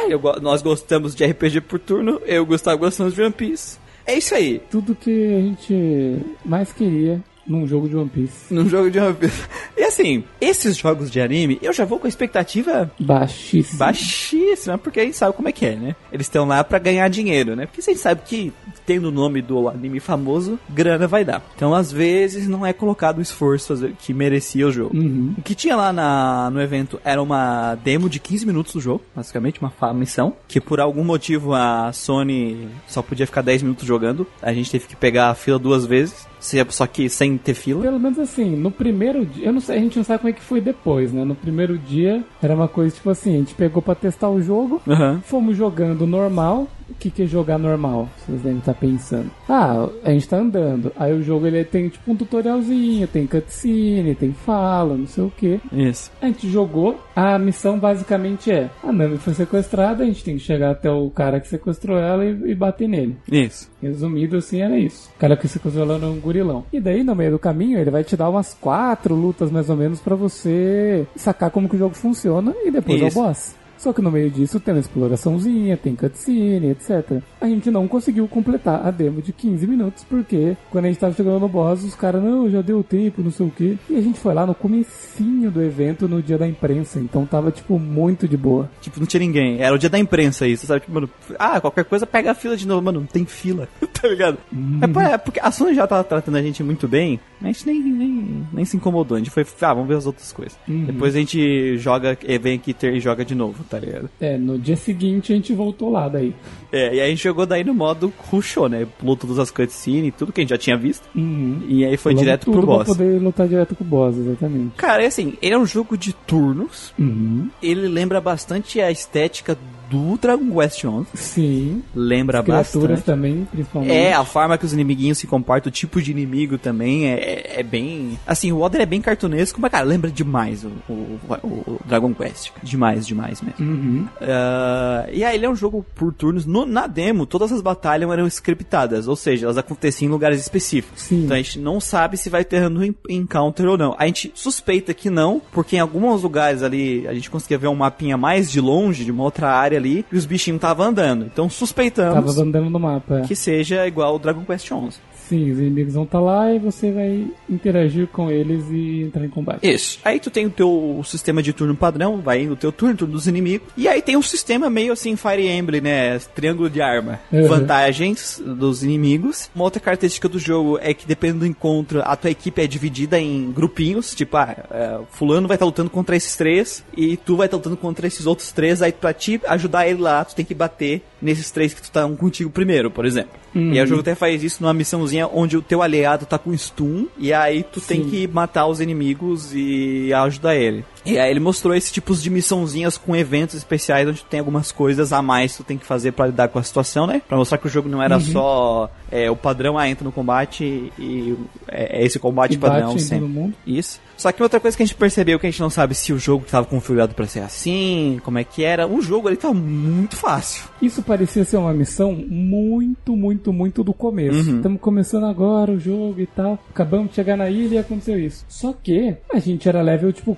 Eu 0.08 0.18
go- 0.18 0.40
nós 0.40 0.62
gostamos 0.62 1.14
de 1.14 1.26
RPG 1.26 1.60
por 1.62 1.78
turno, 1.78 2.20
eu 2.24 2.36
e 2.36 2.38
o 2.40 2.46
Gustavo 2.46 2.78
gostamos 2.78 3.12
de 3.14 3.20
One 3.20 3.32
Piece. 3.32 3.76
É 4.06 4.16
isso 4.16 4.34
aí. 4.34 4.62
Tudo 4.70 4.94
que 4.94 5.10
a 5.34 5.40
gente 5.42 6.18
mais 6.42 6.72
queria 6.72 7.22
num 7.48 7.66
jogo 7.66 7.88
de 7.88 7.96
One 7.96 8.08
Piece. 8.10 8.52
num 8.52 8.68
jogo 8.68 8.90
de 8.90 8.98
One 9.00 9.14
Piece. 9.14 9.42
E 9.76 9.82
assim, 9.82 10.22
esses 10.40 10.76
jogos 10.76 11.10
de 11.10 11.20
anime, 11.20 11.58
eu 11.62 11.72
já 11.72 11.84
vou 11.84 11.98
com 11.98 12.06
a 12.06 12.08
expectativa 12.08 12.90
Baixíssimo. 13.00 13.78
baixíssima, 13.78 14.76
porque 14.78 15.00
a 15.00 15.04
gente 15.04 15.16
sabe 15.16 15.34
como 15.34 15.48
é 15.48 15.52
que 15.52 15.64
é, 15.66 15.74
né? 15.76 15.96
Eles 16.12 16.26
estão 16.26 16.46
lá 16.46 16.62
pra 16.62 16.78
ganhar 16.78 17.08
dinheiro, 17.08 17.56
né? 17.56 17.66
Porque 17.66 17.80
a 17.80 17.84
gente 17.84 17.98
sabe 18.00 18.20
que, 18.24 18.52
tendo 18.84 19.08
o 19.08 19.10
nome 19.10 19.40
do 19.40 19.68
anime 19.68 19.98
famoso, 20.00 20.58
grana 20.68 21.06
vai 21.06 21.24
dar. 21.24 21.42
Então, 21.56 21.74
às 21.74 21.90
vezes, 21.90 22.46
não 22.46 22.66
é 22.66 22.72
colocado 22.72 23.18
o 23.18 23.22
esforço 23.22 23.92
que 23.98 24.12
merecia 24.12 24.66
o 24.66 24.70
jogo. 24.72 24.96
Uhum. 24.96 25.34
O 25.38 25.42
que 25.42 25.54
tinha 25.54 25.74
lá 25.76 25.92
na, 25.92 26.50
no 26.50 26.60
evento 26.60 27.00
era 27.04 27.22
uma 27.22 27.74
demo 27.76 28.08
de 28.10 28.18
15 28.20 28.46
minutos 28.46 28.72
do 28.74 28.80
jogo, 28.80 29.02
basicamente, 29.16 29.60
uma 29.60 29.94
missão, 29.94 30.34
que 30.46 30.60
por 30.60 30.80
algum 30.80 31.04
motivo 31.04 31.54
a 31.54 31.92
Sony 31.92 32.68
só 32.86 33.00
podia 33.00 33.26
ficar 33.26 33.42
10 33.42 33.62
minutos 33.62 33.86
jogando. 33.86 34.26
A 34.42 34.52
gente 34.52 34.70
teve 34.70 34.86
que 34.86 34.94
pegar 34.96 35.30
a 35.30 35.34
fila 35.34 35.58
duas 35.58 35.86
vezes, 35.86 36.27
se- 36.40 36.64
só 36.70 36.86
que 36.86 37.08
sem 37.08 37.36
ter 37.38 37.54
fila. 37.54 37.82
Pelo 37.82 37.98
menos 38.00 38.18
assim, 38.18 38.56
no 38.56 38.70
primeiro 38.70 39.24
dia, 39.26 39.46
eu 39.46 39.52
não 39.52 39.60
sei, 39.60 39.76
a 39.78 39.80
gente 39.80 39.96
não 39.96 40.04
sabe 40.04 40.20
como 40.20 40.30
é 40.30 40.32
que 40.32 40.40
foi 40.42 40.60
depois, 40.60 41.12
né? 41.12 41.24
No 41.24 41.34
primeiro 41.34 41.76
dia 41.78 42.22
era 42.42 42.54
uma 42.54 42.68
coisa 42.68 42.94
tipo 42.94 43.10
assim, 43.10 43.34
a 43.34 43.38
gente 43.38 43.54
pegou 43.54 43.82
pra 43.82 43.94
testar 43.94 44.28
o 44.30 44.40
jogo, 44.40 44.80
Aham. 44.86 45.20
fomos 45.24 45.56
jogando 45.56 46.06
normal, 46.06 46.68
o 46.88 46.94
que, 46.94 47.10
que 47.10 47.22
é 47.22 47.26
jogar 47.26 47.58
normal? 47.58 48.08
Vocês 48.18 48.40
devem 48.40 48.58
estar 48.58 48.74
pensando. 48.74 49.30
Ah, 49.48 49.88
a 50.02 50.10
gente 50.10 50.28
tá 50.28 50.38
andando. 50.38 50.92
Aí 50.96 51.12
o 51.12 51.22
jogo 51.22 51.46
ele 51.46 51.64
tem 51.64 51.88
tipo 51.88 52.10
um 52.10 52.16
tutorialzinho, 52.16 53.06
tem 53.06 53.26
cutscene, 53.26 54.14
tem 54.14 54.32
fala, 54.32 54.96
não 54.96 55.06
sei 55.06 55.24
o 55.24 55.30
que. 55.30 55.60
Isso. 55.72 56.10
A 56.20 56.26
gente 56.26 56.48
jogou, 56.48 56.98
a 57.14 57.38
missão 57.38 57.78
basicamente 57.78 58.50
é: 58.50 58.70
a 58.82 58.92
Nami 58.92 59.18
foi 59.18 59.34
sequestrada, 59.34 60.02
a 60.02 60.06
gente 60.06 60.24
tem 60.24 60.36
que 60.36 60.42
chegar 60.42 60.70
até 60.70 60.90
o 60.90 61.10
cara 61.10 61.40
que 61.40 61.48
sequestrou 61.48 61.98
ela 61.98 62.24
e, 62.24 62.50
e 62.50 62.54
bater 62.54 62.88
nele. 62.88 63.16
Isso. 63.30 63.70
Resumido 63.82 64.36
assim, 64.36 64.60
era 64.60 64.78
isso. 64.78 65.10
O 65.16 65.18
cara 65.18 65.36
que 65.36 65.48
sequestrou 65.48 65.84
ela 65.84 65.96
era 65.96 66.06
um 66.06 66.18
gurilão. 66.18 66.64
E 66.72 66.80
daí, 66.80 67.02
no 67.04 67.14
meio 67.14 67.32
do 67.32 67.38
caminho, 67.38 67.78
ele 67.78 67.90
vai 67.90 68.02
te 68.02 68.16
dar 68.16 68.28
umas 68.28 68.54
quatro 68.54 69.14
lutas 69.14 69.50
mais 69.50 69.68
ou 69.70 69.76
menos 69.76 70.00
pra 70.00 70.16
você 70.16 71.06
sacar 71.16 71.50
como 71.50 71.68
que 71.68 71.76
o 71.76 71.78
jogo 71.78 71.94
funciona 71.94 72.54
e 72.64 72.70
depois 72.70 73.00
é 73.00 73.04
o 73.04 73.08
Isso. 73.08 73.18
boss. 73.20 73.54
Só 73.78 73.92
que 73.92 74.02
no 74.02 74.10
meio 74.10 74.30
disso 74.30 74.58
tem 74.58 74.74
uma 74.74 74.80
exploraçãozinha, 74.80 75.76
tem 75.76 75.94
cutscene, 75.94 76.70
etc. 76.70 77.22
A 77.40 77.46
gente 77.46 77.70
não 77.70 77.86
conseguiu 77.86 78.26
completar 78.26 78.84
a 78.84 78.90
demo 78.90 79.22
de 79.22 79.32
15 79.32 79.66
minutos, 79.66 80.04
porque 80.04 80.56
quando 80.70 80.86
a 80.86 80.88
gente 80.88 80.98
tava 80.98 81.14
chegando 81.14 81.38
no 81.38 81.48
boss, 81.48 81.84
os 81.84 81.94
caras, 81.94 82.22
não, 82.22 82.50
já 82.50 82.60
deu 82.60 82.82
tempo, 82.82 83.22
não 83.22 83.30
sei 83.30 83.46
o 83.46 83.50
que. 83.50 83.78
E 83.88 83.96
a 83.96 84.00
gente 84.00 84.18
foi 84.18 84.34
lá 84.34 84.44
no 84.44 84.54
comecinho 84.54 85.50
do 85.50 85.62
evento, 85.62 86.08
no 86.08 86.20
dia 86.20 86.36
da 86.36 86.46
imprensa, 86.46 86.98
então 86.98 87.24
tava, 87.24 87.50
tipo, 87.52 87.78
muito 87.78 88.26
de 88.26 88.36
boa. 88.36 88.68
Tipo, 88.80 88.98
não 88.98 89.06
tinha 89.06 89.20
ninguém. 89.20 89.60
Era 89.60 89.74
o 89.74 89.78
dia 89.78 89.88
da 89.88 89.98
imprensa 89.98 90.46
isso, 90.46 90.66
sabe? 90.66 90.80
Tipo, 90.80 90.92
mano, 90.94 91.10
ah, 91.38 91.60
qualquer 91.60 91.84
coisa 91.84 92.06
pega 92.06 92.32
a 92.32 92.34
fila 92.34 92.56
de 92.56 92.66
novo. 92.66 92.82
Mano, 92.82 93.00
não 93.00 93.06
tem 93.06 93.24
fila, 93.24 93.68
tá 93.94 94.08
ligado? 94.08 94.38
É, 94.82 94.86
pô, 94.86 95.00
é 95.00 95.16
porque 95.16 95.40
a 95.40 95.50
Sony 95.52 95.74
já 95.74 95.86
tava 95.86 96.02
tratando 96.02 96.36
a 96.36 96.42
gente 96.42 96.62
muito 96.64 96.88
bem, 96.88 97.20
a 97.40 97.46
gente 97.46 97.64
nem, 97.66 97.80
nem, 97.80 98.46
nem 98.52 98.64
se 98.64 98.76
incomodou. 98.76 99.16
A 99.16 99.18
gente 99.18 99.30
foi, 99.30 99.46
ah, 99.60 99.74
vamos 99.74 99.88
ver 99.88 99.96
as 99.96 100.06
outras 100.06 100.32
coisas. 100.32 100.58
Depois 100.66 101.14
a 101.14 101.18
gente 101.18 101.76
joga, 101.78 102.18
vem 102.40 102.56
aqui 102.56 102.74
ter 102.74 102.92
e 102.94 103.00
joga 103.00 103.24
de 103.24 103.34
novo, 103.34 103.64
tá 103.68 103.78
ligado? 103.78 104.08
É, 104.20 104.36
no 104.36 104.58
dia 104.58 104.76
seguinte 104.76 105.32
a 105.32 105.36
gente 105.36 105.52
voltou 105.52 105.90
lá 105.90 106.08
daí. 106.08 106.34
É, 106.72 106.94
e 106.94 107.00
aí 107.00 107.06
a 107.06 107.08
gente 107.08 107.22
jogou 107.22 107.46
daí 107.46 107.64
no 107.64 107.74
modo 107.74 108.12
rushou, 108.30 108.68
né? 108.68 108.86
Pulou 108.98 109.16
todas 109.16 109.38
as 109.38 109.50
cutscenes, 109.50 110.12
tudo 110.16 110.32
que 110.32 110.40
a 110.40 110.42
gente 110.42 110.50
já 110.50 110.58
tinha 110.58 110.76
visto. 110.76 111.08
Uhum. 111.14 111.62
E 111.68 111.84
aí 111.84 111.96
foi 111.96 112.14
direto 112.14 112.50
pro 112.50 112.64
boss. 112.64 112.84
Pra 112.84 112.94
poder 112.94 113.20
lutar 113.20 113.48
direto 113.48 113.74
com 113.74 113.84
o 113.84 113.86
boss, 113.86 114.16
exatamente. 114.16 114.74
Cara, 114.76 115.02
é 115.02 115.06
assim, 115.06 115.34
ele 115.40 115.54
é 115.54 115.58
um 115.58 115.66
jogo 115.66 115.96
de 115.96 116.12
turnos. 116.12 116.92
Uhum. 116.98 117.48
Ele 117.62 117.88
lembra 117.88 118.20
bastante 118.20 118.80
a 118.80 118.90
estética 118.90 119.56
do 119.90 120.16
Dragon 120.18 120.50
Quest 120.50 120.84
11. 120.84 121.06
Sim. 121.14 121.82
Lembra 121.94 122.42
Criaturas 122.42 122.88
bastante. 122.90 123.04
também, 123.04 123.46
principalmente. 123.50 123.92
É, 123.92 124.12
a 124.12 124.24
forma 124.24 124.58
que 124.58 124.64
os 124.64 124.72
inimiguinhos 124.72 125.18
se 125.18 125.26
comportam, 125.26 125.68
o 125.70 125.72
tipo 125.72 126.00
de 126.02 126.10
inimigo 126.10 126.58
também 126.58 127.06
é, 127.08 127.14
é- 127.14 127.60
é 127.60 127.62
bem. 127.62 128.18
Assim, 128.26 128.52
o 128.52 128.60
Otter 128.60 128.80
é 128.80 128.86
bem 128.86 129.00
cartunesco, 129.00 129.60
mas, 129.60 129.70
cara, 129.70 129.84
lembra 129.84 130.10
demais 130.10 130.64
o, 130.64 130.68
o- 130.88 131.18
o- 131.42 131.80
Dragon 131.86 132.12
Quest. 132.14 132.50
Demais, 132.62 133.06
demais 133.06 133.40
mesmo. 133.42 133.64
Uhum. 133.64 134.06
Ah, 134.20 135.06
e 135.12 135.24
aí 135.24 135.34
ele 135.36 135.46
é 135.46 135.50
um 135.50 135.56
jogo 135.56 135.84
por 135.94 136.12
turnos. 136.12 136.44
No- 136.46 136.66
na 136.66 136.86
demo, 136.86 137.26
todas 137.26 137.52
as 137.52 137.60
batalhas 137.60 138.10
eram 138.10 138.26
scriptadas, 138.26 139.08
ou 139.08 139.16
seja, 139.16 139.46
elas 139.46 139.58
aconteciam 139.58 140.08
em 140.08 140.12
lugares 140.12 140.40
específicos. 140.40 141.02
Sim. 141.02 141.24
Então 141.24 141.34
a 141.36 141.38
gente 141.40 141.58
não 141.58 141.80
sabe 141.80 142.16
se 142.16 142.28
vai 142.30 142.44
ter 142.44 142.62
en- 142.70 142.94
encounter 143.08 143.66
ou 143.66 143.78
não. 143.78 143.94
A 143.98 144.06
gente 144.06 144.30
suspeita 144.34 144.92
que 144.94 145.10
não, 145.10 145.40
porque 145.52 145.76
em 145.76 145.80
alguns 145.80 146.22
lugares 146.22 146.62
ali 146.62 147.06
a 147.08 147.14
gente 147.14 147.30
conseguia 147.30 147.58
ver 147.58 147.68
um 147.68 147.74
mapinha 147.74 148.16
mais 148.16 148.50
de 148.50 148.60
longe, 148.60 149.04
de 149.04 149.10
uma 149.10 149.22
outra 149.24 149.50
área 149.50 149.77
ali, 149.78 150.04
e 150.12 150.16
os 150.16 150.26
bichinhos 150.26 150.58
estavam 150.58 150.86
andando. 150.86 151.24
Então 151.24 151.48
suspeitamos 151.48 152.14
Tava 152.14 152.42
andando 152.42 152.68
no 152.70 152.78
mapa. 152.78 153.20
é. 153.20 153.22
que 153.22 153.34
seja 153.34 153.86
igual 153.86 154.14
o 154.14 154.18
Dragon 154.18 154.44
Quest 154.44 154.70
11. 154.70 154.98
Sim, 155.28 155.50
os 155.50 155.58
inimigos 155.58 155.94
vão 155.94 156.04
estar 156.04 156.20
lá 156.20 156.52
e 156.52 156.58
você 156.58 156.90
vai 156.90 157.26
interagir 157.48 158.06
com 158.08 158.30
eles 158.30 158.64
e 158.70 159.02
entrar 159.02 159.24
em 159.24 159.28
combate. 159.28 159.68
Isso. 159.68 159.98
Aí 160.04 160.18
tu 160.18 160.30
tem 160.30 160.46
o 160.46 160.50
teu 160.50 161.02
sistema 161.04 161.42
de 161.42 161.52
turno 161.52 161.74
padrão, 161.76 162.20
vai 162.20 162.42
indo 162.42 162.54
o 162.54 162.56
teu 162.56 162.72
turno, 162.72 162.96
turno 162.96 163.12
dos 163.12 163.26
inimigos. 163.26 163.68
E 163.76 163.86
aí 163.86 164.00
tem 164.00 164.16
um 164.16 164.22
sistema 164.22 164.70
meio 164.70 164.92
assim 164.92 165.16
Fire 165.16 165.46
Emblem, 165.46 165.82
né? 165.82 166.18
Triângulo 166.34 166.70
de 166.70 166.80
arma. 166.80 167.20
Uhum. 167.30 167.46
Vantagens 167.46 168.42
dos 168.44 168.82
inimigos. 168.82 169.50
Uma 169.54 169.64
outra 169.64 169.80
característica 169.80 170.28
do 170.28 170.38
jogo 170.38 170.78
é 170.80 170.94
que 170.94 171.06
dependendo 171.06 171.40
do 171.40 171.46
encontro, 171.46 172.00
a 172.02 172.16
tua 172.16 172.30
equipe 172.30 172.62
é 172.62 172.66
dividida 172.66 173.20
em 173.20 173.52
grupinhos. 173.52 174.14
Tipo, 174.14 174.38
ah, 174.38 174.56
é, 174.70 174.98
fulano 175.10 175.46
vai 175.46 175.56
estar 175.56 175.66
lutando 175.66 175.90
contra 175.90 176.16
esses 176.16 176.36
três 176.36 176.82
e 176.96 177.16
tu 177.18 177.36
vai 177.36 177.46
estar 177.46 177.58
lutando 177.58 177.76
contra 177.76 178.06
esses 178.06 178.24
outros 178.24 178.50
três. 178.50 178.80
Aí 178.80 178.92
pra 178.92 179.12
te 179.12 179.40
ajudar 179.46 179.86
ele 179.86 180.00
lá, 180.00 180.24
tu 180.24 180.34
tem 180.34 180.44
que 180.44 180.54
bater 180.54 181.02
nesses 181.20 181.50
três 181.50 181.74
que 181.74 181.82
tu 181.82 181.90
tá 181.90 182.08
contigo 182.08 182.50
primeiro, 182.50 182.90
por 182.90 183.04
exemplo. 183.04 183.32
Uhum. 183.54 183.72
E 183.72 183.78
aí 183.78 183.84
o 183.84 183.86
jogo 183.86 184.00
até 184.00 184.14
faz 184.14 184.42
isso 184.42 184.62
numa 184.62 184.74
missãozinha 184.74 185.17
onde 185.26 185.56
o 185.56 185.62
teu 185.62 185.82
aliado 185.82 186.26
tá 186.26 186.38
com 186.38 186.56
stun 186.56 187.06
e 187.16 187.32
aí 187.32 187.62
tu 187.62 187.80
tem 187.80 188.02
Sim. 188.02 188.10
que 188.10 188.26
matar 188.26 188.66
os 188.66 188.80
inimigos 188.80 189.52
e 189.54 190.12
ajudar 190.12 190.54
ele. 190.54 190.84
E 191.12 191.18
aí 191.18 191.30
ele 191.30 191.40
mostrou 191.40 191.74
esses 191.74 191.90
tipos 191.92 192.22
de 192.22 192.30
missãozinhas 192.30 192.96
com 192.98 193.14
eventos 193.16 193.54
especiais 193.56 194.08
onde 194.08 194.24
tem 194.24 194.40
algumas 194.40 194.70
coisas 194.72 195.12
a 195.12 195.22
mais 195.22 195.52
que 195.52 195.58
tu 195.58 195.64
tem 195.66 195.78
que 195.78 195.86
fazer 195.86 196.12
pra 196.12 196.26
lidar 196.26 196.48
com 196.48 196.58
a 196.58 196.62
situação, 196.62 197.06
né? 197.06 197.22
Pra 197.26 197.36
mostrar 197.36 197.58
que 197.58 197.66
o 197.66 197.70
jogo 197.70 197.88
não 197.88 197.98
Uhum. 197.98 198.04
era 198.04 198.20
só 198.20 198.90
é, 199.10 199.30
o 199.30 199.36
padrão, 199.36 199.78
ah, 199.78 199.88
entra 199.88 200.04
no 200.04 200.12
combate 200.12 200.92
e 200.98 201.34
é, 201.66 202.00
é 202.00 202.04
esse 202.04 202.18
combate 202.18 202.54
E 202.54 202.58
padrão 202.58 202.88
bate 202.88 202.96
em 202.96 202.98
sempre. 203.04 203.26
mundo. 203.26 203.54
Isso. 203.66 204.00
Só 204.16 204.32
que 204.32 204.42
outra 204.42 204.58
coisa 204.58 204.76
que 204.76 204.82
a 204.82 204.86
gente 204.86 204.96
percebeu 204.96 205.38
que 205.38 205.46
a 205.46 205.50
gente 205.50 205.60
não 205.60 205.70
sabe 205.70 205.94
se 205.94 206.12
o 206.12 206.18
jogo 206.18 206.44
estava 206.44 206.66
configurado 206.66 207.14
pra 207.14 207.26
ser 207.26 207.38
assim, 207.40 208.20
como 208.24 208.36
é 208.38 208.42
que 208.44 208.64
era. 208.64 208.86
O 208.86 209.00
jogo 209.00 209.28
ele 209.28 209.36
tá 209.36 209.52
muito 209.54 210.16
fácil. 210.16 210.64
Isso 210.82 211.02
parecia 211.02 211.44
ser 211.44 211.56
uma 211.56 211.72
missão 211.72 212.12
muito, 212.12 213.16
muito, 213.16 213.52
muito 213.52 213.84
do 213.84 213.94
começo. 213.94 214.50
Uhum. 214.50 214.56
Estamos 214.56 214.80
começando 214.80 215.24
agora 215.26 215.70
o 215.70 215.78
jogo 215.78 216.20
e 216.20 216.26
tal. 216.26 216.58
Acabamos 216.70 217.10
de 217.10 217.14
chegar 217.14 217.36
na 217.36 217.48
ilha 217.48 217.76
e 217.76 217.78
aconteceu 217.78 218.18
isso. 218.18 218.44
Só 218.48 218.72
que 218.72 219.14
a 219.32 219.38
gente 219.38 219.68
era 219.68 219.82
level 219.82 220.12
tipo 220.12 220.36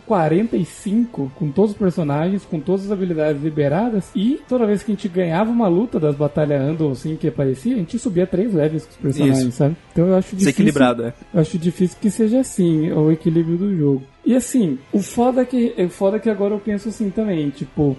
45, 0.65 1.33
com 1.35 1.51
todos 1.51 1.73
os 1.73 1.77
personagens, 1.77 2.45
com 2.45 2.61
todas 2.61 2.87
as 2.87 2.93
habilidades 2.93 3.43
liberadas. 3.43 4.11
E 4.15 4.41
toda 4.49 4.67
vez 4.67 4.83
que 4.83 4.93
a 4.93 4.95
gente 4.95 5.09
ganhava 5.09 5.51
uma 5.51 5.69
luta 5.69 5.99
das 5.99 6.15
batalhas 6.15 6.61
Andal, 6.61 6.91
assim, 6.91 7.17
que 7.17 7.29
aparecia, 7.29 7.75
a 7.75 7.79
gente 7.79 7.99
subia 7.99 8.27
três 8.27 8.53
levels 8.53 8.85
com 8.85 8.91
os 8.91 8.97
personagens, 8.97 9.41
Isso. 9.41 9.53
sabe? 9.53 9.77
Então 9.93 10.07
eu 10.07 10.15
acho 10.15 10.29
difícil. 10.29 10.39
Desequilibrado, 10.39 11.05
é. 11.05 11.15
Eu 11.33 11.41
acho 11.41 11.59
difícil 11.59 11.99
que 12.01 12.11
seja 12.11 12.41
assim, 12.41 12.91
o 12.93 13.11
equilíbrio 13.11 13.57
do 13.57 13.77
jogo. 13.77 14.03
E 14.25 14.37
assim, 14.37 14.79
o 14.93 15.01
foda 15.01 15.41
é 15.41 15.45
que, 15.45 15.75
o 15.79 15.89
foda 15.89 16.19
é 16.19 16.21
que 16.21 16.29
agora 16.29 16.55
eu 16.55 16.59
penso 16.59 16.91
assim 16.91 17.09
também, 17.09 17.49
tipo, 17.49 17.97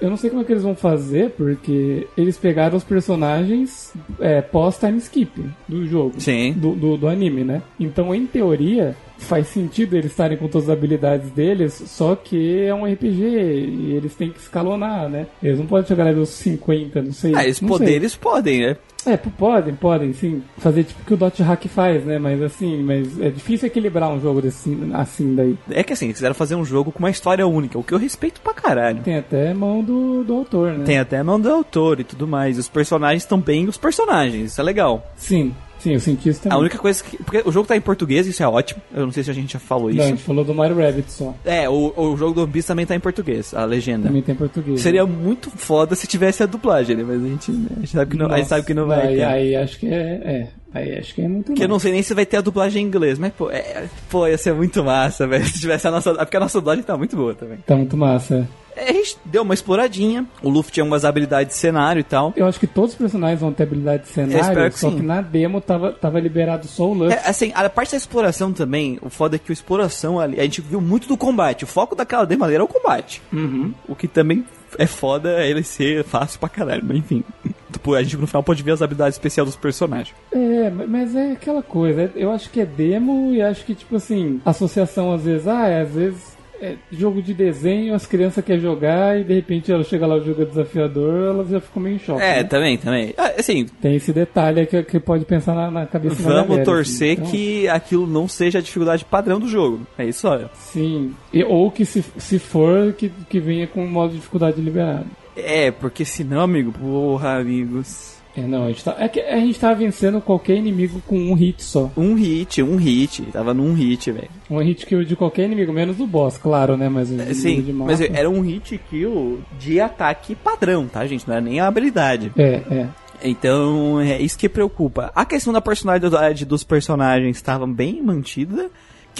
eu 0.00 0.08
não 0.08 0.16
sei 0.16 0.30
como 0.30 0.40
é 0.40 0.44
que 0.44 0.52
eles 0.52 0.62
vão 0.62 0.74
fazer, 0.74 1.30
porque 1.30 2.08
eles 2.16 2.38
pegaram 2.38 2.78
os 2.78 2.82
personagens 2.82 3.92
é, 4.18 4.40
pós-time 4.40 4.96
skip 4.98 5.44
do 5.68 5.86
jogo. 5.86 6.14
Sim. 6.18 6.54
Do, 6.54 6.74
do, 6.74 6.96
do 6.96 7.08
anime, 7.08 7.44
né? 7.44 7.62
Então, 7.78 8.14
em 8.14 8.26
teoria, 8.26 8.96
faz 9.24 9.48
sentido 9.48 9.96
eles 9.96 10.10
estarem 10.10 10.36
com 10.36 10.48
todas 10.48 10.68
as 10.68 10.76
habilidades 10.76 11.30
deles, 11.30 11.74
só 11.86 12.14
que 12.14 12.60
é 12.60 12.74
um 12.74 12.84
RPG 12.84 13.22
e 13.22 13.94
eles 13.96 14.14
têm 14.14 14.30
que 14.30 14.40
escalonar, 14.40 15.08
né? 15.08 15.26
Eles 15.42 15.58
não 15.58 15.66
podem 15.66 15.86
chegar 15.86 16.04
level 16.04 16.26
50, 16.26 17.02
não 17.02 17.12
sei. 17.12 17.34
Ah, 17.34 17.44
eles 17.44 17.60
não 17.60 17.68
poderem, 17.68 17.92
sei. 17.92 17.96
eles 17.96 18.16
podem, 18.16 18.60
né? 18.60 18.76
É, 19.06 19.16
podem, 19.16 19.74
podem, 19.74 20.12
sim. 20.12 20.42
Fazer 20.58 20.84
tipo 20.84 21.00
o 21.02 21.04
que 21.04 21.14
o 21.14 21.16
Dot 21.16 21.42
Hack 21.42 21.66
faz, 21.68 22.04
né? 22.04 22.18
Mas 22.18 22.42
assim, 22.42 22.82
mas 22.82 23.20
é 23.20 23.30
difícil 23.30 23.66
equilibrar 23.66 24.10
um 24.10 24.20
jogo 24.20 24.42
desse, 24.42 24.76
assim 24.92 25.34
daí. 25.34 25.56
É 25.70 25.82
que 25.82 25.92
assim, 25.92 26.06
eles 26.06 26.16
quiseram 26.16 26.34
fazer 26.34 26.54
um 26.54 26.64
jogo 26.64 26.92
com 26.92 26.98
uma 26.98 27.10
história 27.10 27.46
única, 27.46 27.78
o 27.78 27.84
que 27.84 27.94
eu 27.94 27.98
respeito 27.98 28.40
pra 28.40 28.52
caralho. 28.52 29.02
Tem 29.02 29.16
até 29.16 29.54
mão 29.54 29.82
do, 29.82 30.22
do 30.22 30.34
autor, 30.34 30.72
né? 30.72 30.84
Tem 30.84 30.98
até 30.98 31.22
mão 31.22 31.40
do 31.40 31.50
autor 31.50 32.00
e 32.00 32.04
tudo 32.04 32.28
mais. 32.28 32.58
Os 32.58 32.68
personagens 32.68 33.22
estão 33.22 33.40
bem 33.40 33.68
os 33.68 33.78
personagens, 33.78 34.52
isso 34.52 34.60
é 34.60 34.64
legal. 34.64 35.10
Sim, 35.16 35.54
sim, 35.80 35.92
eu 35.94 36.00
senti 36.00 36.28
isso 36.28 36.42
também. 36.42 36.56
A 36.56 36.60
única 36.60 36.78
coisa 36.78 37.02
que. 37.02 37.16
Porque 37.22 37.42
o 37.44 37.50
jogo 37.50 37.66
tá 37.66 37.76
em 37.76 37.80
português, 37.80 38.26
isso 38.26 38.42
é 38.42 38.48
ótimo. 38.48 38.80
Eu 38.92 39.04
não 39.06 39.12
sei 39.12 39.22
se 39.22 39.30
a 39.30 39.34
gente 39.34 39.52
já 39.52 39.58
falou 39.58 39.90
Não, 39.90 39.90
a 39.90 39.92
isso. 39.92 40.08
gente 40.08 40.22
falou 40.22 40.44
do 40.44 40.54
Mario 40.54 40.76
Rabbit 40.76 41.10
só. 41.10 41.34
É, 41.44 41.68
o, 41.68 41.92
o 41.96 42.16
jogo 42.16 42.34
do 42.34 42.42
One 42.42 42.52
Piece 42.52 42.68
também 42.68 42.86
tá 42.86 42.94
em 42.94 43.00
português, 43.00 43.54
a 43.54 43.64
legenda. 43.64 44.08
Também 44.08 44.22
tem 44.22 44.34
português. 44.34 44.80
Seria 44.80 45.06
muito 45.06 45.50
foda 45.50 45.94
se 45.94 46.06
tivesse 46.06 46.42
a 46.42 46.46
dublagem, 46.46 46.96
né? 46.96 47.04
Mas 47.06 47.24
a 47.24 47.28
gente, 47.28 47.50
né, 47.50 47.68
a 47.76 47.80
gente 47.80 47.90
sabe 47.90 48.10
que 48.10 48.16
não, 48.16 48.26
a 48.26 48.36
gente 48.36 48.48
sabe 48.48 48.66
que 48.66 48.74
não 48.74 48.86
vai 48.86 49.08
aí. 49.08 49.22
Aí 49.22 49.56
acho 49.56 49.78
que 49.78 49.86
é. 49.86 50.20
é 50.24 50.48
aí 50.72 50.98
acho 50.98 51.14
que 51.14 51.22
é 51.22 51.28
muito 51.28 51.52
Que 51.52 51.64
eu 51.64 51.68
não 51.68 51.78
sei 51.78 51.92
nem 51.92 52.02
se 52.02 52.14
vai 52.14 52.26
ter 52.26 52.38
a 52.38 52.40
dublagem 52.40 52.82
em 52.82 52.86
inglês, 52.86 53.18
mas 53.18 53.32
pô, 53.32 53.50
é, 53.50 53.88
pô 54.08 54.26
ia 54.26 54.38
ser 54.38 54.54
muito 54.54 54.82
massa, 54.84 55.26
velho. 55.28 55.44
Se 55.44 55.60
tivesse 55.60 55.86
a 55.86 55.90
nossa. 55.90 56.14
Porque 56.14 56.36
a 56.36 56.40
nossa 56.40 56.58
dublagem 56.58 56.84
tá 56.84 56.96
muito 56.96 57.16
boa 57.16 57.34
também. 57.34 57.58
Tá 57.66 57.76
muito 57.76 57.96
massa. 57.96 58.48
É, 58.76 58.90
A 58.90 58.92
gente 58.92 59.18
deu 59.24 59.42
uma 59.42 59.54
exploradinha. 59.54 60.26
O 60.42 60.48
Luffy 60.48 60.72
tinha 60.72 60.84
algumas 60.84 61.04
habilidades 61.04 61.54
de 61.54 61.60
cenário 61.60 62.00
e 62.00 62.04
tal. 62.04 62.32
Eu 62.36 62.46
acho 62.46 62.58
que 62.58 62.66
todos 62.66 62.92
os 62.92 62.96
personagens 62.96 63.40
vão 63.40 63.52
ter 63.52 63.64
habilidade 63.64 64.04
de 64.04 64.08
cenário, 64.08 64.70
que 64.70 64.78
só 64.78 64.90
sim. 64.90 64.96
que 64.96 65.02
na 65.02 65.20
demo 65.20 65.60
tava, 65.60 65.92
tava 65.92 66.20
liberado 66.20 66.66
só 66.66 66.84
o 66.84 66.94
Luffy. 66.94 67.14
É, 67.14 67.28
assim, 67.28 67.52
a 67.54 67.68
parte 67.68 67.92
da 67.92 67.96
exploração 67.96 68.52
também, 68.52 68.98
o 69.02 69.10
foda 69.10 69.36
é 69.36 69.38
que 69.38 69.50
a 69.50 69.52
exploração 69.52 70.18
ali, 70.18 70.40
a 70.40 70.44
gente 70.44 70.60
viu 70.60 70.80
muito 70.80 71.08
do 71.08 71.16
combate. 71.16 71.64
O 71.64 71.66
foco 71.66 71.94
daquela 71.94 72.24
demo 72.24 72.44
ali 72.44 72.54
era 72.54 72.64
o 72.64 72.68
combate. 72.68 73.20
Uhum. 73.32 73.74
O 73.88 73.94
que 73.94 74.06
também 74.08 74.44
é 74.80 74.86
foda 74.86 75.44
ele 75.44 75.62
ser 75.62 76.02
fácil 76.04 76.40
pra 76.40 76.48
caralho, 76.48 76.82
mas 76.82 76.96
enfim. 76.96 77.22
Tipo, 77.70 77.94
a 77.94 78.02
gente 78.02 78.16
no 78.16 78.26
final 78.26 78.42
pode 78.42 78.62
ver 78.62 78.72
as 78.72 78.80
habilidades 78.80 79.16
especiais 79.16 79.46
dos 79.46 79.56
personagens. 79.56 80.16
É, 80.32 80.70
mas 80.70 81.14
é 81.14 81.32
aquela 81.32 81.62
coisa. 81.62 82.10
Eu 82.16 82.32
acho 82.32 82.48
que 82.48 82.60
é 82.60 82.66
demo 82.66 83.30
e 83.34 83.42
acho 83.42 83.64
que, 83.64 83.74
tipo 83.74 83.96
assim, 83.96 84.40
associação 84.42 85.12
às 85.12 85.24
vezes, 85.24 85.46
ah, 85.46 85.68
é, 85.68 85.82
às 85.82 85.92
vezes 85.92 86.39
é 86.60 86.76
jogo 86.92 87.22
de 87.22 87.32
desenho, 87.34 87.94
as 87.94 88.06
crianças 88.06 88.44
querem 88.44 88.60
jogar 88.60 89.18
e 89.18 89.24
de 89.24 89.34
repente 89.34 89.72
ela 89.72 89.82
chega 89.82 90.06
lá 90.06 90.16
o 90.16 90.24
jogo 90.24 90.42
é 90.42 90.44
desafiador, 90.44 91.34
elas 91.34 91.48
já 91.48 91.60
ficam 91.60 91.82
meio 91.82 91.96
em 91.96 91.98
choque. 91.98 92.22
É, 92.22 92.36
né? 92.36 92.44
também, 92.44 92.76
também. 92.76 93.14
Ah, 93.16 93.32
Assim, 93.38 93.64
Tem 93.80 93.96
esse 93.96 94.12
detalhe 94.12 94.66
que, 94.66 94.82
que 94.82 95.00
pode 95.00 95.24
pensar 95.24 95.54
na, 95.54 95.70
na 95.70 95.86
cabeça 95.86 96.22
da 96.22 96.28
vamos 96.28 96.48
galera, 96.48 96.64
torcer 96.64 97.12
assim. 97.12 97.20
Então, 97.22 97.30
que 97.30 97.68
aquilo 97.68 98.06
não 98.06 98.28
seja 98.28 98.58
a 98.58 98.62
dificuldade 98.62 99.04
padrão 99.04 99.40
do 99.40 99.48
jogo. 99.48 99.86
É 99.96 100.04
isso, 100.04 100.28
olha. 100.28 100.50
Sim. 100.54 101.14
E- 101.32 101.44
ou 101.44 101.70
que 101.70 101.84
se, 101.84 102.04
se 102.18 102.38
for, 102.38 102.92
que, 102.92 103.10
que 103.28 103.40
venha 103.40 103.66
com 103.66 103.84
o 103.84 103.88
modo 103.88 104.10
de 104.10 104.16
dificuldade 104.16 104.60
liberado. 104.60 105.06
É, 105.36 105.70
porque 105.70 106.04
senão, 106.04 106.40
amigo, 106.42 106.72
porra, 106.72 107.38
amigos. 107.38 108.19
É, 108.40 108.46
não, 108.46 108.64
a 108.64 108.68
gente, 108.68 108.84
tá, 108.84 108.96
é 108.98 109.08
que 109.08 109.20
a 109.20 109.36
gente 109.36 109.58
tava 109.58 109.74
vencendo 109.74 110.20
qualquer 110.20 110.56
inimigo 110.56 111.00
com 111.06 111.18
um 111.18 111.34
hit 111.34 111.62
só. 111.62 111.90
Um 111.96 112.14
hit, 112.14 112.62
um 112.62 112.76
hit. 112.76 113.22
Tava 113.32 113.52
num 113.52 113.74
hit, 113.74 114.10
velho. 114.10 114.30
Um 114.50 114.58
hit 114.58 114.86
kill 114.86 115.04
de 115.04 115.14
qualquer 115.14 115.44
inimigo, 115.44 115.72
menos 115.72 115.96
do 115.96 116.06
boss, 116.06 116.38
claro, 116.38 116.76
né? 116.76 116.88
Mas 116.88 117.10
o 117.10 117.20
É, 117.20 117.34
Sim, 117.34 117.72
mas 117.72 118.00
era 118.00 118.28
um 118.28 118.40
hit 118.40 118.78
kill 118.88 119.40
de 119.58 119.80
ataque 119.80 120.34
padrão, 120.34 120.86
tá, 120.86 121.06
gente? 121.06 121.26
Não 121.28 121.34
era 121.34 121.44
nem 121.44 121.60
a 121.60 121.66
habilidade. 121.66 122.32
É, 122.36 122.62
é. 122.70 122.88
Então, 123.22 124.00
é 124.00 124.20
isso 124.20 124.38
que 124.38 124.48
preocupa. 124.48 125.12
A 125.14 125.24
questão 125.24 125.52
da 125.52 125.60
personalidade 125.60 126.44
dos 126.44 126.64
personagens 126.64 127.36
estava 127.36 127.66
bem 127.66 128.02
mantida. 128.02 128.70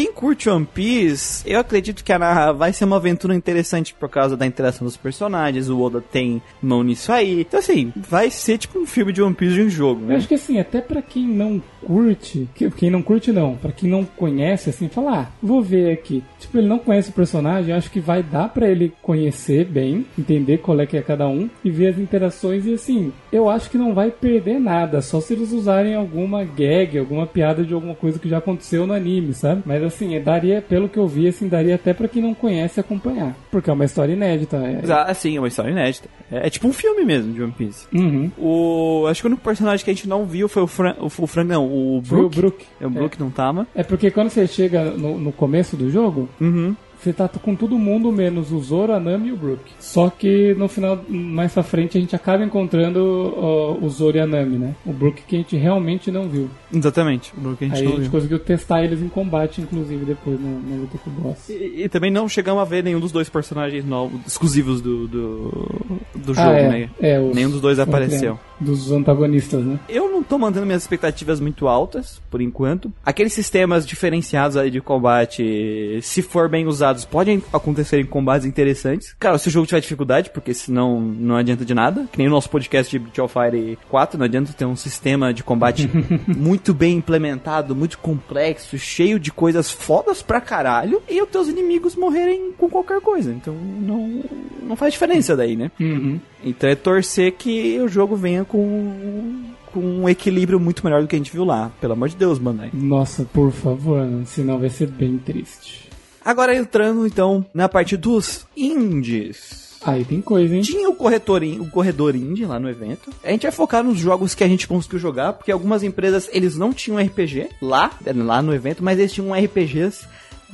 Quem 0.01 0.11
curte 0.15 0.49
One 0.49 0.65
Piece, 0.65 1.43
eu 1.47 1.61
acredito 1.61 2.03
que 2.03 2.11
a 2.11 2.53
vai 2.53 2.73
ser 2.73 2.87
uma 2.87 2.97
aventura 2.97 3.35
interessante 3.35 3.93
por 3.93 4.09
causa 4.09 4.35
da 4.35 4.47
interação 4.47 4.87
dos 4.87 4.97
personagens. 4.97 5.69
O 5.69 5.79
Oda 5.79 6.01
tem 6.01 6.41
mão 6.63 6.83
nisso 6.83 7.13
aí. 7.13 7.43
Então, 7.43 7.61
assim, 7.61 7.93
vai 7.95 8.31
ser 8.31 8.57
tipo 8.57 8.79
um 8.79 8.87
filme 8.87 9.13
de 9.13 9.21
One 9.21 9.35
Piece 9.35 9.57
de 9.57 9.61
um 9.61 9.69
jogo, 9.69 10.01
Eu 10.05 10.07
né? 10.07 10.17
acho 10.17 10.27
que 10.27 10.33
assim, 10.37 10.59
até 10.59 10.81
pra 10.81 11.03
quem 11.03 11.29
não 11.29 11.63
curte, 11.87 12.49
que- 12.55 12.71
quem 12.71 12.89
não 12.89 13.03
curte 13.03 13.31
não, 13.31 13.57
pra 13.57 13.73
quem 13.73 13.91
não 13.91 14.03
conhece, 14.05 14.71
assim, 14.71 14.89
falar, 14.89 15.19
ah, 15.19 15.27
vou 15.43 15.61
ver 15.61 15.93
aqui. 15.93 16.25
Tipo, 16.39 16.57
ele 16.57 16.67
não 16.69 16.79
conhece 16.79 17.11
o 17.11 17.15
personagem, 17.15 17.71
eu 17.71 17.77
acho 17.77 17.91
que 17.91 18.01
vai 18.01 18.23
dar 18.23 18.49
pra 18.49 18.69
ele 18.71 18.93
conhecer 19.03 19.67
bem, 19.67 20.07
entender 20.19 20.59
qual 20.59 20.81
é 20.81 20.87
que 20.87 20.97
é 20.97 21.03
cada 21.03 21.29
um 21.29 21.49
e 21.63 21.71
ver 21.71 21.89
as 21.89 21.99
interações 21.99 22.65
e 22.65 22.73
assim, 22.73 23.13
eu 23.31 23.51
acho 23.51 23.69
que 23.71 23.77
não 23.77 23.93
vai 23.93 24.11
perder 24.11 24.59
nada, 24.59 25.03
só 25.03 25.21
se 25.21 25.35
eles 25.35 25.53
usarem 25.53 25.95
alguma 25.95 26.43
gag, 26.43 26.99
alguma 26.99 27.27
piada 27.27 27.63
de 27.65 27.75
alguma 27.75 27.95
coisa 27.95 28.19
que 28.19 28.31
já 28.31 28.39
aconteceu 28.39 28.87
no 28.87 28.95
anime, 28.95 29.35
sabe? 29.35 29.63
Mas 29.67 29.90
assim, 29.91 30.21
daria, 30.21 30.63
pelo 30.63 30.89
que 30.89 30.99
eu 30.99 31.07
vi, 31.07 31.29
assim, 31.29 31.49
daria 31.49 31.75
até 31.75 31.93
pra 31.93 32.09
quem 32.09 32.23
não 32.23 32.33
conhece 32.35 32.81
acompanhar, 32.81 33.37
porque 33.51 33.69
é 33.69 33.73
uma 33.73 33.85
história 33.85 34.13
inédita. 34.13 34.57
É... 34.57 34.81
Ah, 34.93 35.13
sim, 35.13 35.37
é 35.37 35.41
uma 35.41 35.49
história 35.49 35.71
inédita. 35.71 36.09
É, 36.31 36.47
é 36.47 36.51
tipo 36.51 36.67
um 36.69 36.73
filme 36.73 37.05
mesmo 37.05 37.33
de 37.33 37.43
One 37.43 37.53
Piece. 37.53 37.87
Uhum. 37.93 38.31
O, 38.39 39.07
acho 39.09 39.21
que 39.21 39.27
o 39.27 39.31
único 39.31 39.43
personagem 39.43 39.85
que 39.85 39.91
a 39.91 39.95
gente 39.95 40.09
não 40.09 40.25
viu 40.25 40.49
foi 40.49 40.63
o 40.63 40.67
Fran, 40.67 40.95
o, 40.99 41.07
o 41.07 41.27
Fran 41.27 41.45
não, 41.45 41.67
o 41.67 42.03
Foi 42.05 42.19
o 42.19 42.29
Brook. 42.29 42.37
Brook. 42.41 42.67
É 42.81 42.87
o 42.87 42.91
Brook 42.91 43.21
não 43.21 43.31
tava. 43.31 43.67
É 43.75 43.83
porque 43.83 44.11
quando 44.11 44.31
você 44.31 44.47
chega 44.47 44.85
no, 44.85 45.19
no 45.19 45.33
começo 45.33 45.77
do 45.77 45.91
jogo, 45.91 46.29
Uhum. 46.41 46.75
Você 47.03 47.13
tá 47.13 47.29
com 47.29 47.55
todo 47.55 47.79
mundo 47.79 48.13
menos 48.13 48.53
o 48.53 48.61
Zoro, 48.61 48.93
a 48.93 49.01
Nami 49.01 49.29
e 49.29 49.33
o 49.33 49.37
Brook. 49.37 49.63
Só 49.79 50.11
que 50.11 50.55
no 50.55 50.69
final, 50.69 50.99
mais 51.09 51.53
pra 51.53 51.63
frente, 51.63 51.97
a 51.97 52.01
gente 52.01 52.15
acaba 52.15 52.45
encontrando 52.45 53.35
ó, 53.37 53.77
o 53.81 53.89
Zoro 53.89 54.17
e 54.17 54.21
a 54.21 54.27
Nami, 54.27 54.59
né? 54.59 54.75
O 54.85 54.93
Brook 54.93 55.23
que 55.27 55.37
a 55.37 55.39
gente 55.39 55.57
realmente 55.57 56.11
não 56.11 56.29
viu. 56.29 56.49
Exatamente. 56.73 57.33
O 57.37 57.41
Brook 57.41 57.65
a 57.65 57.69
gente 57.69 57.77
Aí 57.79 57.83
a 57.83 57.85
não 57.85 57.93
gente 57.93 58.03
viu. 58.03 58.11
conseguiu 58.11 58.39
testar 58.39 58.85
eles 58.85 59.01
em 59.03 59.09
combate, 59.09 59.61
inclusive, 59.61 60.05
depois 60.05 60.41
na, 60.41 60.49
na 60.51 60.77
luta 60.83 60.99
com 60.99 61.11
o 61.11 61.13
boss. 61.15 61.49
E, 61.49 61.85
e 61.85 61.89
também 61.89 62.11
não 62.11 62.29
chegamos 62.29 62.61
a 62.63 62.65
ver 62.65 62.85
nenhum 62.85 63.01
dos 63.01 63.13
dois 63.13 63.29
personagens 63.29 63.85
novos, 63.85 64.21
exclusivos 64.27 64.81
do, 64.81 65.09
do, 65.09 66.01
do 66.15 66.35
jogo, 66.35 66.49
ah, 66.51 66.59
é, 66.59 66.69
né? 66.69 66.91
é, 67.01 67.21
os, 67.21 67.35
Nenhum 67.35 67.51
dos 67.51 67.61
dois 67.61 67.79
apareceu. 67.79 68.35
é? 68.47 68.50
Dos 68.61 68.93
antagonistas, 68.93 69.65
né? 69.65 69.79
Eu 69.89 70.11
não 70.11 70.23
tô 70.23 70.39
mandando 70.39 70.67
minhas 70.67 70.83
expectativas 70.83 71.41
muito 71.41 71.67
altas, 71.67 72.21
por 72.31 72.41
enquanto. 72.41 72.93
Aqueles 73.05 73.33
sistemas 73.33 73.87
diferenciados 73.87 74.57
aí 74.57 74.71
de 74.71 74.81
combate, 74.81 75.99
se 76.03 76.23
for 76.23 76.49
bem 76.49 76.67
usados, 76.67 77.05
podem 77.05 77.43
acontecer 77.53 78.01
em 78.01 78.07
combates 78.07 78.47
interessantes. 78.47 79.15
Cara, 79.19 79.39
se 79.39 79.49
o 79.49 79.51
jogo 79.51 79.67
tiver 79.67 79.81
dificuldade, 79.81 80.31
porque 80.31 80.53
senão 80.53 81.01
não 81.01 81.37
adianta 81.37 81.65
de 81.65 81.75
nada. 81.75 82.07
Que 82.13 82.19
nem 82.19 82.29
o 82.29 82.31
nosso 82.31 82.51
podcast 82.51 82.91
de 82.91 82.99
Breath 82.99 83.19
of 83.19 83.35
Fire 83.35 83.79
4, 83.89 84.19
não 84.19 84.25
adianta 84.27 84.53
ter 84.53 84.65
um 84.65 84.77
sistema 84.77 85.33
de 85.33 85.43
combate 85.43 85.89
muito 86.27 86.75
bem 86.75 86.97
implementado, 86.97 87.75
muito 87.75 87.99
complexo, 87.99 88.79
cheio 88.79 89.19
de 89.19 89.33
coisas 89.33 89.71
fodas 89.71 90.23
pra 90.23 90.41
caralho, 90.41 91.03
e 91.09 91.21
os 91.23 91.29
teus 91.29 91.49
inimigos 91.49 91.97
morrerem 91.97 92.53
com 92.57 92.69
qualquer 92.69 93.01
coisa. 93.01 93.33
Então 93.33 93.55
não, 93.55 94.23
não 94.63 94.77
faz 94.77 94.93
diferença 94.93 95.37
daí, 95.37 95.57
né? 95.57 95.71
Uhum. 95.81 96.21
Então 96.45 96.71
é 96.71 96.75
torcer 96.75 97.33
que 97.33 97.79
o 97.81 97.89
jogo 97.89 98.17
venha 98.17 98.45
com, 98.51 99.45
com 99.73 99.81
um 99.81 100.09
equilíbrio 100.09 100.59
muito 100.59 100.85
melhor 100.85 101.01
do 101.01 101.09
que 101.09 101.15
a 101.15 101.19
gente 101.19 101.33
viu 101.33 101.45
lá. 101.45 101.71
Pelo 101.81 101.93
amor 101.93 102.09
de 102.09 102.17
Deus, 102.17 102.39
Bandai. 102.39 102.71
Nossa, 102.73 103.25
por 103.25 103.53
favor, 103.53 104.07
senão 104.27 104.59
vai 104.59 104.69
ser 104.69 104.89
bem 104.89 105.19
triste. 105.19 105.89
Agora 106.25 106.55
entrando 106.55 107.07
então 107.07 107.47
na 107.55 107.69
parte 107.69 107.97
dos 107.97 108.47
indies. 108.57 109.71
Aí 109.83 110.05
tem 110.05 110.21
coisa, 110.21 110.55
hein? 110.55 110.61
Tinha 110.61 110.91
o 110.91 110.95
corretor, 110.95 111.43
o 111.43 111.71
corredor 111.71 112.15
indie 112.15 112.45
lá 112.45 112.61
no 112.61 112.69
evento. 112.69 113.11
A 113.25 113.31
gente 113.31 113.43
vai 113.43 113.53
focar 113.53 113.83
nos 113.83 113.99
jogos 113.99 114.35
que 114.35 114.45
a 114.45 114.49
gente 114.49 114.69
conseguiu 114.69 114.99
jogar, 114.99 115.33
porque 115.33 115.51
algumas 115.51 115.83
empresas 115.83 116.29
eles 116.33 116.55
não 116.57 116.71
tinham 116.71 117.03
RPG 117.03 117.49
lá, 117.63 117.91
lá 118.15 118.43
no 118.43 118.55
evento, 118.55 118.85
mas 118.85 118.99
eles 118.99 119.13
tinham 119.13 119.33
RPGs 119.33 120.07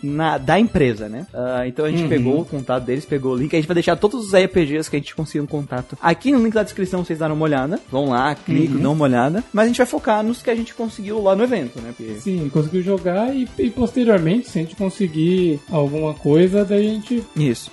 na, 0.02 0.38
da 0.38 0.58
empresa, 0.58 1.08
né? 1.08 1.26
Ah, 1.32 1.66
então 1.66 1.84
a 1.84 1.90
gente 1.90 2.08
pegou 2.08 2.40
o 2.40 2.44
contato 2.44 2.84
deles, 2.84 3.04
pegou 3.04 3.32
o 3.32 3.36
link. 3.36 3.54
A 3.54 3.58
gente 3.58 3.68
vai 3.68 3.74
deixar 3.74 3.96
todos 3.96 4.26
os 4.26 4.34
RPGs 4.34 4.90
que 4.90 4.96
a 4.96 4.98
gente 4.98 5.14
conseguiu 5.14 5.44
um 5.44 5.46
contato 5.46 5.96
aqui 6.00 6.32
no 6.32 6.42
link 6.42 6.54
da 6.54 6.62
descrição. 6.62 7.04
Vocês 7.04 7.18
dão 7.18 7.32
uma 7.32 7.44
olhada. 7.44 7.80
Vão 7.90 8.10
lá, 8.10 8.34
clicam, 8.34 8.78
dão 8.78 8.92
uma 8.92 9.04
olhada. 9.04 9.44
Mas 9.52 9.64
a 9.64 9.68
gente 9.68 9.78
vai 9.78 9.86
focar 9.86 10.22
nos 10.22 10.42
que 10.42 10.50
a 10.50 10.54
gente 10.54 10.74
conseguiu 10.74 11.22
lá 11.22 11.34
no 11.34 11.44
evento, 11.44 11.80
né? 11.80 11.92
Porque 11.96 12.14
Sim, 12.14 12.48
conseguiu 12.48 12.82
jogar 12.82 13.34
e, 13.34 13.48
e 13.58 13.70
posteriormente, 13.70 14.48
se 14.50 14.58
a 14.58 14.62
gente 14.62 14.76
conseguir 14.76 15.60
alguma 15.70 16.14
coisa, 16.14 16.64
daí 16.64 16.86
a 16.86 16.90
gente 16.90 17.24
Isso. 17.36 17.70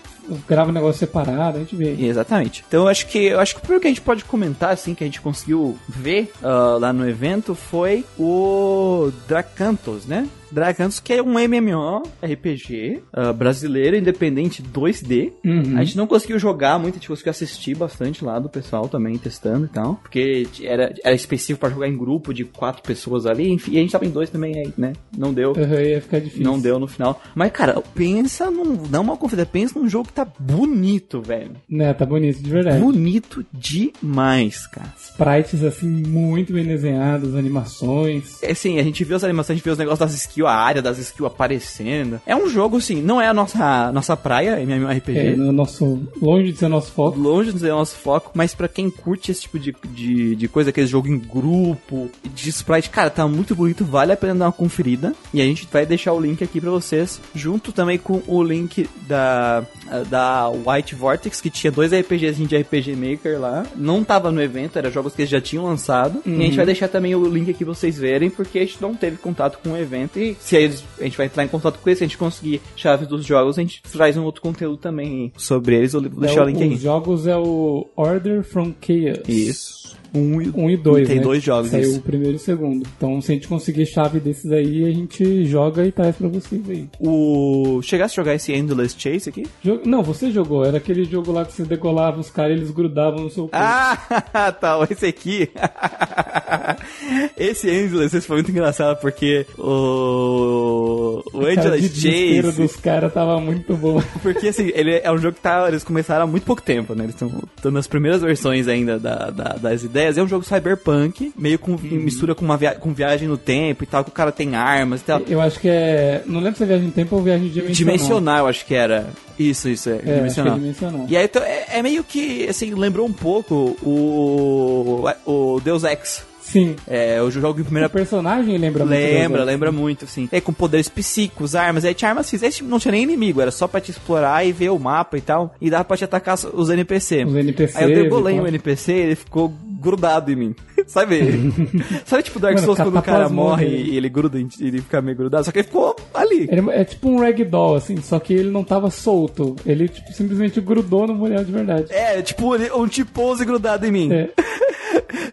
grava 0.48 0.70
um 0.70 0.74
negócio 0.74 1.00
separado, 1.00 1.58
a 1.58 1.60
gente 1.60 1.76
vê. 1.76 1.96
Exatamente. 2.00 2.64
Então 2.68 2.84
eu 2.84 2.88
acho 2.88 3.08
que 3.08 3.26
eu 3.26 3.40
acho 3.40 3.56
que 3.56 3.60
o 3.60 3.62
primeiro 3.62 3.82
que 3.82 3.88
a 3.88 3.92
gente 3.92 4.02
pode 4.02 4.26
comentar 4.26 4.72
assim 4.72 4.94
que 4.94 5.04
a 5.04 5.08
gente 5.08 5.22
conseguiu 5.22 5.78
ver 5.88 6.32
ah, 6.42 6.78
lá 6.80 6.94
no 6.94 7.08
evento 7.08 7.56
foi 7.56 8.06
o 8.18 9.12
Dracantos, 9.28 10.06
né? 10.06 10.28
Dracantos 10.54 11.00
que 11.00 11.13
é 11.13 11.22
um 11.22 11.39
MMORPG 11.39 13.04
ah, 13.12 13.34
brasileiro 13.34 13.98
independente 13.98 14.62
2D. 14.62 15.34
Uhum. 15.44 15.78
A 15.78 15.84
gente 15.84 15.98
não 15.98 16.08
conseguiu 16.08 16.38
jogar 16.38 16.80
muito, 16.80 16.96
a 16.96 16.98
gente 16.98 17.08
conseguiu 17.08 17.32
assistir 17.32 17.76
bastante 17.76 18.24
lá 18.24 18.39
do 18.39 18.50
pessoal 18.50 18.88
também 18.88 19.18
testando 19.18 19.66
e 19.66 19.70
tal, 19.70 19.96
porque 19.96 20.48
era, 20.62 20.94
era 21.04 21.16
específico 21.16 21.60
pra 21.60 21.70
jogar 21.70 21.88
em 21.88 21.98
grupo 21.98 22.34
de 22.34 22.46
quatro 22.46 22.84
pessoas 22.84 23.26
ali, 23.26 23.50
enfim, 23.50 23.74
e 23.74 23.78
a 23.78 23.82
gente 23.82 23.92
tava 23.92 24.06
em 24.06 24.10
dois 24.10 24.30
também 24.30 24.58
aí, 24.58 24.74
né? 24.78 24.94
Não 25.18 25.34
deu. 25.34 25.54
Uhum, 25.54 25.82
ia 25.82 26.02
ficar 26.02 26.20
difícil. 26.20 26.44
Não 26.44 26.60
deu 26.60 26.80
no 26.80 26.88
final. 26.88 27.22
Mas, 27.34 27.52
cara, 27.52 27.82
pensa 27.94 28.50
num. 28.50 28.76
Dá 28.89 29.00
uma 29.00 29.18
conferência. 29.18 29.50
Pensa 29.52 29.80
num 29.80 29.89
jogo 29.89 30.08
que 30.08 30.13
tá 30.13 30.26
bonito, 30.39 31.22
velho. 31.22 31.52
Né, 31.70 31.94
tá 31.94 32.06
bonito, 32.06 32.42
de 32.42 32.50
verdade. 32.50 32.80
Bonito 32.80 33.46
demais, 33.52 34.68
cara. 34.68 34.94
Sprites, 34.98 35.63
assim, 35.63 35.88
muito 35.88 36.54
bem 36.54 36.66
desenhados, 36.66 37.36
animações. 37.36 38.42
É 38.42 38.52
assim, 38.52 38.80
a 38.80 38.84
gente 38.84 39.04
viu 39.04 39.16
as 39.16 39.24
animações, 39.24 39.56
a 39.56 39.58
gente 39.58 39.63
viu 39.63 39.74
os 39.74 39.80
negócios 39.80 40.00
das 40.00 40.13
skills, 40.13 40.42
a 40.47 40.53
área 40.53 40.82
das 40.82 40.97
skills 40.97 41.32
aparecendo. 41.32 42.21
É 42.25 42.36
um 42.36 42.47
jogo, 42.47 42.77
assim, 42.77 43.01
não 43.01 43.21
é 43.21 43.27
a 43.27 43.34
nossa, 43.34 43.91
nossa 43.91 44.15
praia, 44.15 44.60
MMORPG. 44.60 45.17
É, 45.17 45.36
no 45.36 45.51
nosso, 45.51 46.01
longe 46.21 46.51
de 46.51 46.58
ser 46.58 46.67
nosso 46.67 46.91
foco. 46.91 47.19
Longe 47.19 47.53
de 47.53 47.60
ser 47.60 47.71
o 47.71 47.77
nosso 47.77 47.95
foco, 47.95 48.32
mas 48.34 48.53
pra 48.53 48.67
quem 48.67 48.89
curte 48.89 49.32
esse 49.32 49.41
tipo 49.41 49.60
de, 49.60 49.75
de, 49.89 50.36
de 50.36 50.47
coisa, 50.47 50.69
aquele 50.69 50.88
jogo 50.88 51.08
em 51.08 51.17
grupo, 51.17 52.10
de 52.34 52.49
sprite, 52.49 52.89
cara, 52.89 53.10
tá 53.10 53.27
muito 53.27 53.56
bonito, 53.56 53.86
vale 53.86 54.12
a 54.12 54.17
pena 54.17 54.36
dar 54.36 54.45
uma 54.45 54.51
conferida. 54.51 55.13
E 55.34 55.41
a 55.41 55.45
gente 55.45 55.67
vai 55.71 55.86
deixar 55.86 56.13
o 56.13 56.19
link 56.19 56.43
aqui 56.43 56.60
pra 56.60 56.71
vocês, 56.71 57.19
junto 57.34 57.71
também 57.71 57.97
com 57.97 58.21
o 58.27 58.43
link 58.43 58.89
da, 59.08 59.63
da 60.01 60.49
White 60.49 60.95
Vortex, 60.95 61.39
que 61.41 61.49
tinha 61.49 61.71
dois 61.71 61.91
RPGs 61.93 62.43
de 62.45 62.58
RPG 62.58 62.95
Maker 62.95 63.39
lá. 63.39 63.65
Não 63.75 64.03
tava 64.03 64.32
no 64.32 64.41
evento, 64.41 64.77
era 64.77 64.89
jogos 64.89 65.13
que 65.13 65.21
eles 65.21 65.29
já 65.32 65.41
tinham 65.41 65.65
lançado. 65.65 66.21
E 66.25 66.34
a 66.34 66.45
gente 66.45 66.56
vai 66.56 66.65
deixar 66.65 66.88
também 66.88 67.15
o 67.15 67.25
link 67.27 67.49
aqui 67.49 67.63
pra 67.63 67.73
vocês 67.73 67.97
verem, 67.97 68.29
porque 68.29 68.60
a 68.60 68.62
gente 68.62 68.82
não 68.82 68.95
teve 68.95 69.17
contato 69.17 69.60
com 69.63 69.71
o 69.73 69.77
evento. 69.77 70.19
E 70.19 70.36
se 70.39 70.56
eles, 70.56 70.84
a 70.99 71.03
gente 71.03 71.17
vai 71.17 71.27
entrar 71.27 71.43
em 71.43 71.47
contato 71.47 71.79
com 71.79 71.89
eles, 71.89 71.97
se 71.99 72.03
a 72.03 72.08
gente 72.08 72.17
conseguir 72.17 72.62
chave 72.75 73.06
dos 73.06 73.25
jogos, 73.25 73.58
a 73.58 73.62
gente 73.62 73.82
traz 73.84 74.17
um 74.17 74.23
outro 74.23 74.41
conteúdo 74.41 74.77
também 74.77 75.32
sobre 75.38 75.75
eles. 75.75 75.93
Eu 75.93 76.01
vou 76.01 76.21
deixar 76.21 76.41
É, 76.41 76.43
o 76.43 76.47
link 76.47 76.63
aqui. 76.63 76.73
Os 76.75 76.82
jogos 76.82 77.27
é 77.27 77.38
o 77.38 77.88
Order 77.95 78.43
from 78.43 78.73
Chaos. 78.82 79.27
Isso. 79.27 80.03
Um, 80.13 80.41
e- 80.41 80.52
Um 80.56 80.69
e 80.69 80.78
dois, 80.78 81.08
Tem 81.08 81.17
né? 81.17 81.23
dois 81.23 81.41
jogos, 81.41 81.71
Saiu 81.71 81.84
isso. 81.89 81.99
o 81.99 82.02
primeiro 82.02 82.34
e 82.34 82.36
o 82.36 82.39
segundo. 82.39 82.86
Então, 82.97 83.19
se 83.21 83.32
a 83.32 83.36
gente 83.36 83.47
conseguir 83.47 83.86
chave 83.88 84.19
desses 84.19 84.52
aí, 84.52 84.86
a 84.86 84.91
gente 84.91 85.45
joga 85.45 85.86
e 85.86 85.91
traz 85.91 86.15
pra 86.15 86.28
vocês 86.28 86.62
aí. 86.69 86.88
O... 86.99 87.82
Chegasse 87.82 88.13
a 88.13 88.21
jogar 88.21 88.36
esse 88.36 88.54
Endless 88.54 88.95
Chase 88.97 89.30
aqui? 89.30 89.43
Jo- 89.63 89.82
Não, 89.86 90.04
você 90.04 90.30
jogou. 90.32 90.63
Era 90.65 90.78
aquele 90.78 91.04
jogo 91.06 91.32
lá 91.32 91.43
que 91.45 91.54
você 91.54 91.63
decolava 91.63 92.19
os 92.19 92.30
caras 92.30 92.52
e 92.52 92.60
eles 92.60 92.71
grudavam 92.71 93.23
no 93.23 93.30
seu 93.30 93.43
corpo. 93.43 93.56
Ah, 93.58 94.52
tá. 94.60 94.88
Esse 94.89 95.06
aqui. 95.08 95.49
esse 97.38 97.69
Endless 97.69 98.15
esse 98.15 98.28
foi 98.28 98.38
muito 98.38 98.52
engraçado 98.52 98.99
porque 98.99 99.45
o. 99.58 101.23
O 101.34 101.39
A 101.41 101.56
cara 101.56 101.56
de 101.56 101.60
Endless 101.62 101.89
desespero 101.89 102.47
Chase. 102.47 102.62
dos 102.62 102.76
caras 102.76 103.13
tava 103.13 103.39
muito 103.39 103.76
boa. 103.76 104.04
Porque 104.21 104.47
assim, 104.47 104.71
ele 104.76 104.91
é 105.04 105.12
um 105.12 105.17
jogo 105.17 105.36
que 105.36 105.41
tá, 105.41 105.67
eles 105.67 105.84
começaram 105.84 106.23
há 106.23 106.28
muito 106.28 106.43
pouco 106.43 106.62
tempo, 106.62 106.93
né? 106.93 107.04
Eles 107.06 107.15
estão 107.15 107.71
nas 107.71 107.88
primeiras 107.88 108.21
versões 108.21 108.67
ainda 108.67 108.99
da, 108.99 109.30
da- 109.30 109.54
das 109.54 109.84
ideias. 109.84 110.03
É 110.04 110.24
um 110.24 110.28
jogo 110.28 110.44
cyberpunk, 110.46 111.32
meio 111.38 111.58
com 111.60 111.78
mistura 111.82 112.34
com 112.36 112.44
uma 112.46 112.58
via- 112.58 112.76
com 112.76 112.94
viagem 112.94 113.28
no 113.28 113.38
tempo 113.38 113.84
e 113.84 113.88
tal, 113.88 114.04
que 114.04 114.10
o 114.10 114.13
cara 114.13 114.32
tem 114.32 114.56
armas 114.56 115.02
e 115.02 115.04
tal. 115.06 115.22
Eu 115.28 115.39
acho 115.42 115.60
que 115.60 115.70
é. 115.70 116.22
Não 116.26 116.39
lembro 116.39 116.58
se 116.58 116.63
é 116.63 116.68
viagem 116.68 116.86
no 116.88 116.92
tempo 116.92 117.16
ou 117.16 117.22
viagem 117.22 117.48
dimensional. 117.48 117.74
Dimensional, 117.74 118.38
eu 118.39 118.48
acho 118.48 118.66
que 118.66 118.76
era. 118.76 119.08
Isso, 119.38 119.68
isso, 119.70 119.89
é, 119.89 119.94
É, 119.94 119.96
acho 119.96 120.04
que 120.06 120.12
é 120.12 120.16
dimensional. 120.18 120.60
dimensional. 120.60 121.06
E 121.10 121.18
aí 121.18 121.26
então, 121.26 121.42
é, 121.44 121.66
é 121.80 121.84
meio 121.84 122.04
que, 122.04 122.48
assim, 122.48 122.74
lembrou 122.76 123.08
um 123.08 123.13
pouco 123.13 123.76
o, 123.82 125.06
o 125.26 125.60
Deus 125.63 125.84
Ex. 125.84 126.26
Sim. 126.42 126.76
É, 126.88 127.20
o 127.22 127.32
jogo 127.32 127.58
em 127.60 127.62
O 127.62 127.66
primeira 127.66 127.89
personagem 127.89 128.58
lembra 128.58 128.86
muito. 128.86 129.00
Lembra, 129.00 129.44
lembra 129.44 129.72
muito, 129.72 130.06
assim. 130.06 130.28
É, 130.32 130.39
com 130.42 130.52
poderes 130.54 130.88
psíquicos, 130.89 131.56
armas. 131.56 131.86
Aí 131.86 131.94
tinha 131.96 132.10
armas 132.10 132.30
físicas. 132.30 132.60
Não 132.62 132.78
tinha 132.78 132.92
nem 132.92 133.02
inimigo, 133.04 133.42
era 133.42 133.50
só 133.50 133.66
pra 133.68 133.80
te 133.82 133.89
explorar 133.92 134.46
e 134.46 134.52
ver 134.52 134.70
o 134.70 134.78
mapa 134.78 135.18
e 135.18 135.22
tal. 135.22 135.56
E 135.60 135.70
dava 135.70 135.86
pra 135.86 135.98
te 135.98 136.04
atacar 136.04 136.38
os 136.54 136.70
NPC. 136.70 137.24
Os 137.24 137.34
NPCs 137.36 137.76
Aí 137.78 137.89
eu 137.92 138.04
degolei 138.04 138.36
tal. 138.36 138.48
NPC 138.48 138.92
e 138.92 139.00
ele 139.00 139.16
ficou 139.16 139.52
grudado 139.84 140.32
em 140.32 140.36
mim. 140.36 140.56
Sabe? 140.88 141.22
Sabe 142.06 142.23
tipo 142.23 142.40
Dark 142.40 142.56
Mano, 142.56 142.65
Souls 142.65 142.77
quando 142.79 142.90
o 142.90 143.02
cara 143.02 143.04
cataplasmou 143.04 143.50
morre 143.50 143.65
nele. 143.69 143.92
e 143.92 143.98
ele 143.98 144.10
gruda, 144.10 144.40
em- 144.40 144.50
ele 144.60 144.79
fica 144.81 145.02
meio 145.02 145.17
grudado? 145.17 145.44
Só 145.46 145.52
que 145.52 145.60
ele 145.60 145.67
ficou 145.67 145.96
ali. 146.13 146.48
Ele 146.52 146.69
é 146.71 146.84
tipo 146.84 147.10
um 147.10 147.19
ragdoll, 147.19 147.75
assim, 147.75 147.98
só 148.02 148.19
que 148.19 148.34
ele 148.34 148.50
não 148.50 148.63
tava 148.63 148.90
solto. 148.90 149.56
Ele, 149.65 149.88
tipo, 149.88 150.12
simplesmente 150.13 150.60
grudou 150.62 151.06
no 151.08 151.13
mulher 151.13 151.44
de 151.44 151.52
verdade. 151.52 151.88
É, 151.92 152.21
tipo 152.21 152.56
um 152.56 152.88
T-pose 152.88 153.46
grudado 153.46 153.86
em 153.86 153.92
mim. 153.92 154.12
É. 154.12 154.29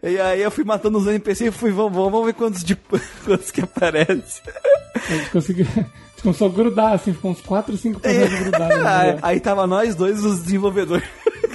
E 0.02 0.18
aí 0.18 0.40
eu 0.42 0.50
fui 0.50 0.64
matando 0.64 0.96
os 0.96 1.06
NPC 1.06 1.48
e 1.48 1.50
fui, 1.50 1.70
vamos, 1.70 1.92
vamos 1.92 2.24
ver 2.24 2.32
quantos, 2.32 2.64
de, 2.64 2.74
quantos 3.24 3.50
que 3.50 3.60
aparece. 3.60 4.40
A 4.94 5.12
gente 5.12 5.30
conseguiu. 5.30 5.66
Começou 6.22 6.48
a 6.48 6.50
grudar, 6.50 6.92
assim, 6.94 7.12
ficou 7.12 7.30
uns 7.30 7.40
4, 7.42 7.76
5 7.76 8.00
personagens 8.00 8.40
grudados. 8.40 8.68
no 8.78 8.86
aí, 8.86 9.06
mulher. 9.06 9.18
aí 9.22 9.40
tava 9.40 9.66
nós 9.66 9.94
dois, 9.94 10.24
os 10.24 10.40
desenvolvedores, 10.40 11.04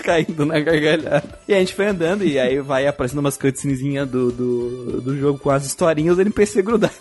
caindo 0.06 0.46
na 0.46 0.60
gargalhada. 0.60 1.24
E 1.48 1.54
a 1.54 1.60
gente 1.60 1.74
foi 1.74 1.88
andando 1.88 2.24
e 2.24 2.38
aí 2.38 2.60
vai 2.60 2.86
aparecendo 2.86 3.20
umas 3.20 3.38
cutscenezinhas 3.38 4.08
do, 4.08 4.32
do, 4.32 5.02
do 5.02 5.18
jogo 5.18 5.40
com 5.40 5.50
as 5.50 5.66
historinhas, 5.66 6.14
os 6.14 6.20
NPC 6.20 6.62
grudados. 6.62 6.98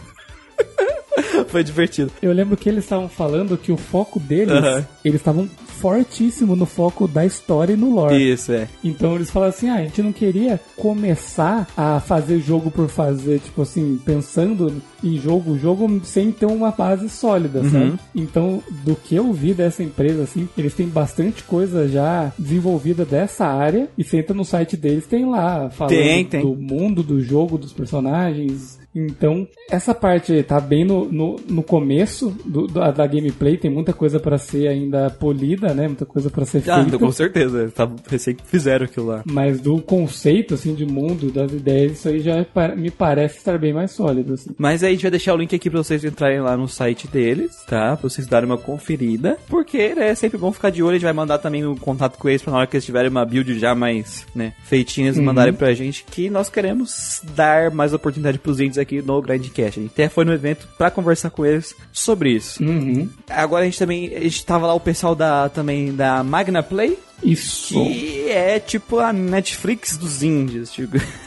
foi 1.49 1.63
divertido. 1.63 2.11
Eu 2.23 2.33
lembro 2.33 2.57
que 2.57 2.69
eles 2.69 2.85
estavam 2.85 3.09
falando 3.09 3.59
que 3.59 3.71
o 3.71 3.77
foco 3.77 4.19
deles, 4.19 4.85
eles 5.05 5.21
estavam 5.21 5.49
fortíssimo 5.85 6.57
no 6.57 6.65
foco 6.65 7.07
da 7.07 7.27
história 7.27 7.75
e 7.75 7.77
no 7.77 7.95
lore. 7.95 8.17
Isso, 8.33 8.53
é. 8.53 8.67
Então 8.83 9.17
eles 9.17 9.29
falaram 9.31 9.51
assim, 9.53 9.69
ah, 9.69 9.75
a 9.75 9.83
gente 9.83 10.01
não 10.03 10.15
queria 10.15 10.59
começar 10.79 11.69
a 11.77 12.01
fazer 12.01 12.41
jogo 12.41 12.71
por 12.71 12.89
fazer, 12.89 13.39
tipo 13.41 13.61
assim, 13.61 14.01
pensando 14.03 14.81
em 15.03 15.19
jogo, 15.19 15.59
jogo 15.59 16.01
sem 16.03 16.33
ter 16.33 16.47
uma 16.47 16.71
base 16.71 17.11
sólida, 17.11 17.59
Uhum. 17.61 17.71
sabe? 17.71 17.99
Então, 18.15 18.63
do 18.83 18.97
que 18.97 19.15
eu 19.15 19.31
vi 19.31 19.53
dessa 19.53 19.83
empresa, 19.83 20.23
assim, 20.23 20.49
eles 20.57 20.73
têm 20.73 20.87
bastante 20.89 21.43
coisa 21.43 21.87
já 21.87 22.33
desenvolvida 22.39 23.05
dessa 23.05 23.45
área, 23.47 23.87
e 23.99 24.03
você 24.03 24.17
entra 24.21 24.35
no 24.35 24.43
site 24.45 24.79
deles, 24.79 25.07
tem 25.07 25.27
lá, 25.29 25.69
falando 25.69 25.93
Tem, 25.93 26.25
tem. 26.25 26.41
do 26.41 26.55
mundo 26.55 27.03
do 27.03 27.21
jogo, 27.21 27.59
dos 27.59 27.75
personagens, 27.75 28.79
então, 28.95 29.47
essa 29.71 29.95
parte 29.95 30.43
tá 30.43 30.61
bem 30.61 30.85
no, 30.85 31.05
no, 31.11 31.37
no 31.49 31.63
começo 31.63 32.31
do, 32.45 32.67
da, 32.67 32.91
da 32.91 33.07
gameplay, 33.07 33.57
tem 33.57 33.71
muita 33.71 33.93
coisa 33.93 34.21
pra 34.21 34.39
ser 34.39 34.69
ainda 34.69 35.11
polida, 35.11 35.75
né? 35.75 35.87
Muita 35.87 36.07
coisa 36.07 36.31
pra 36.31 36.45
ser 36.45 36.59
Ah, 36.59 36.77
feita. 36.77 36.81
então, 36.89 36.99
com 36.99 37.11
certeza. 37.13 37.71
Tá, 37.75 37.91
recém 38.09 38.35
que 38.35 38.47
fizeram 38.47 38.85
aquilo 38.85 39.07
lá. 39.07 39.23
Mas 39.27 39.61
do 39.61 39.81
conceito, 39.83 40.55
assim, 40.55 40.75
de 40.75 40.87
mundo, 40.87 41.31
das 41.31 41.53
ideias, 41.53 41.93
isso 41.93 42.09
aí 42.09 42.21
já 42.21 42.45
me 42.77 42.91
parece 42.91 43.39
estar 43.39 43.59
bem 43.59 43.73
mais 43.73 43.91
sólido, 43.91 44.35
assim. 44.35 44.51
Mas 44.59 44.83
aí 44.83 44.91
a 44.91 44.93
gente 44.93 45.03
vai 45.03 45.11
deixar 45.11 45.35
o 45.35 45.37
link 45.39 45.55
aqui 45.55 45.69
pra 45.69 45.83
vocês 45.83 46.05
entrarem 46.05 46.41
lá 46.41 46.57
no 46.57 46.69
site 46.69 47.09
deles, 47.09 47.57
tá? 47.67 47.97
Pra 47.97 48.09
vocês 48.09 48.27
darem 48.27 48.49
uma 48.49 48.59
conferida. 48.59 49.37
Porque 49.49 49.95
né, 49.95 50.11
é 50.11 50.15
sempre 50.15 50.39
bom 50.39 50.53
ficar 50.53 50.71
de 50.71 50.83
olho. 50.83 50.91
A 50.91 50.95
gente 50.95 51.05
vai 51.05 51.13
mandar 51.13 51.39
também 51.39 51.65
o 51.67 51.75
contato 51.77 52.19
com 52.19 52.29
eles 52.29 52.43
pra 52.43 52.53
na 52.53 52.59
hora 52.59 52.67
que 52.67 52.77
eles 52.77 52.85
tiverem 52.85 53.11
uma 53.11 53.25
build 53.25 53.59
já 53.59 53.75
mais, 53.75 54.27
né, 54.35 54.53
feitinha, 54.65 55.09
eles 55.09 55.19
mandarem 55.19 55.53
pra 55.53 55.73
gente. 55.75 56.05
Que 56.05 56.31
nós 56.31 56.49
queremos 56.49 57.21
dar 57.35 57.71
mais 57.71 57.93
oportunidade 57.93 58.39
pros 58.39 58.61
indies 58.61 58.79
aqui 58.79 58.84
no 59.03 59.21
Grindcast. 59.21 59.79
A 59.79 59.83
gente 59.83 59.93
até 59.93 60.09
foi 60.09 60.25
no 60.25 60.33
evento 60.33 60.69
pra 60.77 60.91
conversar 60.91 61.31
com 61.31 61.45
eles 61.45 61.75
sobre 61.93 62.31
isso. 62.31 62.63
Uhum. 62.63 63.09
Agora 63.29 63.63
a 63.63 63.65
gente 63.67 63.79
também. 63.79 64.15
A 64.15 64.21
gente 64.21 64.45
tava 64.45 64.67
lá 64.67 64.75
o 64.75 64.81
pessoal 64.81 65.15
da, 65.15 65.49
também 65.49 65.95
da 65.95 66.23
Magna 66.23 66.63
Play. 66.63 66.99
Isso. 67.23 67.75
Que 67.75 68.31
é 68.31 68.59
tipo 68.59 68.99
a 68.99 69.13
Netflix 69.13 69.97
dos 69.97 70.23
indies. 70.23 70.73
Tipo. 70.73 70.99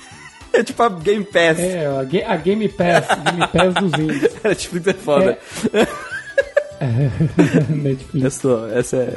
É 0.53 0.64
tipo 0.64 0.82
a 0.82 0.89
Game 0.89 1.24
Pass. 1.24 1.60
É, 1.60 1.86
a, 1.86 2.34
a 2.34 2.38
Game 2.38 2.68
Pass, 2.70 3.05
Game 3.26 3.47
Pass 3.47 3.74
dos 3.76 3.93
indies. 3.99 4.32
A 4.43 4.47
Netflix 4.49 4.88
é 4.88 4.93
foda. 4.93 5.38
Netflix. 7.70 8.26
Essa, 8.26 8.72
essa 8.74 8.97
é. 8.97 9.14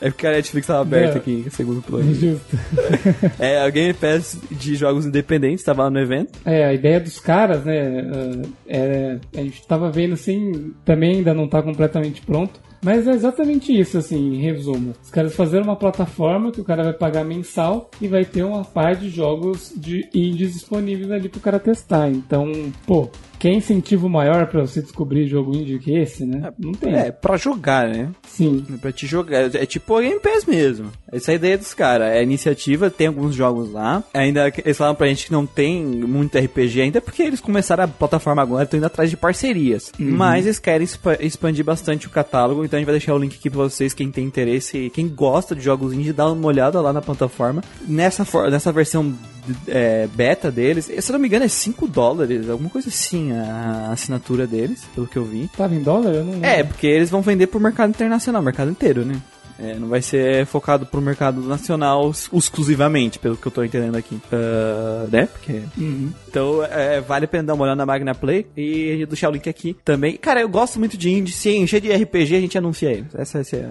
É 0.00 0.10
porque 0.10 0.26
a 0.26 0.32
Netflix 0.32 0.66
tava 0.66 0.80
aberta 0.80 1.14
Não. 1.14 1.20
aqui, 1.20 1.44
em 1.46 1.50
segundo 1.50 1.82
plano. 1.82 2.14
Justo. 2.14 2.58
É, 3.38 3.60
a 3.60 3.70
Game 3.70 3.94
Pass 3.94 4.38
de 4.50 4.74
jogos 4.74 5.06
independentes 5.06 5.64
tava 5.64 5.84
lá 5.84 5.90
no 5.90 5.98
evento. 5.98 6.38
É, 6.44 6.64
a 6.64 6.72
ideia 6.72 7.00
dos 7.00 7.18
caras, 7.18 7.64
né? 7.64 8.02
ah, 8.12 8.48
é, 8.66 9.18
a 9.34 9.42
gente 9.42 9.66
tava 9.66 9.90
vendo 9.90 10.14
assim, 10.14 10.72
também 10.84 11.16
ainda 11.16 11.34
não 11.34 11.48
tá 11.48 11.62
completamente 11.62 12.22
pronto. 12.22 12.60
Mas 12.82 13.06
é 13.06 13.10
exatamente 13.10 13.78
isso, 13.78 13.98
assim, 13.98 14.34
em 14.34 14.40
resumo. 14.40 14.94
Os 15.02 15.10
caras 15.10 15.34
fazeram 15.34 15.64
uma 15.64 15.76
plataforma 15.76 16.50
que 16.50 16.60
o 16.60 16.64
cara 16.64 16.82
vai 16.82 16.94
pagar 16.94 17.24
mensal 17.24 17.90
e 18.00 18.08
vai 18.08 18.24
ter 18.24 18.42
uma 18.42 18.64
par 18.64 18.96
de 18.96 19.10
jogos 19.10 19.72
de 19.76 20.08
indies 20.14 20.54
disponíveis 20.54 21.10
ali 21.10 21.28
pro 21.28 21.40
cara 21.40 21.58
testar. 21.60 22.08
Então, 22.08 22.50
pô, 22.86 23.10
quer 23.40 23.52
incentivo 23.52 24.08
maior 24.08 24.46
pra 24.46 24.60
você 24.60 24.80
descobrir 24.82 25.26
jogo 25.26 25.56
indie 25.56 25.78
que 25.78 25.96
esse, 25.96 26.24
né? 26.24 26.52
Não 26.58 26.72
tem. 26.72 26.94
É, 26.94 27.10
pra 27.10 27.36
jogar, 27.36 27.88
né? 27.88 28.10
Sim. 28.28 28.64
É 28.72 28.76
Pra 28.76 28.92
te 28.92 29.06
jogar. 29.06 29.52
É 29.56 29.66
tipo 29.66 29.98
Game 30.00 30.20
Pass 30.20 30.44
mesmo. 30.44 30.90
Essa 31.10 31.30
é 31.30 31.32
a 31.32 31.36
ideia 31.36 31.58
dos 31.58 31.74
caras. 31.74 32.08
É 32.12 32.18
a 32.18 32.22
iniciativa, 32.22 32.90
tem 32.90 33.06
alguns 33.08 33.34
jogos 33.34 33.72
lá. 33.72 34.04
Ainda 34.14 34.50
que- 34.50 34.60
eles 34.64 34.76
falaram 34.76 34.94
pra 34.94 35.06
gente 35.08 35.26
que 35.26 35.32
não 35.32 35.46
tem 35.46 35.82
muito 35.84 36.36
RPG 36.38 36.80
ainda, 36.82 37.00
porque 37.00 37.22
eles 37.22 37.40
começaram 37.40 37.84
a 37.84 37.88
plataforma 37.88 38.42
agora, 38.42 38.64
estão 38.64 38.78
indo 38.78 38.86
atrás 38.86 39.08
de 39.10 39.16
parcerias. 39.16 39.90
Mas 39.98 40.44
eles 40.46 40.58
querem 40.58 40.84
expa- 40.84 41.16
expandir 41.20 41.64
bastante 41.64 42.06
o 42.06 42.10
catálogo, 42.10 42.64
então 42.64 42.76
a 42.76 42.80
gente 42.80 42.86
vai 42.86 42.94
deixar 42.94 43.14
o 43.14 43.18
link 43.18 43.36
aqui 43.36 43.48
pra 43.50 43.62
vocês, 43.62 43.94
quem 43.94 44.10
tem 44.10 44.24
interesse, 44.24 44.90
quem 44.94 45.08
gosta 45.08 45.54
de 45.54 45.62
jogos 45.62 45.92
indie, 45.92 46.12
dá 46.12 46.30
uma 46.30 46.46
olhada 46.46 46.80
lá 46.80 46.92
na 46.92 47.00
plataforma. 47.00 47.62
Nessa, 47.88 48.26
nessa 48.50 48.70
versão 48.72 49.14
é, 49.66 50.08
beta 50.14 50.50
deles, 50.50 50.86
se 50.86 50.94
eu 50.96 51.12
não 51.12 51.20
me 51.20 51.28
engano 51.28 51.44
é 51.44 51.48
5 51.48 51.86
dólares, 51.88 52.48
alguma 52.48 52.70
coisa 52.70 52.88
assim 52.88 53.32
a 53.32 53.90
assinatura 53.92 54.46
deles, 54.46 54.84
pelo 54.94 55.06
que 55.06 55.16
eu 55.16 55.24
vi. 55.24 55.48
Tava 55.56 55.74
em 55.74 55.82
dólar? 55.82 56.14
Eu 56.14 56.24
não 56.24 56.44
É, 56.44 56.62
porque 56.62 56.86
eles 56.86 57.10
vão 57.10 57.22
vender 57.22 57.46
pro 57.46 57.60
mercado 57.60 57.90
internacional, 57.90 58.42
mercado 58.42 58.70
inteiro, 58.70 59.04
né? 59.04 59.20
É, 59.62 59.74
não 59.74 59.88
vai 59.88 60.00
ser 60.00 60.46
focado 60.46 60.86
pro 60.86 61.00
mercado 61.02 61.40
nacional 61.42 62.06
ex- 62.08 62.30
exclusivamente, 62.32 63.18
pelo 63.18 63.36
que 63.36 63.46
eu 63.46 63.52
tô 63.52 63.62
entendendo 63.62 63.96
aqui. 63.96 64.18
Ah, 64.32 65.06
né? 65.10 65.26
Porque... 65.26 65.60
Uhum. 65.78 66.10
Então, 66.28 66.62
é, 66.64 67.00
vale 67.00 67.24
a 67.24 67.28
pena 67.28 67.42
dar 67.44 67.54
uma 67.54 67.64
olhada 67.64 67.76
na 67.76 67.84
Magna 67.86 68.14
Play 68.14 68.46
e 68.56 69.04
deixar 69.06 69.28
o 69.28 69.32
link 69.32 69.48
aqui 69.48 69.76
também. 69.84 70.16
Cara, 70.16 70.40
eu 70.40 70.48
gosto 70.48 70.78
muito 70.78 70.96
de 70.96 71.10
indie. 71.10 71.32
Se 71.32 71.50
encher 71.56 71.80
de 71.80 71.92
RPG, 71.92 72.36
a 72.36 72.40
gente 72.40 72.56
anuncia 72.56 72.90
eles. 72.92 73.12
Essa, 73.14 73.40
essa 73.40 73.56
é 73.56 73.64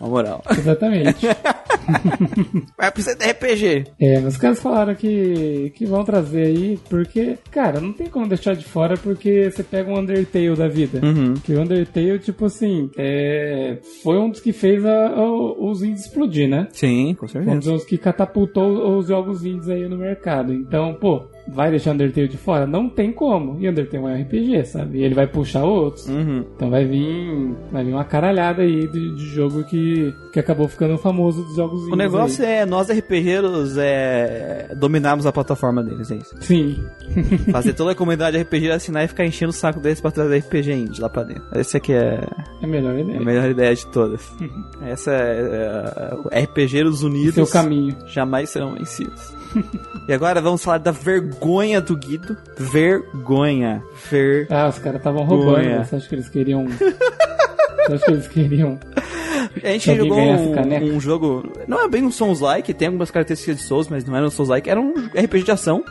a, 0.00 0.06
moral. 0.06 0.42
Exatamente. 0.50 1.26
Mas 2.78 2.90
precisa 2.90 3.16
de 3.16 3.24
RPG. 3.30 3.84
É, 4.00 4.20
mas 4.20 4.34
os 4.34 4.40
caras 4.40 4.60
falaram 4.60 4.94
que, 4.94 5.72
que 5.74 5.84
vão 5.86 6.04
trazer 6.04 6.46
aí, 6.46 6.78
porque, 6.88 7.36
cara, 7.50 7.80
não 7.80 7.92
tem 7.92 8.08
como 8.08 8.28
deixar 8.28 8.54
de 8.54 8.64
fora 8.64 8.96
porque 8.96 9.50
você 9.50 9.62
pega 9.62 9.90
um 9.90 9.98
Undertale 9.98 10.54
da 10.56 10.68
vida. 10.68 11.00
Uhum. 11.04 11.34
Que 11.34 11.54
o 11.54 11.60
Undertale, 11.60 12.18
tipo 12.18 12.44
assim, 12.46 12.90
é, 12.96 13.78
foi 14.02 14.18
um 14.18 14.30
dos 14.30 14.40
que 14.40 14.52
fez 14.52 14.84
a- 14.84 15.08
a- 15.08 15.31
os 15.32 15.82
indies 15.82 16.06
explodir, 16.06 16.48
né? 16.48 16.68
Sim, 16.72 17.14
com 17.14 17.26
Foi 17.28 17.40
um 17.40 17.44
certeza. 17.44 17.72
dos 17.72 17.84
que 17.84 17.98
catapultou 17.98 18.96
os 18.98 19.08
jogos 19.08 19.44
indies 19.44 19.68
aí 19.68 19.88
no 19.88 19.96
mercado. 19.96 20.52
Então, 20.52 20.94
pô, 20.94 21.24
vai 21.54 21.70
deixar 21.70 21.92
Undertale 21.92 22.28
de 22.28 22.36
fora? 22.36 22.66
Não 22.66 22.88
tem 22.88 23.12
como. 23.12 23.60
E 23.60 23.68
Undertale 23.68 24.02
é 24.04 24.06
um 24.06 24.22
RPG, 24.22 24.64
sabe? 24.64 24.98
E 24.98 25.04
ele 25.04 25.14
vai 25.14 25.26
puxar 25.26 25.64
outros. 25.64 26.08
Uhum. 26.08 26.44
Então 26.56 26.70
vai 26.70 26.84
vir, 26.84 27.54
vai 27.70 27.84
vir 27.84 27.92
uma 27.92 28.04
caralhada 28.04 28.62
aí 28.62 28.86
de, 28.88 29.14
de 29.14 29.26
jogo 29.26 29.64
que, 29.64 30.12
que 30.32 30.40
acabou 30.40 30.66
ficando 30.68 30.96
famoso 30.98 31.42
dos 31.42 31.56
jogos 31.56 31.82
O 31.88 31.96
negócio 31.96 32.44
aí. 32.44 32.52
é 32.52 32.66
nós 32.66 32.88
RPGeiros 32.90 33.76
é, 33.78 34.74
dominarmos 34.76 35.26
a 35.26 35.32
plataforma 35.32 35.82
deles, 35.82 36.10
é 36.10 36.16
isso. 36.16 36.34
Sim. 36.40 36.82
Fazer 37.52 37.72
toda 37.74 37.92
a 37.92 37.94
comunidade 37.96 38.36
RPG 38.40 38.70
assinar 38.70 39.04
e 39.04 39.08
ficar 39.08 39.24
enchendo 39.24 39.50
o 39.50 39.54
saco 39.54 39.80
deles 39.80 40.00
pra 40.00 40.10
trazer 40.10 40.38
RPG 40.38 40.72
indie 40.72 41.00
lá 41.00 41.08
pra 41.08 41.22
dentro. 41.22 41.44
Essa 41.52 41.76
aqui 41.78 41.92
é 41.92 42.20
É 42.60 42.64
a 42.64 42.66
melhor 42.66 42.98
ideia. 42.98 43.18
a 43.20 43.24
melhor 43.24 43.50
ideia 43.50 43.74
de 43.74 43.86
todas. 43.88 44.32
Essa 44.82 45.12
é, 45.12 46.14
é 46.30 46.40
RPGeiros 46.44 47.02
unidos 47.02 47.34
Seu 47.34 47.46
caminho. 47.46 47.96
jamais 48.06 48.50
serão 48.50 48.74
vencidos. 48.74 49.32
e 50.08 50.12
agora 50.12 50.40
vamos 50.40 50.62
falar 50.62 50.78
da 50.78 50.90
vergonha 50.90 51.80
do 51.80 51.96
Guido. 51.96 52.36
Vergonha. 52.58 53.82
Ver... 54.10 54.46
Ah, 54.50 54.68
os 54.68 54.78
caras 54.78 54.98
estavam 54.98 55.24
roubando. 55.24 55.64
Boa. 55.64 55.84
Você 55.84 55.96
acha 55.96 56.08
que 56.08 56.14
eles 56.14 56.28
queriam. 56.28 56.66
Você 56.68 57.92
acha 57.94 58.04
que 58.04 58.10
eles 58.12 58.28
queriam. 58.28 58.78
A 59.62 59.68
gente 59.68 59.94
jogou 59.96 60.18
um, 60.18 60.94
um 60.94 61.00
jogo. 61.00 61.52
Não 61.66 61.84
é 61.84 61.88
bem 61.88 62.02
um 62.04 62.10
Souls-like, 62.10 62.72
tem 62.72 62.88
algumas 62.88 63.10
características 63.10 63.58
de 63.58 63.62
Souls, 63.62 63.88
mas 63.88 64.04
não 64.04 64.16
era 64.16 64.26
um 64.26 64.30
Souls-like. 64.30 64.70
Era 64.70 64.80
um 64.80 64.92
RPG 65.14 65.42
de 65.44 65.50
ação. 65.50 65.84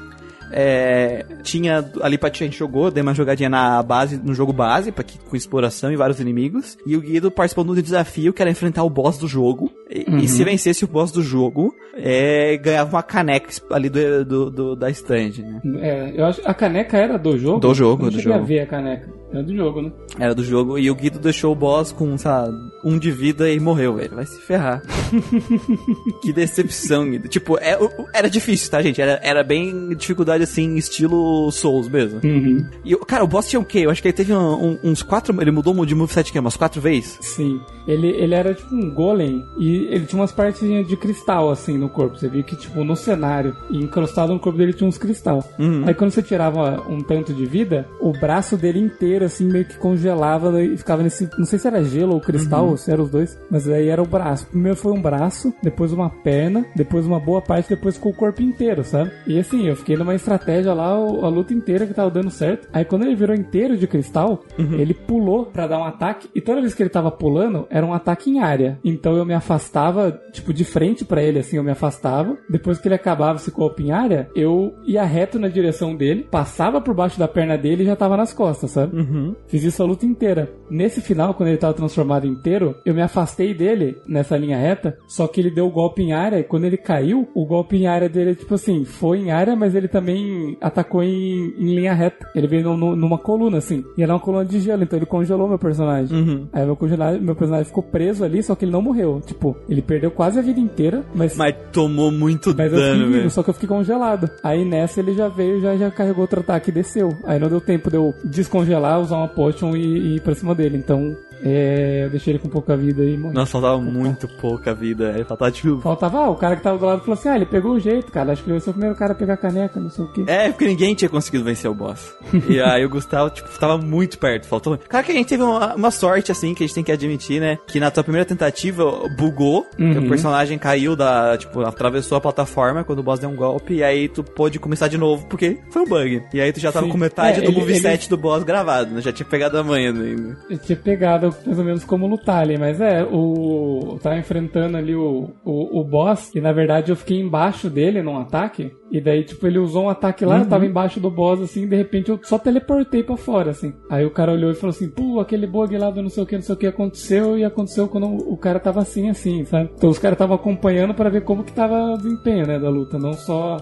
É, 0.53 1.25
tinha 1.43 1.89
ali 2.01 2.17
pra 2.17 2.29
a 2.29 2.33
gente 2.33 2.57
jogou, 2.57 2.91
deu 2.91 3.03
uma 3.03 3.13
jogadinha 3.13 3.49
na 3.49 3.81
base, 3.81 4.17
no 4.17 4.33
jogo 4.33 4.51
base, 4.51 4.91
pra 4.91 5.03
que, 5.03 5.17
com 5.17 5.35
exploração 5.35 5.91
e 5.91 5.95
vários 5.95 6.19
inimigos. 6.19 6.77
E 6.85 6.97
o 6.97 7.01
Guido 7.01 7.31
participou 7.31 7.63
do 7.63 7.81
desafio 7.81 8.33
que 8.33 8.41
era 8.41 8.51
enfrentar 8.51 8.83
o 8.83 8.89
boss 8.89 9.17
do 9.17 9.27
jogo. 9.27 9.71
E, 9.93 10.23
e 10.23 10.27
se 10.27 10.43
vencesse 10.43 10.85
o 10.85 10.87
boss 10.87 11.11
do 11.11 11.21
jogo, 11.21 11.75
é, 11.95 12.55
ganhava 12.57 12.89
uma 12.95 13.03
caneca 13.03 13.49
ali 13.71 13.89
do, 13.89 14.23
do- 14.25 14.49
do- 14.51 14.75
da 14.75 14.89
stand, 14.89 15.31
né? 15.39 15.61
É, 15.81 16.13
eu 16.21 16.25
acho 16.25 16.41
a 16.45 16.53
caneca 16.53 16.97
era 16.97 17.17
do 17.17 17.37
jogo? 17.37 17.59
Do 17.59 17.73
jogo, 17.73 18.05
Eu 18.05 18.11
do 18.11 18.19
jogo. 18.19 18.35
a 18.35 18.41
ver 18.41 18.59
a 18.61 18.65
caneca. 18.65 19.09
Era 19.33 19.43
do 19.43 19.55
jogo, 19.55 19.81
né? 19.81 19.91
Era 20.19 20.35
do 20.35 20.43
jogo. 20.43 20.77
E 20.77 20.91
o 20.91 20.95
Guido 20.95 21.17
deixou 21.17 21.53
o 21.53 21.55
boss 21.55 21.93
com, 21.93 22.17
sei 22.17 22.29
lá, 22.29 22.49
um 22.83 22.97
de 22.99 23.09
vida 23.11 23.49
e 23.49 23.59
morreu, 23.61 23.95
velho. 23.95 24.13
Vai 24.15 24.25
se 24.25 24.37
ferrar. 24.41 24.81
que 26.21 26.33
decepção, 26.33 27.09
Guido. 27.09 27.27
Tipo, 27.27 27.57
é, 27.57 27.77
era 28.13 28.29
difícil, 28.29 28.69
tá, 28.69 28.81
gente? 28.81 29.01
Era, 29.01 29.19
era 29.23 29.43
bem 29.43 29.89
dificuldade, 29.95 30.43
assim, 30.43 30.75
estilo 30.75 31.49
Souls 31.51 31.87
mesmo. 31.87 32.19
Uhum. 32.23 32.65
E, 32.83 32.95
cara, 32.97 33.23
o 33.23 33.27
boss 33.27 33.47
tinha 33.49 33.59
o 33.59 33.65
quê? 33.65 33.79
Eu 33.79 33.89
acho 33.89 34.01
que 34.01 34.07
ele 34.09 34.13
teve 34.17 34.33
um- 34.33 34.77
uns 34.83 35.01
quatro... 35.01 35.39
Ele 35.41 35.51
mudou 35.51 35.85
de 35.85 35.95
moveset, 35.95 36.31
que 36.31 36.37
umas 36.39 36.57
quatro 36.57 36.81
vezes? 36.81 37.17
Sim. 37.21 37.59
Ele, 37.87 38.07
ele 38.09 38.35
era 38.35 38.53
tipo 38.53 38.75
um 38.75 38.93
golem 38.93 39.41
e 39.57 39.80
ele 39.89 40.05
tinha 40.05 40.19
umas 40.19 40.31
partezinhas 40.31 40.87
de 40.87 40.95
cristal 40.97 41.49
assim 41.49 41.77
no 41.77 41.89
corpo. 41.89 42.17
Você 42.17 42.27
via 42.27 42.43
que, 42.43 42.55
tipo, 42.55 42.83
no 42.83 42.95
cenário, 42.95 43.55
e 43.69 43.77
encrustado 43.77 44.33
no 44.33 44.39
corpo 44.39 44.57
dele 44.57 44.73
tinha 44.73 44.87
uns 44.87 44.97
cristal. 44.97 45.43
Uhum. 45.57 45.83
Aí 45.85 45.93
quando 45.93 46.11
você 46.11 46.21
tirava 46.21 46.81
um 46.89 47.01
tanto 47.01 47.33
de 47.33 47.45
vida, 47.45 47.87
o 47.99 48.11
braço 48.11 48.57
dele 48.57 48.79
inteiro, 48.79 49.25
assim, 49.25 49.45
meio 49.45 49.65
que 49.65 49.77
congelava 49.77 50.51
né, 50.51 50.63
e 50.63 50.77
ficava 50.77 51.03
nesse. 51.03 51.29
Não 51.37 51.45
sei 51.45 51.59
se 51.59 51.67
era 51.67 51.83
gelo 51.83 52.13
ou 52.13 52.21
cristal, 52.21 52.67
ou 52.67 52.77
se 52.77 52.91
eram 52.91 53.03
os 53.03 53.09
dois, 53.09 53.39
mas 53.49 53.67
aí 53.67 53.87
era 53.87 54.01
o 54.01 54.07
braço. 54.07 54.47
Primeiro 54.47 54.77
foi 54.77 54.91
um 54.91 55.01
braço, 55.01 55.53
depois 55.61 55.91
uma 55.91 56.09
perna, 56.09 56.65
depois 56.75 57.05
uma 57.05 57.19
boa 57.19 57.41
parte, 57.41 57.69
depois 57.69 57.95
ficou 57.95 58.11
o 58.11 58.15
corpo 58.15 58.41
inteiro, 58.41 58.83
sabe? 58.83 59.11
E 59.27 59.39
assim, 59.39 59.67
eu 59.67 59.75
fiquei 59.75 59.95
numa 59.95 60.15
estratégia 60.15 60.73
lá 60.73 60.89
a 60.89 61.27
luta 61.27 61.53
inteira 61.53 61.85
que 61.85 61.93
tava 61.93 62.09
dando 62.09 62.29
certo. 62.29 62.67
Aí 62.73 62.85
quando 62.85 63.03
ele 63.03 63.15
virou 63.15 63.35
inteiro 63.35 63.77
de 63.77 63.87
cristal, 63.87 64.43
ele 64.57 64.93
pulou 64.93 65.45
pra 65.45 65.67
dar 65.67 65.79
um 65.79 65.83
ataque, 65.83 66.29
e 66.33 66.41
toda 66.41 66.61
vez 66.61 66.73
que 66.73 66.83
ele 66.83 66.89
tava 66.89 67.11
pulando, 67.11 67.67
era 67.69 67.85
um 67.85 67.93
ataque 67.93 68.29
em 68.29 68.39
área. 68.39 68.79
Então 68.83 69.15
eu 69.15 69.25
me 69.25 69.33
afastava, 69.71 70.19
tipo, 70.33 70.53
de 70.53 70.65
frente 70.65 71.05
pra 71.05 71.23
ele, 71.23 71.39
assim, 71.39 71.55
eu 71.57 71.63
me 71.63 71.71
afastava. 71.71 72.37
Depois 72.49 72.77
que 72.77 72.87
ele 72.87 72.95
acabava 72.95 73.37
esse 73.37 73.51
golpe 73.51 73.83
em 73.83 73.91
área, 73.91 74.29
eu 74.35 74.73
ia 74.85 75.03
reto 75.03 75.39
na 75.39 75.47
direção 75.47 75.95
dele, 75.95 76.27
passava 76.29 76.81
por 76.81 76.93
baixo 76.93 77.17
da 77.17 77.27
perna 77.27 77.57
dele 77.57 77.83
e 77.83 77.85
já 77.85 77.95
tava 77.95 78.17
nas 78.17 78.33
costas, 78.33 78.71
sabe? 78.71 78.97
Uhum. 78.97 79.33
Fiz 79.47 79.63
isso 79.63 79.81
a 79.81 79.85
luta 79.85 80.05
inteira. 80.05 80.51
Nesse 80.69 80.99
final, 80.99 81.33
quando 81.33 81.49
ele 81.49 81.57
tava 81.57 81.73
transformado 81.73 82.27
inteiro, 82.27 82.75
eu 82.85 82.93
me 82.93 83.01
afastei 83.01 83.53
dele 83.53 83.97
nessa 84.05 84.35
linha 84.37 84.57
reta, 84.57 84.97
só 85.07 85.25
que 85.27 85.39
ele 85.39 85.49
deu 85.51 85.67
o 85.67 85.71
golpe 85.71 86.01
em 86.01 86.11
área 86.11 86.39
e 86.39 86.43
quando 86.43 86.65
ele 86.65 86.77
caiu, 86.77 87.27
o 87.33 87.45
golpe 87.45 87.77
em 87.77 87.87
área 87.87 88.09
dele, 88.09 88.35
tipo 88.35 88.53
assim, 88.55 88.83
foi 88.83 89.19
em 89.19 89.31
área, 89.31 89.55
mas 89.55 89.73
ele 89.73 89.87
também 89.87 90.57
atacou 90.59 91.01
em, 91.01 91.53
em 91.57 91.75
linha 91.75 91.93
reta. 91.93 92.27
Ele 92.35 92.47
veio 92.47 92.63
no- 92.63 92.77
no- 92.77 92.95
numa 92.95 93.17
coluna, 93.17 93.57
assim. 93.59 93.83
E 93.97 94.03
era 94.03 94.13
uma 94.13 94.19
coluna 94.19 94.43
de 94.45 94.59
gelo, 94.59 94.83
então 94.83 94.97
ele 94.99 95.05
congelou 95.05 95.47
meu 95.47 95.59
personagem. 95.59 96.17
Uhum. 96.17 96.47
Aí 96.51 96.65
meu 96.65 96.77
meu 97.21 97.35
personagem 97.35 97.65
ficou 97.65 97.83
preso 97.83 98.23
ali, 98.25 98.43
só 98.43 98.53
que 98.55 98.65
ele 98.65 98.71
não 98.71 98.81
morreu. 98.81 99.21
Tipo, 99.25 99.55
ele 99.69 99.81
perdeu 99.81 100.11
quase 100.11 100.39
a 100.39 100.41
vida 100.41 100.59
inteira, 100.59 101.03
mas. 101.13 101.35
Mas 101.35 101.55
tomou 101.71 102.11
muito 102.11 102.53
Mas 102.55 102.71
eu 102.71 102.77
fiquei 102.77 102.91
dano, 102.91 103.05
vivo, 103.05 103.17
velho. 103.17 103.29
só 103.31 103.43
que 103.43 103.49
eu 103.49 103.53
fiquei 103.53 103.69
congelado. 103.69 104.29
Aí 104.43 104.65
nessa 104.65 104.99
ele 104.99 105.13
já 105.13 105.27
veio, 105.27 105.61
já, 105.61 105.75
já 105.77 105.89
carregou 105.91 106.21
outro 106.21 106.41
ataque 106.41 106.69
e 106.69 106.73
desceu. 106.73 107.09
Aí 107.23 107.39
não 107.39 107.47
deu 107.49 107.61
tempo 107.61 107.89
de 107.89 107.95
eu 107.97 108.13
descongelar, 108.23 108.99
usar 108.99 109.17
uma 109.17 109.27
potion 109.27 109.75
e, 109.75 109.81
e 109.81 110.15
ir 110.15 110.21
pra 110.21 110.35
cima 110.35 110.53
dele. 110.55 110.77
Então, 110.77 111.15
é, 111.43 112.05
eu 112.05 112.09
deixei 112.09 112.33
ele 112.33 112.39
com 112.39 112.49
pouca 112.49 112.75
vida 112.77 113.03
e 113.03 113.17
morri. 113.17 113.33
Nossa, 113.35 113.51
faltava 113.51 113.79
muito 113.79 114.27
pouca 114.39 114.73
vida. 114.73 115.13
Aí 115.15 115.23
faltava, 115.23 115.51
tipo... 115.51 115.79
Faltava, 115.81 116.19
ah, 116.19 116.29
o 116.29 116.35
cara 116.35 116.55
que 116.55 116.63
tava 116.63 116.77
do 116.77 116.85
lado 116.85 117.01
falou 117.01 117.13
assim: 117.13 117.29
ah, 117.29 117.35
ele 117.35 117.45
pegou 117.45 117.73
o 117.73 117.79
jeito, 117.79 118.11
cara. 118.11 118.31
Acho 118.31 118.43
que 118.43 118.49
ele 118.49 118.57
vai 118.57 118.61
ser 118.63 118.69
o 118.69 118.73
primeiro 118.73 118.95
cara 118.95 119.11
a 119.13 119.15
pegar 119.15 119.33
a 119.33 119.37
caneca, 119.37 119.79
não 119.79 119.89
sei 119.89 120.05
o 120.05 120.07
quê. 120.11 120.23
É, 120.27 120.49
porque 120.49 120.65
ninguém 120.65 120.93
tinha 120.95 121.09
conseguido 121.09 121.43
vencer 121.43 121.69
o 121.69 121.73
boss. 121.73 122.13
e 122.49 122.59
aí 122.61 122.85
o 122.85 122.89
Gustavo, 122.89 123.29
tipo, 123.29 123.49
tava 123.59 123.77
muito 123.77 124.17
perto, 124.17 124.45
faltou. 124.47 124.77
Cara, 124.77 125.03
que 125.03 125.11
a 125.11 125.15
gente 125.15 125.27
teve 125.27 125.43
uma, 125.43 125.75
uma 125.75 125.91
sorte, 125.91 126.31
assim, 126.31 126.53
que 126.53 126.63
a 126.63 126.67
gente 126.67 126.75
tem 126.75 126.83
que 126.83 126.91
admitir, 126.91 127.39
né? 127.41 127.57
Que 127.67 127.79
na 127.79 127.89
tua 127.91 128.03
primeira 128.03 128.25
tentativa 128.25 128.83
bugou, 129.17 129.65
Uhum. 129.79 130.05
o 130.05 130.09
personagem 130.09 130.57
caiu 130.57 130.95
da, 130.95 131.37
tipo, 131.37 131.61
atravessou 131.61 132.17
a 132.17 132.21
plataforma 132.21 132.83
quando 132.83 132.99
o 132.99 133.03
boss 133.03 133.19
deu 133.19 133.29
um 133.29 133.35
golpe, 133.35 133.75
e 133.75 133.83
aí 133.83 134.07
tu 134.07 134.23
pôde 134.23 134.59
começar 134.59 134.87
de 134.87 134.97
novo, 134.97 135.25
porque 135.27 135.57
foi 135.71 135.81
um 135.81 135.85
bug. 135.87 136.21
E 136.33 136.39
aí 136.41 136.51
tu 136.53 136.59
já 136.59 136.71
tava 136.71 136.85
Sim. 136.85 136.91
com 136.91 136.97
metade 136.97 137.39
É, 137.39 137.41
do 137.41 137.49
ele- 137.51 137.59
moveset 137.59 138.09
do 138.09 138.17
boss 138.17 138.43
gravado, 138.43 138.91
né? 138.93 139.01
Já 139.01 139.11
tinha 139.11 139.25
pegado 139.27 139.57
a 139.57 139.63
manha 139.63 139.89
ainda. 139.91 140.37
Eu 140.49 140.57
tinha 140.57 140.75
pegado 140.77 141.30
mais 141.45 141.59
ou 141.59 141.65
menos 141.65 141.83
como 141.83 142.07
lutar 142.07 142.41
ali, 142.41 142.57
mas 142.57 142.79
é, 142.81 143.03
o. 143.03 143.97
Tava 144.01 144.17
enfrentando 144.17 144.77
ali 144.77 144.95
o, 144.95 145.29
o, 145.43 145.79
o 145.79 145.83
boss, 145.83 146.33
e 146.35 146.41
na 146.41 146.51
verdade 146.51 146.91
eu 146.91 146.95
fiquei 146.95 147.19
embaixo 147.19 147.69
dele 147.69 148.01
num 148.01 148.17
ataque, 148.17 148.71
e 148.91 148.99
daí, 148.99 149.23
tipo, 149.23 149.45
ele 149.47 149.57
usou 149.59 149.85
um 149.85 149.89
ataque 149.89 150.25
lá, 150.25 150.39
eu 150.39 150.45
tava 150.45 150.65
embaixo 150.65 150.99
do 150.99 151.09
boss, 151.09 151.41
assim, 151.41 151.63
e 151.63 151.67
de 151.67 151.75
repente 151.75 152.09
eu 152.09 152.19
só 152.23 152.37
teleportei 152.37 153.03
pra 153.03 153.15
fora, 153.15 153.51
assim. 153.51 153.73
Aí 153.89 154.05
o 154.05 154.11
cara 154.11 154.33
olhou 154.33 154.51
e 154.51 154.55
falou 154.55 154.71
assim, 154.71 154.89
pô, 154.89 155.19
aquele 155.19 155.47
bug 155.47 155.77
lá 155.77 155.89
do 155.89 156.01
não 156.01 156.09
sei 156.09 156.23
o 156.23 156.25
que, 156.25 156.35
não 156.35 156.41
sei 156.41 156.55
o 156.55 156.57
que 156.57 156.67
aconteceu, 156.67 157.37
e 157.37 157.43
aconteceu 157.45 157.87
quando 157.87 158.07
o 158.07 158.35
cara 158.37 158.59
tava 158.59 158.81
assim, 158.81 159.09
assim, 159.09 159.45
sabe? 159.45 159.69
Então 159.77 159.89
os 159.89 159.97
caras 159.97 160.15
estavam 160.15 160.35
acompanhando 160.35 160.93
pra 160.93 161.09
ver 161.09 161.21
como 161.21 161.43
que 161.43 161.53
tava 161.53 161.93
o 161.93 161.97
desempenho, 161.97 162.45
né, 162.45 162.59
da 162.59 162.69
luta, 162.69 162.99
não 162.99 163.13
só 163.13 163.57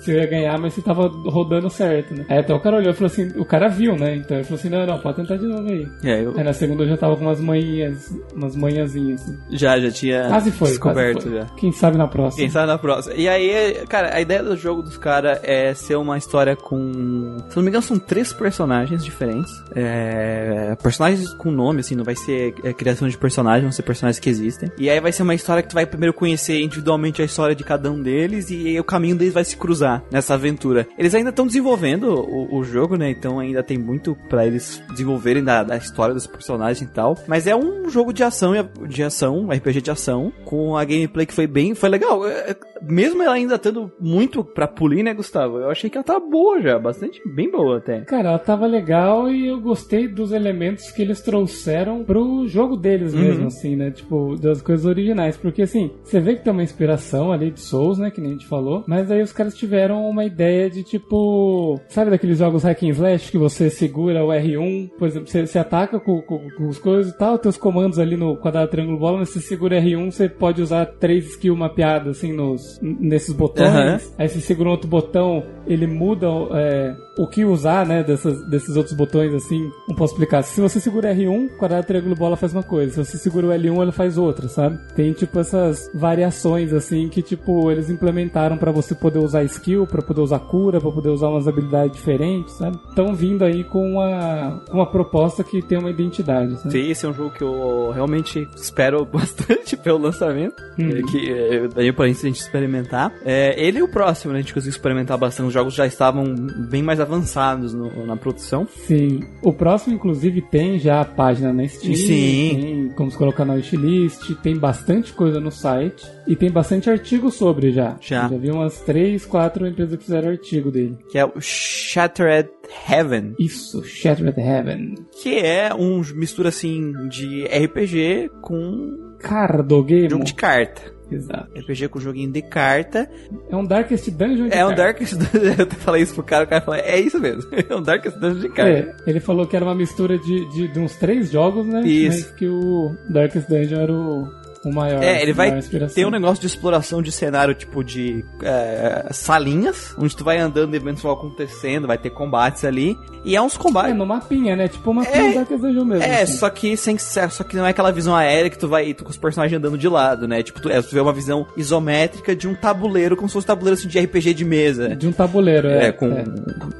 se 0.00 0.12
eu 0.12 0.18
ia 0.18 0.26
ganhar, 0.26 0.58
mas 0.58 0.74
se 0.74 0.82
tava 0.82 1.08
rodando 1.08 1.70
certo, 1.70 2.14
né? 2.14 2.26
Aí 2.28 2.38
até 2.38 2.52
o 2.54 2.60
cara 2.60 2.76
olhou 2.76 2.90
e 2.90 2.94
falou 2.94 3.06
assim, 3.06 3.28
o 3.38 3.44
cara 3.44 3.68
viu, 3.68 3.96
né? 3.96 4.16
Então 4.16 4.36
ele 4.36 4.44
falou 4.44 4.58
assim, 4.58 4.68
não, 4.68 4.86
não, 4.86 4.98
pode 4.98 5.16
tentar 5.16 5.36
de 5.36 5.46
novo 5.46 5.68
aí. 5.68 5.86
É, 6.04 6.24
eu 6.24 6.34
Aí 6.36 6.44
na 6.44 6.52
segunda 6.52 6.82
eu 6.84 6.88
já 6.88 6.96
tava 6.96 7.16
com 7.16 7.22
umas 7.22 7.40
manhinhas, 7.40 8.14
umas 8.34 8.54
manhãzinhas 8.54 9.22
assim. 9.22 9.36
já, 9.56 9.78
já 9.78 9.90
tinha 9.90 10.28
Quase 10.28 10.50
foi, 10.50 10.68
descoberto 10.68 11.22
quase 11.22 11.28
foi. 11.30 11.38
já. 11.38 11.46
Quem 11.56 11.72
sabe 11.72 11.96
na 11.96 12.06
próxima. 12.06 12.42
Quem 12.42 12.50
sabe 12.50 12.66
na 12.66 12.78
próxima. 12.78 13.14
E 13.14 13.26
aí, 13.28 13.74
cara, 13.88 14.14
a 14.14 14.20
ideia 14.20 14.42
do 14.42 14.56
jogo 14.56 14.65
dos 14.74 14.96
caras 14.96 15.38
é 15.42 15.74
ser 15.74 15.96
uma 15.96 16.18
história 16.18 16.56
com. 16.56 17.36
Se 17.48 17.56
não 17.56 17.62
me 17.62 17.68
engano, 17.68 17.82
são 17.82 17.98
três 17.98 18.32
personagens 18.32 19.04
diferentes. 19.04 19.52
É, 19.74 20.76
personagens 20.82 21.32
com 21.34 21.50
nome, 21.50 21.80
assim, 21.80 21.94
não 21.94 22.04
vai 22.04 22.16
ser 22.16 22.54
é, 22.62 22.72
criação 22.72 23.08
de 23.08 23.16
personagens, 23.16 23.62
vão 23.62 23.72
ser 23.72 23.82
personagens 23.82 24.18
que 24.18 24.28
existem. 24.28 24.70
E 24.78 24.90
aí 24.90 25.00
vai 25.00 25.12
ser 25.12 25.22
uma 25.22 25.34
história 25.34 25.62
que 25.62 25.68
tu 25.68 25.74
vai 25.74 25.86
primeiro 25.86 26.14
conhecer 26.14 26.60
individualmente 26.60 27.22
a 27.22 27.24
história 27.24 27.54
de 27.54 27.64
cada 27.64 27.90
um 27.90 28.02
deles 28.02 28.50
e 28.50 28.78
o 28.78 28.84
caminho 28.84 29.16
deles 29.16 29.34
vai 29.34 29.44
se 29.44 29.56
cruzar 29.56 30.02
nessa 30.10 30.34
aventura. 30.34 30.86
Eles 30.98 31.14
ainda 31.14 31.30
estão 31.30 31.46
desenvolvendo 31.46 32.08
o, 32.08 32.56
o 32.56 32.64
jogo, 32.64 32.96
né? 32.96 33.10
Então 33.10 33.38
ainda 33.38 33.62
tem 33.62 33.78
muito 33.78 34.16
pra 34.28 34.46
eles 34.46 34.82
desenvolverem 34.90 35.42
da, 35.42 35.62
da 35.62 35.76
história 35.76 36.14
dos 36.14 36.26
personagens 36.26 36.80
e 36.80 36.92
tal. 36.92 37.16
Mas 37.26 37.46
é 37.46 37.54
um 37.54 37.88
jogo 37.88 38.12
de 38.12 38.22
ação, 38.22 38.52
de 38.86 39.02
ação, 39.02 39.48
RPG 39.50 39.82
de 39.82 39.90
ação, 39.90 40.32
com 40.44 40.76
a 40.76 40.84
gameplay 40.84 41.26
que 41.26 41.34
foi 41.34 41.46
bem, 41.46 41.74
foi 41.74 41.88
legal. 41.88 42.26
É, 42.26 42.50
é, 42.50 42.56
Mesmo 42.82 43.22
ela 43.22 43.34
ainda 43.34 43.58
tendo 43.58 43.90
muito 44.00 44.44
pra 44.56 44.66
polir, 44.66 45.04
né, 45.04 45.12
Gustavo? 45.14 45.58
Eu 45.58 45.70
achei 45.70 45.90
que 45.90 45.98
ela 45.98 46.04
tá 46.04 46.18
boa 46.18 46.60
já, 46.62 46.78
bastante, 46.78 47.20
bem 47.28 47.50
boa 47.50 47.76
até. 47.76 48.00
Cara, 48.00 48.30
ela 48.30 48.38
tava 48.38 48.66
legal 48.66 49.30
e 49.30 49.46
eu 49.46 49.60
gostei 49.60 50.08
dos 50.08 50.32
elementos 50.32 50.90
que 50.90 51.02
eles 51.02 51.20
trouxeram 51.20 52.02
pro 52.02 52.46
jogo 52.48 52.74
deles 52.76 53.12
Uhum. 53.14 53.20
mesmo, 53.20 53.46
assim, 53.48 53.76
né? 53.76 53.90
Tipo, 53.90 54.34
das 54.40 54.62
coisas 54.62 54.86
originais. 54.86 55.36
Porque, 55.36 55.62
assim, 55.62 55.90
você 56.02 56.18
vê 56.18 56.34
que 56.34 56.42
tem 56.42 56.52
uma 56.52 56.62
inspiração 56.62 57.30
ali 57.32 57.50
de 57.50 57.60
Souls, 57.60 57.98
né? 57.98 58.10
Que 58.10 58.20
nem 58.20 58.30
a 58.30 58.32
gente 58.32 58.46
falou. 58.46 58.82
Mas 58.86 59.10
aí 59.10 59.20
os 59.20 59.32
caras 59.32 59.54
tiveram 59.54 60.08
uma 60.08 60.24
ideia 60.24 60.70
de, 60.70 60.82
tipo... 60.82 61.78
Sabe 61.88 62.10
daqueles 62.10 62.38
jogos 62.38 62.62
hack 62.62 62.82
and 62.82 62.88
slash 62.88 63.30
que 63.30 63.38
você 63.38 63.68
segura 63.68 64.24
o 64.24 64.28
R1? 64.28 64.90
Por 64.98 65.06
exemplo, 65.08 65.28
você, 65.28 65.46
você 65.46 65.58
ataca 65.58 66.00
com, 66.00 66.22
com, 66.22 66.48
com 66.56 66.66
os 66.68 66.78
coisas 66.78 67.12
e 67.12 67.18
tal, 67.18 67.38
teus 67.38 67.56
comandos 67.58 67.98
ali 67.98 68.16
no 68.16 68.36
quadrado, 68.38 68.70
triângulo, 68.70 68.98
bola, 68.98 69.18
mas 69.18 69.28
você 69.28 69.40
segura 69.40 69.80
R1, 69.80 70.10
você 70.10 70.28
pode 70.28 70.62
usar 70.62 70.86
três 70.86 71.26
skills 71.30 71.58
mapeados, 71.58 72.16
assim, 72.16 72.32
nos, 72.32 72.80
nesses 72.82 73.34
botões. 73.34 73.68
Aham. 73.68 73.98
Aí 74.18 74.28
você 74.28 74.40
segura 74.46 74.70
outro 74.70 74.88
botão, 74.88 75.42
ele 75.66 75.86
muda 75.86 76.26
é, 76.52 76.94
o 77.18 77.26
que 77.26 77.44
usar, 77.44 77.86
né, 77.86 78.02
dessas, 78.02 78.42
desses 78.48 78.76
outros 78.76 78.94
botões, 78.94 79.34
assim. 79.34 79.70
Não 79.88 79.96
posso 79.96 80.12
explicar. 80.14 80.42
Se 80.42 80.60
você 80.60 80.80
segura 80.80 81.14
R1, 81.14 81.56
quadrado, 81.56 81.86
triângulo, 81.86 82.14
bola 82.14 82.36
faz 82.36 82.52
uma 82.52 82.62
coisa. 82.62 82.92
Se 82.92 83.10
você 83.10 83.18
segura 83.18 83.46
o 83.46 83.50
L1, 83.50 83.82
ele 83.82 83.92
faz 83.92 84.16
outra, 84.18 84.48
sabe? 84.48 84.78
Tem, 84.94 85.12
tipo, 85.12 85.38
essas 85.38 85.90
variações, 85.94 86.72
assim, 86.72 87.08
que, 87.08 87.22
tipo, 87.22 87.70
eles 87.70 87.90
implementaram 87.90 88.56
pra 88.56 88.70
você 88.70 88.94
poder 88.94 89.18
usar 89.18 89.42
skill, 89.44 89.86
pra 89.86 90.02
poder 90.02 90.20
usar 90.20 90.38
cura, 90.40 90.80
pra 90.80 90.90
poder 90.90 91.10
usar 91.10 91.28
umas 91.28 91.48
habilidades 91.48 91.96
diferentes, 91.96 92.54
sabe? 92.54 92.78
Estão 92.88 93.14
vindo 93.14 93.44
aí 93.44 93.64
com 93.64 93.92
uma, 93.92 94.62
uma 94.70 94.86
proposta 94.86 95.42
que 95.42 95.62
tem 95.62 95.78
uma 95.78 95.90
identidade, 95.90 96.56
sabe? 96.56 96.70
Sim, 96.70 96.90
esse 96.90 97.06
é 97.06 97.08
um 97.08 97.14
jogo 97.14 97.30
que 97.30 97.42
eu 97.42 97.90
realmente 97.94 98.46
espero 98.56 99.04
bastante 99.10 99.76
pelo 99.76 99.98
lançamento. 99.98 100.62
É, 100.78 101.02
Que 101.02 101.30
é, 101.32 101.68
daí 101.68 101.92
pra 101.92 102.06
gente 102.08 102.40
experimentar. 102.40 103.12
É, 103.24 103.54
ele 103.60 103.78
e 103.78 103.82
o 103.82 103.88
próximo, 103.88 104.32
A 104.36 104.40
gente 104.40 104.54
conseguiu 104.54 104.70
experimentar 104.76 105.16
bastante. 105.18 105.46
Os 105.48 105.52
jogos 105.52 105.74
já 105.74 105.86
estavam 105.86 106.24
bem 106.70 106.82
mais 106.82 107.00
avançados 107.00 107.72
no- 107.74 108.06
na 108.06 108.16
produção. 108.16 108.66
Sim. 108.86 109.20
O 109.42 109.52
próximo, 109.52 109.94
inclusive, 109.94 110.40
tem 110.42 110.78
já 110.78 111.00
a 111.00 111.04
página 111.04 111.52
na 111.52 111.66
Steam. 111.66 111.94
Sim. 111.94 112.58
Tem 112.60 112.88
como 112.96 113.10
se 113.10 113.16
colocar 113.18 113.44
na 113.44 113.54
wishlist. 113.54 114.34
Tem 114.42 114.56
bastante 114.56 115.12
coisa 115.12 115.40
no 115.40 115.50
site. 115.50 116.06
E 116.26 116.34
tem 116.36 116.50
bastante 116.50 116.90
artigo 116.90 117.30
sobre 117.30 117.70
já. 117.72 117.96
Já. 118.00 118.24
Eu 118.24 118.30
já 118.30 118.36
vi 118.36 118.50
umas 118.50 118.80
3, 118.80 119.24
4 119.24 119.66
empresas 119.66 119.96
que 119.96 120.04
fizeram 120.04 120.28
artigo 120.30 120.70
dele. 120.70 120.96
Que 121.10 121.18
é 121.18 121.24
o 121.24 121.32
Shattered 121.40 122.48
Heaven. 122.88 123.34
Isso, 123.38 123.82
Shattered 123.84 124.38
Heaven. 124.40 124.94
Que 125.22 125.38
é 125.38 125.72
um 125.74 126.02
mistura 126.14 126.48
assim 126.48 126.92
de 127.08 127.44
RPG 127.46 128.30
com 128.42 129.14
Cardogame. 129.20 130.10
jogo 130.10 130.24
de 130.24 130.34
carta. 130.34 130.95
Exato. 131.10 131.48
RPG 131.58 131.88
com 131.88 132.00
joguinho 132.00 132.30
de 132.32 132.42
carta. 132.42 133.08
É 133.50 133.56
um 133.56 133.64
Darkest 133.64 134.10
Dungeon 134.10 134.48
de 134.48 134.54
É 134.54 134.64
um 134.64 134.68
carta. 134.68 134.82
Darkest 134.82 135.14
Dungeon. 135.14 135.54
Eu 135.58 135.70
falei 135.78 136.02
isso 136.02 136.14
pro 136.14 136.22
cara, 136.24 136.44
o 136.44 136.46
cara 136.46 136.60
falou, 136.62 136.80
é 136.80 136.98
isso 137.00 137.18
mesmo. 137.20 137.42
É 137.68 137.74
um 137.74 137.82
Darkest 137.82 138.18
Dungeon 138.18 138.40
de 138.40 138.48
carta. 138.48 138.70
É, 138.70 139.10
ele 139.10 139.20
falou 139.20 139.46
que 139.46 139.56
era 139.56 139.64
uma 139.64 139.74
mistura 139.74 140.18
de, 140.18 140.48
de, 140.52 140.68
de 140.68 140.78
uns 140.78 140.96
três 140.96 141.30
jogos, 141.30 141.66
né? 141.66 141.80
Isso. 141.82 142.26
Mas 142.28 142.30
que 142.38 142.46
o 142.48 142.94
Darkest 143.10 143.48
Dungeon 143.48 143.80
era 143.80 143.92
o, 143.92 144.28
o 144.70 144.74
maior. 144.74 145.02
É, 145.02 145.22
ele 145.22 145.32
vai 145.32 145.58
inspiração. 145.58 145.94
ter 145.94 146.06
um 146.06 146.10
negócio 146.10 146.40
de 146.40 146.46
exploração 146.46 147.02
de 147.02 147.10
cenário, 147.12 147.54
tipo 147.54 147.82
de 147.84 148.24
é, 148.42 149.06
salinhas, 149.12 149.94
onde 149.98 150.14
tu 150.16 150.24
vai 150.24 150.38
andando 150.38 150.74
e 150.74 150.76
eventos 150.76 151.02
vão 151.02 151.12
acontecendo, 151.12 151.86
vai 151.86 151.98
ter 151.98 152.10
combates 152.10 152.64
ali. 152.64 152.96
E 153.24 153.34
é 153.34 153.42
uns 153.42 153.54
É, 153.56 153.58
combates. 153.58 153.96
no 153.96 154.06
mapinha, 154.06 154.54
né? 154.54 154.68
Tipo 154.68 154.90
uma 154.90 155.02
mapinha 155.02 155.22
É, 155.24 155.36
é, 155.36 155.44
da 155.44 155.56
Dungeon 155.56 155.84
mesmo. 155.84 156.04
É, 156.04 156.22
assim. 156.22 156.34
só 156.34 156.48
que 156.50 156.76
sem 156.76 156.96
só 156.98 157.42
que 157.44 157.56
não 157.56 157.66
é 157.66 157.70
aquela 157.70 157.90
visão 157.90 158.14
aérea 158.14 158.48
que 158.50 158.58
tu 158.58 158.68
vai 158.68 158.94
tu, 158.94 159.04
com 159.04 159.10
os 159.10 159.16
personagens 159.16 159.58
andando 159.58 159.76
de 159.76 159.88
lado, 159.88 160.28
né? 160.28 160.42
Tipo, 160.42 160.60
tu, 160.60 160.70
é, 160.70 160.80
tu 160.80 160.92
vê 160.94 161.00
uma 161.00 161.12
visão 161.12 161.46
isométrica 161.56 162.34
de 162.36 162.46
um 162.46 162.54
tabuleiro, 162.54 163.16
como 163.16 163.28
se 163.28 163.32
fosse 163.32 163.44
um 163.44 163.48
tabuleiro 163.48 163.78
assim, 163.78 163.88
de 163.88 163.98
RPG 163.98 164.34
de 164.34 164.44
mesa. 164.44 164.94
De 164.94 165.06
um 165.08 165.12
tabuleiro, 165.12 165.68
é. 165.68 165.86
É, 165.88 165.92
com 165.92 166.08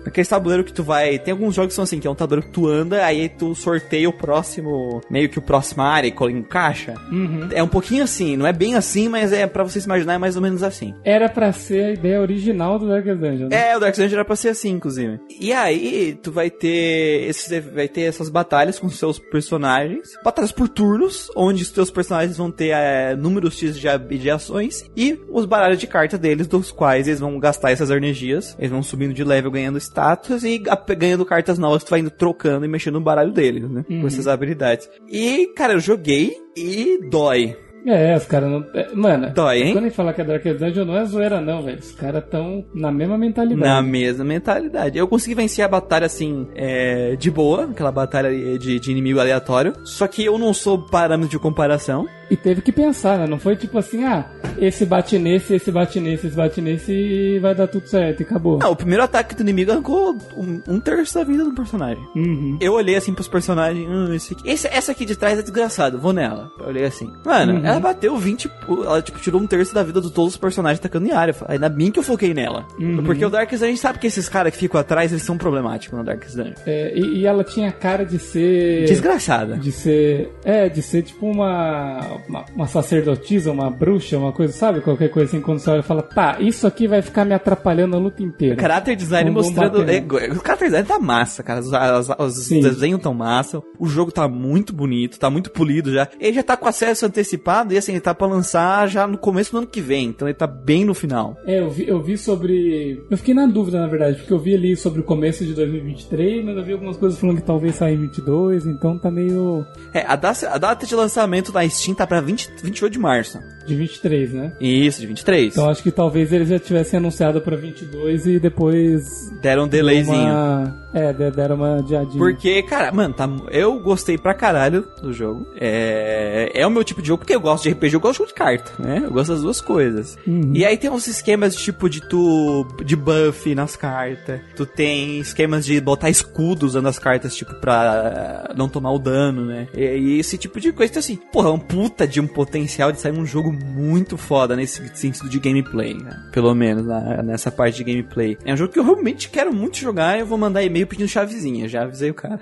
aquele 0.07 0.27
tabuleiro 0.27 0.65
que 0.65 0.73
tu 0.73 0.83
vai. 0.85 1.19
Tem 1.19 1.33
alguns 1.33 1.55
jogos 1.55 1.69
que 1.71 1.75
são 1.75 1.85
assim, 1.85 1.99
que 1.99 2.07
é 2.07 2.11
um 2.11 2.15
tabuleiro 2.15 2.47
que 2.47 2.53
tu 2.53 2.69
anda, 2.69 3.05
aí 3.05 3.29
tu 3.29 3.55
sorteia 3.55 4.09
o 4.09 4.13
próximo. 4.13 5.01
Meio 5.11 5.29
que 5.29 5.39
o 5.39 5.43
próximo 5.43 5.83
área 5.83 6.09
e 6.09 6.33
encaixa. 6.33 6.95
Uhum. 7.11 7.49
É 7.53 7.63
um 7.63 7.69
pouquinho 7.77 8.05
assim, 8.05 8.39
não 8.39 8.47
é 8.47 8.55
bem 8.55 8.75
assim, 8.75 9.07
mas 9.07 9.35
é 9.35 9.47
pra 9.47 9.63
vocês 9.63 9.85
imaginar 9.85 10.15
é 10.15 10.19
mais 10.19 10.35
ou 10.35 10.41
menos 10.41 10.63
assim. 10.63 10.95
Era 11.05 11.29
pra 11.29 11.53
ser 11.53 11.85
a 11.85 11.93
ideia 11.93 12.21
original 12.23 12.79
do 12.79 12.89
Darkest 12.89 13.21
Dungeon, 13.21 13.49
né? 13.49 13.71
É, 13.71 13.77
o 13.77 13.81
Dark 13.81 13.95
Dungeon 13.95 14.15
era 14.15 14.25
pra 14.25 14.35
ser 14.35 14.49
assim, 14.49 14.71
inclusive. 14.71 15.21
E 15.39 15.53
aí, 15.53 16.19
tu 16.23 16.33
vai 16.33 16.49
ter 16.49 17.29
esses, 17.29 17.65
vai 17.75 17.87
ter 17.87 18.03
essas 18.03 18.31
batalhas 18.31 18.79
com 18.79 18.89
seus 18.89 19.19
personagens. 19.19 20.15
Batalhas 20.25 20.53
por 20.53 20.71
turnos, 20.71 21.31
onde 21.37 21.63
os 21.63 21.71
teus 21.71 21.91
personagens 21.91 22.39
vão 22.39 22.51
ter 22.51 22.69
é, 22.69 23.15
números 23.15 23.59
X 23.59 23.79
de, 23.79 24.19
de 24.19 24.31
ações 24.31 24.91
e 24.97 25.21
os 25.29 25.45
baralhos 25.45 25.79
de 25.79 25.87
carta 25.87 26.17
deles, 26.17 26.47
dos 26.47 26.73
quais 26.73 27.07
eles 27.07 27.21
vão 27.21 27.39
gastar 27.39 27.73
essas 27.73 27.91
energias. 27.91 28.57
Eles 28.59 28.71
vão 28.71 28.83
subindo 28.83 29.13
de 29.13 29.23
level, 29.23 29.51
ganhando 29.51 29.77
status 29.77 30.45
e 30.45 30.63
ganhando 30.97 31.27
cartas 31.27 31.59
novas 31.59 31.85
tu 31.85 31.91
vai 31.91 32.01
indo 32.01 32.11
trocando 32.11 32.65
e 32.65 32.69
mexendo 32.69 32.95
no 32.95 33.03
baralho 33.03 33.33
deles, 33.33 33.69
né? 33.71 33.85
Com 33.87 34.07
essas 34.07 34.27
habilidades. 34.27 34.89
E, 35.09 35.49
cara, 35.55 35.75
eu 35.75 35.81
joguei 35.81 36.35
e 36.57 36.99
dói. 37.11 37.66
É, 37.87 38.17
os 38.17 38.25
caras 38.25 38.51
não. 38.51 38.65
é, 38.75 38.89
Mano, 38.95 39.31
Dói, 39.31 39.63
hein? 39.63 39.73
quando 39.73 39.85
ele 39.85 39.95
fala 39.95 40.13
que 40.13 40.21
é 40.21 40.25
Darkest 40.25 40.59
Dungeon, 40.59 40.85
não 40.85 40.97
é 40.97 41.05
zoeira, 41.05 41.41
não, 41.41 41.63
velho. 41.63 41.79
Os 41.79 41.93
caras 41.93 42.25
tão 42.31 42.65
na 42.75 42.91
mesma 42.91 43.17
mentalidade. 43.17 43.61
Na 43.61 43.81
mesma 43.81 44.25
mentalidade. 44.25 44.99
Eu 44.99 45.07
consegui 45.07 45.35
vencer 45.35 45.65
a 45.65 45.69
batalha 45.69 46.07
assim, 46.07 46.49
é, 46.55 47.15
de 47.17 47.31
boa, 47.31 47.65
aquela 47.65 47.93
batalha 47.93 48.31
de, 48.59 48.81
de 48.81 48.91
inimigo 48.91 49.21
aleatório. 49.21 49.73
Só 49.85 50.07
que 50.09 50.25
eu 50.25 50.37
não 50.37 50.53
sou 50.53 50.79
parâmetro 50.87 51.31
de 51.31 51.39
comparação. 51.39 52.07
E 52.31 52.37
teve 52.37 52.61
que 52.61 52.73
pensar, 52.73 53.19
né? 53.19 53.27
Não 53.27 53.39
foi 53.39 53.55
tipo 53.57 53.79
assim, 53.79 54.05
ah, 54.05 54.27
esse 54.59 54.85
bate 54.85 55.19
nesse, 55.19 55.55
esse 55.55 55.71
bate 55.71 56.01
nesse, 56.01 56.27
esse 56.27 56.37
bate 56.37 56.61
nesse 56.61 56.93
e 56.93 57.39
vai 57.39 57.55
dar 57.55 57.67
tudo 57.69 57.87
certo 57.87 58.21
e 58.21 58.23
acabou. 58.25 58.59
Não, 58.59 58.73
o 58.73 58.77
primeiro 58.77 59.03
ataque 59.03 59.35
do 59.35 59.43
inimigo 59.43 59.71
arrancou 59.73 60.17
um, 60.37 60.61
um 60.69 60.81
terço 60.81 61.15
da 61.15 61.25
vida 61.25 61.45
do 61.45 61.53
personagem. 61.55 62.03
Uhum. 62.17 62.59
Eu 62.61 62.73
olhei 62.75 62.97
assim 62.97 63.15
pros 63.15 63.29
personagens. 63.29 63.87
Hum, 63.89 64.13
esse 64.15 64.33
aqui. 64.35 64.49
Esse- 64.49 64.67
essa 64.69 64.93
aqui 64.93 65.05
de 65.05 65.15
trás 65.17 65.39
é 65.39 65.43
desgraçada, 65.43 65.97
vou 65.99 66.13
nela. 66.13 66.51
Eu 66.59 66.67
olhei 66.67 66.85
assim. 66.85 67.13
Mano, 67.25 67.65
ela 67.65 67.79
bateu 67.81 68.17
20. 68.17 68.49
pu- 68.49 68.83
Ela 68.85 69.01
tipo, 69.03 69.19
tirou 69.21 69.41
um 69.41 69.47
terço 69.47 69.75
da 69.75 69.83
vida 69.83 70.01
de 70.01 70.11
todos 70.11 70.33
os 70.33 70.37
personagens 70.37 70.81
tacando 70.81 71.07
em 71.07 71.13
área. 71.13 71.35
Ainda 71.47 71.69
bem 71.69 71.91
que 71.91 71.99
eu 71.99 72.03
foquei 72.03 72.35
nela. 72.35 72.67
Porque 73.05 73.25
o 73.25 73.31
Darkest 73.31 73.61
Dungeon, 73.61 73.67
a 73.67 73.71
gente 73.71 73.81
sabe 73.81 73.99
que 73.99 74.07
esses 74.07 74.29
caras 74.29 74.53
que 74.53 74.59
ficam 74.59 74.81
atrás, 74.81 75.13
eles 75.13 75.23
são 75.23 75.39
problemáticos 75.39 75.97
no 75.99 76.05
Darkest 76.05 76.35
Dungeon. 76.37 76.55
É, 76.67 76.93
e, 76.99 77.19
e 77.21 77.27
ela 77.27 77.45
tinha 77.45 77.71
cara 77.71 78.05
de 78.05 78.19
ser. 78.19 78.85
Desgraçada. 78.87 79.57
De 79.57 79.71
ser. 79.71 80.33
É, 80.45 80.69
de 80.69 80.83
ser 80.83 81.03
tipo 81.03 81.27
uma, 81.27 82.01
uma. 82.29 82.45
uma 82.55 82.67
sacerdotisa, 82.67 83.51
uma 83.53 83.71
bruxa, 83.71 84.19
uma 84.19 84.33
coisa, 84.33 84.53
sabe? 84.53 84.81
Qualquer 84.81 85.09
coisa 85.11 85.29
assim, 85.29 85.41
quando 85.41 85.59
você 85.59 85.71
olha 85.71 85.81
e 85.81 85.83
fala, 85.83 86.03
tá, 86.03 86.37
isso 86.41 86.67
aqui 86.67 86.87
vai 86.87 87.03
ficar 87.03 87.25
me 87.25 87.35
atrapalhando 87.35 87.97
a 87.97 87.99
luta 87.99 88.23
inteira. 88.23 88.61
Character 88.61 88.97
design 88.97 89.31
Vamos 89.31 89.47
mostrando. 89.47 89.83
é, 89.91 90.01
o 90.31 90.37
character 90.37 90.69
design 90.69 90.87
tá 90.89 90.99
massa, 90.99 91.43
cara. 91.43 91.61
Os, 91.61 91.73
as- 91.73 92.09
os 92.19 92.49
desenhos 92.49 93.01
tão 93.01 93.15
massa. 93.15 93.63
O 93.79 93.87
jogo 93.87 94.11
tá 94.13 94.27
muito 94.29 94.73
bonito, 94.73 95.19
tá 95.19 95.29
muito 95.31 95.51
polido 95.51 95.93
já. 95.93 96.09
Ele 96.19 96.33
já 96.35 96.43
tá 96.43 96.57
com 96.57 96.67
acesso 96.69 97.07
antecipado 97.07 97.73
e 97.75 97.79
assim, 97.79 97.93
ele 97.93 98.01
tá 98.01 98.15
pra 98.15 98.27
lançar 98.27 98.89
já 98.89 99.07
no 99.07 99.19
começo 99.19 99.53
do 99.53 99.59
ano 99.59 99.67
que 99.67 99.81
vem. 99.81 100.07
Então 100.09 100.27
ele 100.29 100.35
tá 100.37 100.47
bem 100.47 100.85
no 100.85 100.95
final. 100.95 101.37
É, 101.47 101.61
eu 101.61 101.71
vi, 101.71 101.87
eu 101.89 102.01
vi 102.03 102.17
sobre. 102.17 103.03
Eu 103.11 103.17
fiquei 103.17 103.35
na 103.35 103.47
dúvida, 103.47 103.81
na 103.81 103.87
verdade, 103.87 104.17
porque 104.19 104.33
eu 104.33 104.39
vi 104.39 104.55
ali 104.55 104.77
sobre 104.77 105.01
o 105.01 105.05
começo 105.05 105.45
de 105.45 105.55
2023, 105.55 106.45
mas 106.45 106.57
eu 106.57 106.65
vi 106.65 106.73
algumas 106.73 106.97
coisas 106.97 107.19
falando 107.19 107.37
que 107.37 107.43
talvez 107.47 107.75
saia 107.77 107.95
em 107.95 107.99
22, 107.99 108.67
então 108.67 108.99
tá 108.99 109.11
meio. 109.11 109.65
É, 109.93 110.05
a 110.07 110.17
data, 110.17 110.49
a 110.51 110.59
data 110.59 110.87
de 110.87 110.95
lançamento 110.95 111.53
da 111.53 111.67
Steam 111.69 111.95
tá 111.95 112.06
pra 112.07 112.21
20, 112.21 112.51
28 112.63 112.93
de 112.93 112.99
março. 112.99 113.39
de 113.67 113.75
23, 113.75 114.33
né? 114.33 114.53
Isso, 114.61 115.01
de 115.01 115.07
23. 115.07 115.53
Então 115.53 115.69
acho 115.69 115.83
que 115.83 115.91
talvez 115.91 116.33
eles 116.33 116.49
já 116.49 116.59
tivessem 116.59 116.99
anunciado 116.99 117.41
pra 117.41 117.57
22 117.57 118.27
e 118.27 118.39
depois. 118.39 119.31
Deram 119.43 119.65
um 119.65 119.69
delayzinho. 119.69 120.17
Uma... 120.17 120.87
É, 120.95 121.13
de- 121.13 121.31
deram 121.31 121.57
uma 121.57 121.79
adiadinha. 121.79 122.17
Porque, 122.19 122.63
cara, 122.63 122.91
mano, 122.93 123.13
tá, 123.13 123.29
eu 123.51 123.79
gostei 123.81 124.17
pra 124.17 124.33
caralho 124.35 124.87
do 125.03 125.13
jogo. 125.13 125.47
É, 125.61 126.51
é 126.55 126.67
o 126.67 126.71
meu 126.71 126.83
tipo 126.85 127.03
de 127.03 127.09
jogo, 127.09 127.19
porque 127.19 127.35
eu 127.35 127.41
gosto 127.41 127.65
de 127.65 127.71
RPG, 127.71 127.95
eu 127.95 128.01
gosto 128.01 128.27
de 128.27 128.33
carta, 128.35 128.71
né? 128.83 129.03
Eu 129.05 129.11
gosto 129.13 129.33
das 129.33 129.43
duas 129.43 129.61
coisas. 129.61 130.17
Uhum. 130.27 130.53
E 130.55 130.65
aí 130.65 130.77
tem 130.79 130.89
uns 130.91 131.07
esquemas 131.07 131.55
tipo 131.55 131.89
de 131.91 132.01
tu. 132.09 132.67
de 132.85 132.97
buff 132.97 133.55
nas 133.55 133.77
cartas. 133.77 134.41
Tu 134.57 134.65
tem 134.65 135.19
esquemas 135.19 135.67
de 135.67 135.81
botar 135.81 136.09
escudo 136.11 136.65
usando 136.67 136.87
as 136.87 136.99
cartas, 136.99 137.35
tipo, 137.37 137.55
pra 137.61 138.53
não 138.57 138.69
tomar 138.69 138.93
o 138.93 138.99
dano, 138.99 139.45
né? 139.45 139.69
E, 139.75 139.81
e 139.85 140.19
esse 140.19 140.39
tipo 140.39 140.61
de 140.61 140.73
coisa. 140.73 140.91
Então, 140.93 141.01
assim, 141.01 141.17
porra, 141.17 141.49
é 141.49 141.53
um 141.53 141.59
puta 141.59 141.96
de 142.05 142.21
um 142.21 142.27
potencial 142.27 142.91
de 142.91 143.01
sair 143.01 143.13
um 143.17 143.25
jogo 143.25 143.53
muito 143.53 144.17
foda 144.19 144.57
nesse 144.57 144.85
sentido 144.97 145.29
de 145.29 145.39
gameplay, 145.39 145.95
né? 145.95 146.29
Pelo 146.33 146.53
menos 146.53 146.85
na- 146.85 147.23
nessa 147.23 147.53
parte 147.53 147.77
de 147.77 147.85
gameplay. 147.85 148.37
É 148.45 148.53
um 148.53 148.57
jogo 148.57 148.73
que 148.73 148.79
eu 148.81 148.85
realmente 148.85 149.29
quero 149.31 149.55
muito 149.55 149.77
jogar 149.79 150.17
e 150.17 150.21
eu 150.21 150.27
vou 150.27 150.37
mandar 150.37 150.65
e-mail 150.65 150.87
pedindo 150.89 151.09
chavezinha. 151.09 151.69
Já 151.69 151.85
avisei 151.85 152.11
o 152.11 152.15
cara. 152.15 152.41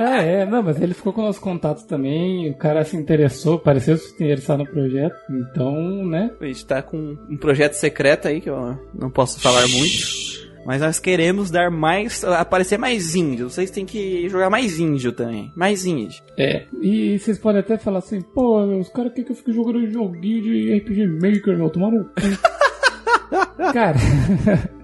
É, 0.00 0.42
é, 0.42 0.46
não, 0.46 0.62
mas 0.62 0.80
ele 0.80 0.94
ficou 0.94 1.12
com 1.12 1.28
os 1.28 1.38
contatos 1.38 1.84
também, 1.84 2.50
o 2.50 2.54
cara 2.54 2.84
se 2.84 2.96
interessou, 2.96 3.58
pareceu 3.58 3.96
se 3.96 4.12
interessar 4.14 4.58
no 4.58 4.66
projeto, 4.66 5.16
então, 5.30 6.04
né? 6.04 6.30
A 6.40 6.44
gente 6.46 6.66
tá 6.66 6.82
com 6.82 7.16
um 7.30 7.36
projeto 7.36 7.74
secreto 7.74 8.26
aí 8.28 8.40
que 8.40 8.50
eu 8.50 8.76
não 8.92 9.10
posso 9.10 9.40
falar 9.40 9.66
muito. 9.68 10.37
Mas 10.64 10.80
nós 10.80 10.98
queremos 10.98 11.50
dar 11.50 11.70
mais. 11.70 12.22
aparecer 12.24 12.78
mais 12.78 13.14
índio. 13.14 13.48
Vocês 13.50 13.70
têm 13.70 13.86
que 13.86 14.28
jogar 14.28 14.50
mais 14.50 14.78
índio 14.78 15.12
também. 15.12 15.52
Mais 15.56 15.84
índio. 15.84 16.22
É. 16.36 16.66
E, 16.80 17.18
vocês 17.18 17.38
podem 17.38 17.60
até 17.60 17.78
falar 17.78 17.98
assim, 17.98 18.20
pô, 18.20 18.62
os 18.78 18.88
caras 18.88 19.12
querem 19.12 19.24
que 19.24 19.32
eu 19.32 19.36
fique 19.36 19.52
jogando 19.52 19.90
joguinho 19.90 20.42
de 20.42 20.78
RPG 20.78 21.06
Maker, 21.06 21.56
meu, 21.56 21.70
tomar 21.70 21.90
no 21.90 22.04
cu. 22.04 22.12
cara. 23.72 23.98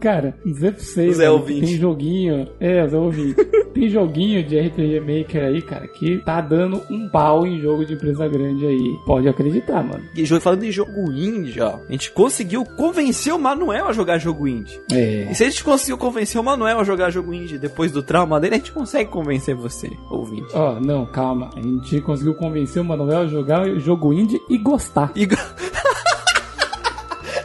Cara, 0.00 0.34
dizer 0.44 0.72
pra 0.72 0.82
vocês, 0.82 1.16
Zé 1.16 1.28
mano, 1.30 1.44
tem 1.66 1.76
joguinho, 1.78 2.48
é, 2.58 2.86
Zé 2.88 2.96
ouvinte, 2.96 3.44
tem 3.72 3.88
joguinho 3.88 4.42
de 4.42 4.58
RPG 4.58 5.00
Maker 5.00 5.44
aí, 5.44 5.62
cara, 5.62 5.86
que 5.86 6.18
tá 6.24 6.40
dando 6.40 6.82
um 6.90 7.08
pau 7.08 7.46
em 7.46 7.60
jogo 7.60 7.84
de 7.84 7.94
empresa 7.94 8.26
grande 8.28 8.66
aí. 8.66 8.96
Pode 9.06 9.28
acreditar, 9.28 9.82
mano. 9.84 10.02
E 10.16 10.26
falando 10.40 10.64
em 10.64 10.72
jogo 10.72 11.12
indie, 11.12 11.60
ó. 11.60 11.78
A 11.88 11.92
gente 11.92 12.10
conseguiu 12.12 12.64
convencer 12.76 13.32
o 13.32 13.38
Manuel 13.38 13.86
a 13.88 13.92
jogar 13.92 14.18
jogo 14.18 14.48
indie. 14.48 14.80
É. 14.90 15.28
E 15.30 15.34
se 15.34 15.44
a 15.44 15.48
gente 15.50 15.62
conseguiu 15.62 15.96
convencer 15.98 16.40
o 16.40 16.44
Manuel 16.44 16.80
a 16.80 16.84
jogar 16.84 17.10
jogo 17.10 17.32
indie 17.32 17.58
depois 17.58 17.92
do 17.92 18.02
trauma 18.02 18.40
dele, 18.40 18.54
a 18.56 18.58
gente 18.58 18.72
consegue 18.72 19.10
convencer 19.10 19.54
você, 19.54 19.90
ouvinte. 20.10 20.48
Ó, 20.54 20.80
não, 20.80 21.06
calma. 21.06 21.50
A 21.56 21.60
gente 21.60 22.00
conseguiu 22.00 22.34
convencer 22.34 22.82
o 22.82 22.84
Manuel 22.84 23.20
a 23.20 23.26
jogar 23.26 23.68
jogo 23.78 24.12
indie 24.12 24.40
e 24.50 24.58
gostar. 24.58 25.12
E 25.14 25.26
go- 25.26 25.36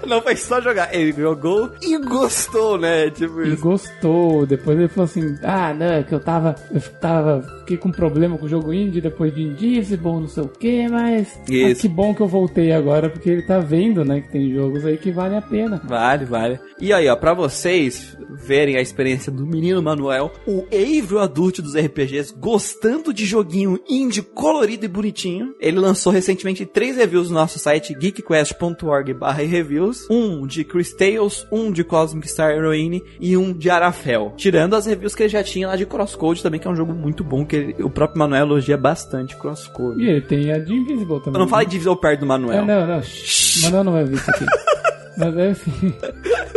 Não 0.08 0.22
foi 0.22 0.36
só 0.36 0.62
jogar, 0.62 0.94
ele 0.96 1.12
jogou 1.12 1.72
e 1.82 1.98
gostou, 2.00 2.78
né? 2.78 3.10
Tipo 3.10 3.42
E 3.44 3.54
isso. 3.54 3.62
gostou. 3.62 4.46
Depois 4.46 4.78
ele 4.80 4.88
falou 4.88 5.06
assim: 5.06 5.36
Ah, 5.44 5.74
não, 5.74 5.86
é 5.88 6.04
que 6.04 6.14
eu 6.14 6.20
tava. 6.20 6.56
Eu 6.74 6.82
tava. 7.00 7.42
Fiquei 7.60 7.78
com 7.78 7.92
problema 7.92 8.38
com 8.38 8.46
o 8.46 8.50
jogo 8.50 8.74
indie 8.74 9.02
depois 9.02 9.34
de 9.36 9.44
Indivisible, 9.44 10.12
não 10.14 10.28
sei 10.28 10.44
o 10.44 10.48
que, 10.48 10.88
mas. 10.88 11.38
ah, 11.44 11.76
que 11.80 11.88
bom 11.88 12.16
que 12.16 12.22
eu 12.22 12.28
voltei 12.28 12.72
agora, 12.72 13.10
porque 13.10 13.30
ele 13.30 13.42
tá 13.42 13.60
vendo, 13.60 14.04
né, 14.06 14.22
que 14.22 14.32
tem 14.32 14.54
jogos 14.54 14.86
aí 14.86 14.98
que 14.98 15.12
valem 15.12 15.38
a 15.38 15.42
pena. 15.42 15.82
Vale, 15.84 16.26
vale. 16.26 16.60
E 16.80 16.94
aí, 16.94 17.08
ó, 17.10 17.16
pra 17.16 17.34
vocês 17.34 18.17
verem 18.30 18.76
a 18.78 18.82
experiência 18.82 19.32
do 19.32 19.46
menino 19.46 19.82
Manuel, 19.82 20.32
o 20.48 20.66
Eivro 20.72 21.20
adulto 21.20 21.62
dos 21.62 21.76
RPGs, 21.76 22.34
gostando 22.38 23.14
de 23.14 23.26
joguinho 23.26 23.80
indie 23.90 24.22
colorido 24.22 24.86
e 24.86 24.88
bonitinho, 24.88 25.54
ele 25.60 25.80
lançou 25.80 26.12
recentemente 26.12 26.66
três 26.66 26.98
reviews 26.98 27.30
no 27.30 27.36
nosso 27.36 27.60
site 27.60 27.94
geekquest.org 27.94 29.16
reviews, 29.48 30.08
um 30.10 30.46
de 30.46 30.64
Chris 30.64 30.94
Tales, 30.94 31.46
um 31.52 31.72
de 31.72 31.84
Cosmic 31.84 32.30
Star 32.30 32.52
Heroine 32.52 33.04
e 33.20 33.36
um 33.38 33.54
de 33.54 33.70
Arafel. 33.70 34.34
Tirando 34.38 34.76
as 34.76 34.86
reviews 34.86 35.16
que 35.16 35.24
ele 35.24 35.30
já 35.30 35.44
tinha 35.44 35.68
lá 35.68 35.76
de 35.76 35.86
Crosscode 35.86 36.42
também, 36.44 36.60
que 36.60 36.68
é 36.68 36.72
um 36.72 36.76
jogo 36.76 36.94
muito 36.94 37.24
bom, 37.24 37.46
que 37.46 37.56
ele- 37.56 37.84
o 37.84 37.90
próprio 37.90 38.20
Manuel 38.20 38.44
elogia 38.46 38.78
bastante 38.78 39.36
Crosscode. 39.36 40.02
E 40.04 40.10
ele 40.10 40.22
tem 40.22 40.52
a 40.52 40.58
de 40.58 40.74
Invisible 40.74 41.20
também. 41.20 41.34
Eu 41.34 41.40
não 41.40 41.46
né? 41.46 41.50
de 41.66 41.72
divisão 41.72 41.96
perto 41.96 42.20
do 42.22 42.26
É, 42.26 42.28
Manuel. 42.30 42.66
não, 42.66 42.88
não. 42.88 43.02
shh, 43.02 43.64
Manuel 43.64 43.84
não 43.84 43.92
vai 43.94 44.04
ver 44.06 44.16
isso 44.16 44.30
aqui. 44.30 44.46
Mas 45.18 45.38
é 45.38 45.50
assim. 45.50 45.94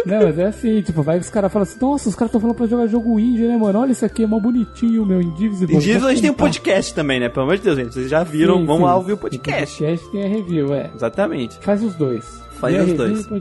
Não, 0.06 0.22
mas 0.22 0.38
é 0.38 0.46
assim, 0.46 0.82
tipo, 0.82 1.02
vai 1.02 1.18
que 1.18 1.24
os 1.24 1.30
caras 1.30 1.52
falam 1.52 1.62
assim, 1.62 1.78
nossa, 1.80 2.08
os 2.08 2.14
caras 2.14 2.28
estão 2.28 2.40
falando 2.40 2.56
pra 2.56 2.66
jogar 2.66 2.86
jogo 2.86 3.18
indie, 3.18 3.46
né, 3.46 3.56
mano? 3.56 3.78
Olha 3.80 3.92
isso 3.92 4.04
aqui, 4.04 4.22
é 4.22 4.26
mó 4.26 4.38
bonitinho, 4.38 5.04
meu 5.06 5.20
Indivisible. 5.20 5.76
Indígena 5.76 6.06
a 6.06 6.10
gente 6.10 6.22
tem 6.22 6.30
um 6.30 6.34
podcast 6.34 6.94
também, 6.94 7.18
né? 7.20 7.28
Pelo 7.28 7.44
amor 7.44 7.56
de 7.56 7.62
Deus, 7.62 7.76
gente. 7.76 7.94
Vocês 7.94 8.08
já 8.10 8.22
viram, 8.22 8.58
Sim, 8.58 8.66
vão 8.66 8.76
sim. 8.78 8.82
lá 8.84 8.96
ouvir 8.96 9.12
o 9.14 9.16
podcast. 9.16 9.78
podcast 9.78 10.10
tem 10.12 10.24
a 10.24 10.28
review, 10.28 10.74
é. 10.74 10.90
Exatamente. 10.94 11.58
Faz 11.60 11.82
os 11.82 11.94
dois. 11.94 12.24
Faz 12.60 12.74
E 12.74 12.78
os 12.78 12.92
dois. 12.92 13.26
o. 13.26 13.38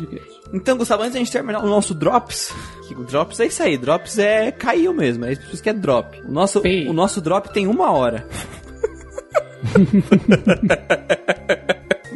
Então, 0.54 0.78
Gustavo, 0.78 1.04
antes 1.04 1.14
da 1.14 1.20
gente 1.20 1.32
terminar 1.32 1.64
o 1.64 1.68
nosso 1.68 1.94
Drops, 1.94 2.54
que 2.88 2.96
o 2.96 3.04
Drops 3.04 3.40
é 3.40 3.46
isso 3.46 3.62
aí, 3.62 3.78
Drops 3.78 4.18
é 4.18 4.52
caiu 4.52 4.94
mesmo, 4.94 5.26
é 5.26 5.34
isso 5.34 5.62
que 5.62 5.70
é 5.70 5.74
Drop. 5.74 6.22
O 6.28 6.32
nosso, 6.32 6.62
Sim. 6.62 6.88
o 6.88 6.94
nosso 6.94 7.22
Drop 7.22 7.54
tem 7.54 7.68
uma 7.68 7.92
hora. 7.92 8.26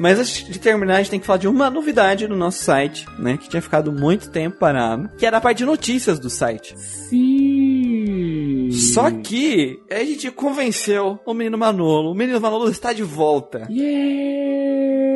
Mas 0.04 0.20
antes 0.20 0.46
de 0.46 0.60
terminar, 0.60 0.96
a 0.96 0.98
gente 0.98 1.12
tem 1.12 1.20
que 1.22 1.26
falar 1.26 1.40
de 1.40 1.48
uma 1.48 1.70
novidade 1.70 2.28
no 2.28 2.36
nosso 2.36 2.62
site, 2.62 3.06
né? 3.18 3.38
Que 3.38 3.48
tinha 3.48 3.62
ficado 3.62 3.90
muito 3.90 4.30
tempo 4.30 4.58
parado, 4.58 5.10
que 5.18 5.26
era 5.26 5.38
a 5.38 5.42
parte 5.42 5.60
de 5.60 5.66
notícias 5.66 6.20
do 6.20 6.30
site. 6.30 6.78
Sim. 6.78 8.70
Só 8.70 9.10
que 9.10 9.80
a 9.90 10.04
gente 10.04 10.30
convenceu 10.30 11.22
o 11.26 11.34
menino 11.34 11.58
Manolo. 11.58 12.12
O 12.12 12.16
menino 12.16 12.42
Manolo 12.42 12.70
está 12.70 12.92
de 12.92 13.02
volta. 13.02 13.66
Yeah. 13.70 15.13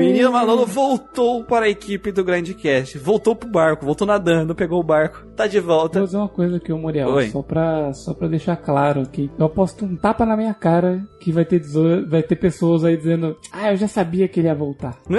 O 0.00 0.02
menino 0.02 0.32
Manolo 0.32 0.64
voltou 0.66 1.44
para 1.44 1.66
a 1.66 1.68
equipe 1.68 2.10
do 2.10 2.24
Grandcast. 2.24 2.96
Voltou 2.98 3.36
pro 3.36 3.48
barco, 3.48 3.84
voltou 3.84 4.06
nadando, 4.06 4.54
pegou 4.54 4.80
o 4.80 4.82
barco, 4.82 5.26
tá 5.36 5.46
de 5.46 5.60
volta. 5.60 5.98
Vou 5.98 6.06
dizer 6.06 6.16
uma 6.16 6.28
coisa 6.28 6.56
aqui, 6.56 6.72
Muriel, 6.72 7.08
Oi. 7.10 7.28
só 7.28 7.42
pra, 7.42 7.92
só 7.92 8.14
pra 8.14 8.26
deixar 8.28 8.56
claro 8.56 9.02
aqui. 9.02 9.30
Eu 9.38 9.44
aposto 9.46 9.84
um 9.84 9.94
tapa 9.96 10.24
na 10.24 10.36
minha 10.36 10.54
cara 10.54 11.02
que 11.20 11.30
vai 11.30 11.44
ter, 11.44 11.60
vai 12.08 12.22
ter 12.22 12.36
pessoas 12.36 12.82
aí 12.84 12.96
dizendo 12.96 13.36
Ah, 13.52 13.72
eu 13.72 13.76
já 13.76 13.86
sabia 13.88 14.26
que 14.26 14.40
ele 14.40 14.48
ia 14.48 14.54
voltar. 14.54 14.96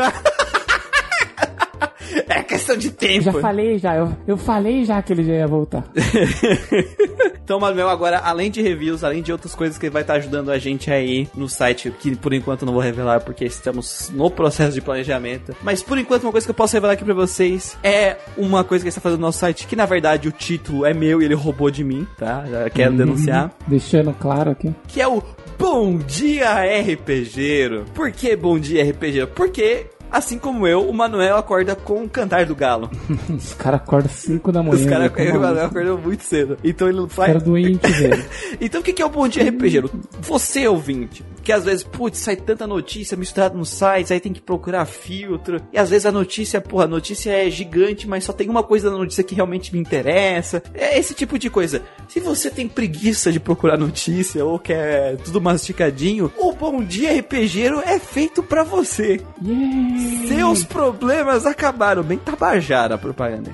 é 2.28 2.44
questão 2.44 2.76
de 2.76 2.88
Eu 2.88 2.94
tempo. 2.94 3.22
já 3.22 3.34
falei 3.34 3.78
já, 3.78 3.96
eu, 3.96 4.12
eu 4.28 4.38
falei 4.38 4.84
já 4.84 5.02
que 5.02 5.14
ele 5.14 5.24
já 5.24 5.34
ia 5.34 5.48
voltar. 5.48 5.84
Então, 7.52 7.60
Manuel, 7.60 7.90
agora, 7.90 8.20
além 8.20 8.50
de 8.50 8.62
reviews, 8.62 9.04
além 9.04 9.22
de 9.22 9.30
outras 9.30 9.54
coisas 9.54 9.78
que 9.78 9.88
ele 9.88 9.92
vai 9.92 10.04
estar 10.04 10.14
ajudando 10.14 10.52
a 10.52 10.58
gente 10.58 10.90
aí 10.90 11.28
no 11.36 11.50
site, 11.50 11.92
que 12.00 12.16
por 12.16 12.34
enquanto 12.34 12.66
não 12.66 12.72
vou 12.72 12.82
revelar 12.82 13.20
porque 13.20 13.44
estamos 13.44 14.10
no 14.14 14.32
processo 14.32 14.74
de 14.74 14.80
planejamento. 14.80 15.54
Mas 15.62 15.84
por 15.84 15.98
enquanto, 15.98 16.24
uma 16.24 16.32
coisa 16.32 16.48
que 16.48 16.52
eu 16.52 16.56
posso 16.56 16.74
revelar 16.74 16.94
aqui 16.94 17.04
pra 17.04 17.14
vocês 17.14 17.78
é 17.84 18.16
uma 18.38 18.64
coisa 18.64 18.86
que 18.86 18.88
está 18.88 19.02
fazendo 19.02 19.20
no 19.20 19.26
nosso 19.26 19.40
site, 19.40 19.68
que 19.68 19.76
na 19.76 19.86
verdade 19.86 20.30
o 20.30 20.32
título 20.32 20.86
é 20.86 20.94
meu 20.94 21.22
e 21.22 21.26
ele 21.26 21.34
roubou 21.34 21.70
de 21.70 21.84
mim, 21.84 22.08
tá? 22.18 22.46
Já 22.50 22.70
quero 22.70 22.96
denunciar. 22.96 23.52
Deixando 23.68 24.14
claro 24.14 24.52
aqui. 24.52 24.74
Que 24.88 25.02
é 25.02 25.08
o 25.10 25.22
Bom 25.60 25.98
Dia 25.98 26.54
RPGero. 26.64 27.84
Por 27.94 28.14
que 28.14 28.34
Bom 28.34 28.58
Dia 28.58 28.90
RPGero? 28.90 29.28
Porque. 29.28 29.88
Assim 30.12 30.38
como 30.38 30.68
eu, 30.68 30.88
o 30.88 30.94
Manuel 30.94 31.38
acorda 31.38 31.74
com 31.74 32.04
o 32.04 32.10
cantar 32.10 32.46
do 32.46 32.54
galo. 32.54 32.90
Os 33.30 33.54
caras 33.54 33.80
acordam 33.80 34.12
5 34.12 34.52
da 34.52 34.62
manhã. 34.62 34.76
Os 34.76 34.86
caras, 34.86 35.10
o 35.10 35.40
Manuel 35.40 35.42
Como 35.42 35.60
acordou 35.60 35.98
muito 36.00 36.24
cedo. 36.24 36.58
Então 36.64 36.90
ele 36.90 36.98
não 36.98 37.08
faz. 37.08 37.28
caras 37.28 37.44
doentes, 37.44 37.98
velho. 37.98 38.26
Então 38.60 38.82
o 38.82 38.84
que 38.84 39.02
é 39.02 39.06
o 39.06 39.10
Bom 39.10 39.28
Dia 39.28 39.50
RPGero? 39.50 39.90
Você, 40.22 40.68
ouvinte, 40.68 41.24
que 41.42 41.52
às 41.52 41.64
vezes, 41.64 41.84
putz, 41.84 42.20
sai 42.20 42.36
tanta 42.36 42.68
notícia 42.68 43.16
misturada 43.16 43.58
nos 43.58 43.70
sites, 43.70 44.12
aí 44.12 44.20
tem 44.20 44.34
que 44.34 44.42
procurar 44.42 44.86
filtro, 44.86 45.62
e 45.72 45.78
às 45.78 45.90
vezes 45.90 46.06
a 46.06 46.12
notícia, 46.12 46.60
porra, 46.62 46.84
a 46.84 46.88
notícia 46.88 47.32
é 47.32 47.50
gigante, 47.50 48.08
mas 48.08 48.24
só 48.24 48.34
tem 48.34 48.50
uma 48.50 48.64
coisa 48.64 48.90
da 48.90 48.98
notícia 48.98 49.24
que 49.24 49.34
realmente 49.34 49.74
me 49.74 49.80
interessa. 49.80 50.62
É 50.74 51.00
esse 51.00 51.14
tipo 51.14 51.40
de 51.40 51.50
coisa. 51.50 51.82
Se 52.08 52.20
você 52.20 52.50
tem 52.52 52.68
preguiça 52.68 53.32
de 53.32 53.40
procurar 53.40 53.78
notícia 53.78 54.44
ou 54.46 54.60
quer 54.60 55.18
tudo 55.18 55.40
masticadinho, 55.42 56.32
o 56.38 56.52
Bom 56.52 56.84
Dia 56.84 57.18
RPGero 57.18 57.80
é 57.80 57.98
feito 57.98 58.44
pra 58.44 58.64
você. 58.64 59.22
Yeah. 59.44 60.01
Seus 60.28 60.64
problemas 60.64 61.46
acabaram. 61.46 62.04
Bem 62.04 62.18
tabajara 62.18 62.96
a 62.96 62.98
propaganda. 62.98 63.52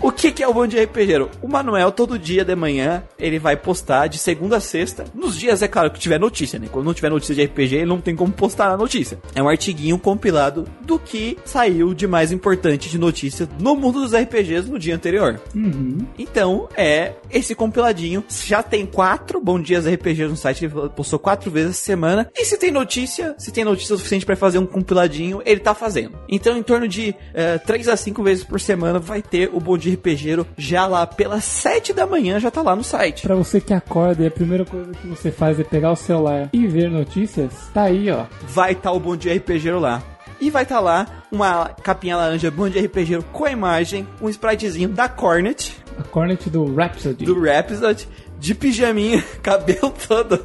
o 0.00 0.10
que, 0.10 0.32
que 0.32 0.42
é 0.42 0.48
o 0.48 0.54
Bom 0.54 0.66
Dia 0.66 0.84
RPGero? 0.84 1.30
O 1.40 1.48
Manuel, 1.48 1.92
todo 1.92 2.18
dia 2.18 2.44
de 2.44 2.54
manhã, 2.54 3.02
ele 3.18 3.38
vai 3.38 3.56
postar 3.56 4.06
de 4.06 4.18
segunda 4.18 4.56
a 4.56 4.60
sexta. 4.60 5.04
Nos 5.14 5.38
dias, 5.38 5.62
é 5.62 5.68
claro, 5.68 5.90
que 5.90 5.98
tiver 5.98 6.18
notícia, 6.18 6.58
né? 6.58 6.68
Quando 6.70 6.86
não 6.86 6.94
tiver 6.94 7.10
notícia 7.10 7.34
de 7.34 7.44
RPG, 7.44 7.76
ele 7.76 7.86
não 7.86 8.00
tem 8.00 8.16
como 8.16 8.32
postar 8.32 8.70
a 8.70 8.76
notícia. 8.76 9.18
É 9.34 9.42
um 9.42 9.48
artiguinho 9.48 9.98
compilado 9.98 10.66
do 10.82 10.98
que 10.98 11.38
saiu 11.44 11.94
de 11.94 12.06
mais 12.06 12.32
importante 12.32 12.88
de 12.88 12.98
notícia 12.98 13.48
no 13.60 13.76
mundo 13.76 14.00
dos 14.00 14.14
RPGs 14.14 14.70
no 14.70 14.78
dia 14.78 14.94
anterior. 14.94 15.40
Uhum. 15.54 15.98
Então, 16.18 16.68
é 16.76 17.12
esse 17.30 17.54
compiladinho. 17.54 18.24
Já 18.44 18.62
tem 18.62 18.86
quatro 18.86 19.40
Bom 19.40 19.60
Dias 19.60 19.86
RPGs 19.86 20.28
no 20.28 20.36
site, 20.36 20.64
ele 20.64 20.88
postou 20.90 21.18
quatro 21.18 21.50
vezes 21.50 21.70
essa 21.70 21.84
semana. 21.84 22.30
E 22.34 22.44
se 22.44 22.58
tem 22.58 22.70
notícia, 22.70 23.34
se 23.38 23.52
tem 23.52 23.64
notícia 23.64 23.96
suficiente 23.96 24.26
pra 24.26 24.36
fazer 24.36 24.58
um 24.58 24.66
compiladinho, 24.66 25.11
ele 25.44 25.60
tá 25.60 25.74
fazendo. 25.74 26.18
Então, 26.28 26.56
em 26.56 26.62
torno 26.62 26.88
de 26.88 27.14
eh, 27.34 27.58
três 27.58 27.88
a 27.88 27.96
cinco 27.96 28.22
vezes 28.22 28.44
por 28.44 28.60
semana, 28.60 28.98
vai 28.98 29.20
ter 29.22 29.50
o 29.52 29.60
Bom 29.60 29.76
Dia 29.76 29.94
RPGero 29.94 30.46
já 30.56 30.86
lá 30.86 31.06
pelas 31.06 31.44
sete 31.44 31.92
da 31.92 32.06
manhã, 32.06 32.38
já 32.40 32.50
tá 32.50 32.62
lá 32.62 32.74
no 32.74 32.84
site. 32.84 33.22
Pra 33.22 33.34
você 33.34 33.60
que 33.60 33.74
acorda 33.74 34.22
e 34.22 34.26
a 34.26 34.30
primeira 34.30 34.64
coisa 34.64 34.92
que 34.92 35.06
você 35.06 35.30
faz 35.30 35.58
é 35.58 35.64
pegar 35.64 35.92
o 35.92 35.96
celular 35.96 36.48
e 36.52 36.66
ver 36.66 36.90
notícias, 36.90 37.52
tá 37.74 37.82
aí, 37.82 38.10
ó. 38.10 38.24
Vai 38.48 38.72
estar 38.72 38.92
o 38.92 39.00
Bom 39.00 39.16
Dia 39.16 39.34
RPGero 39.34 39.78
lá. 39.78 40.02
E 40.40 40.50
vai 40.50 40.64
estar 40.64 40.80
lá 40.80 41.06
uma 41.30 41.68
capinha 41.68 42.16
laranja 42.16 42.50
Bom 42.50 42.68
Dia 42.68 42.82
RPGero 42.82 43.22
com 43.32 43.44
a 43.44 43.52
imagem, 43.52 44.06
um 44.20 44.28
spritezinho 44.28 44.88
da 44.88 45.08
Cornet, 45.08 45.76
A 45.98 46.02
Cornet 46.02 46.50
do 46.50 46.74
Rhapsody. 46.74 47.24
do 47.24 47.40
Rhapsody, 47.40 48.08
de 48.38 48.54
pijaminha, 48.54 49.22
cabelo 49.42 49.92
todo 50.08 50.38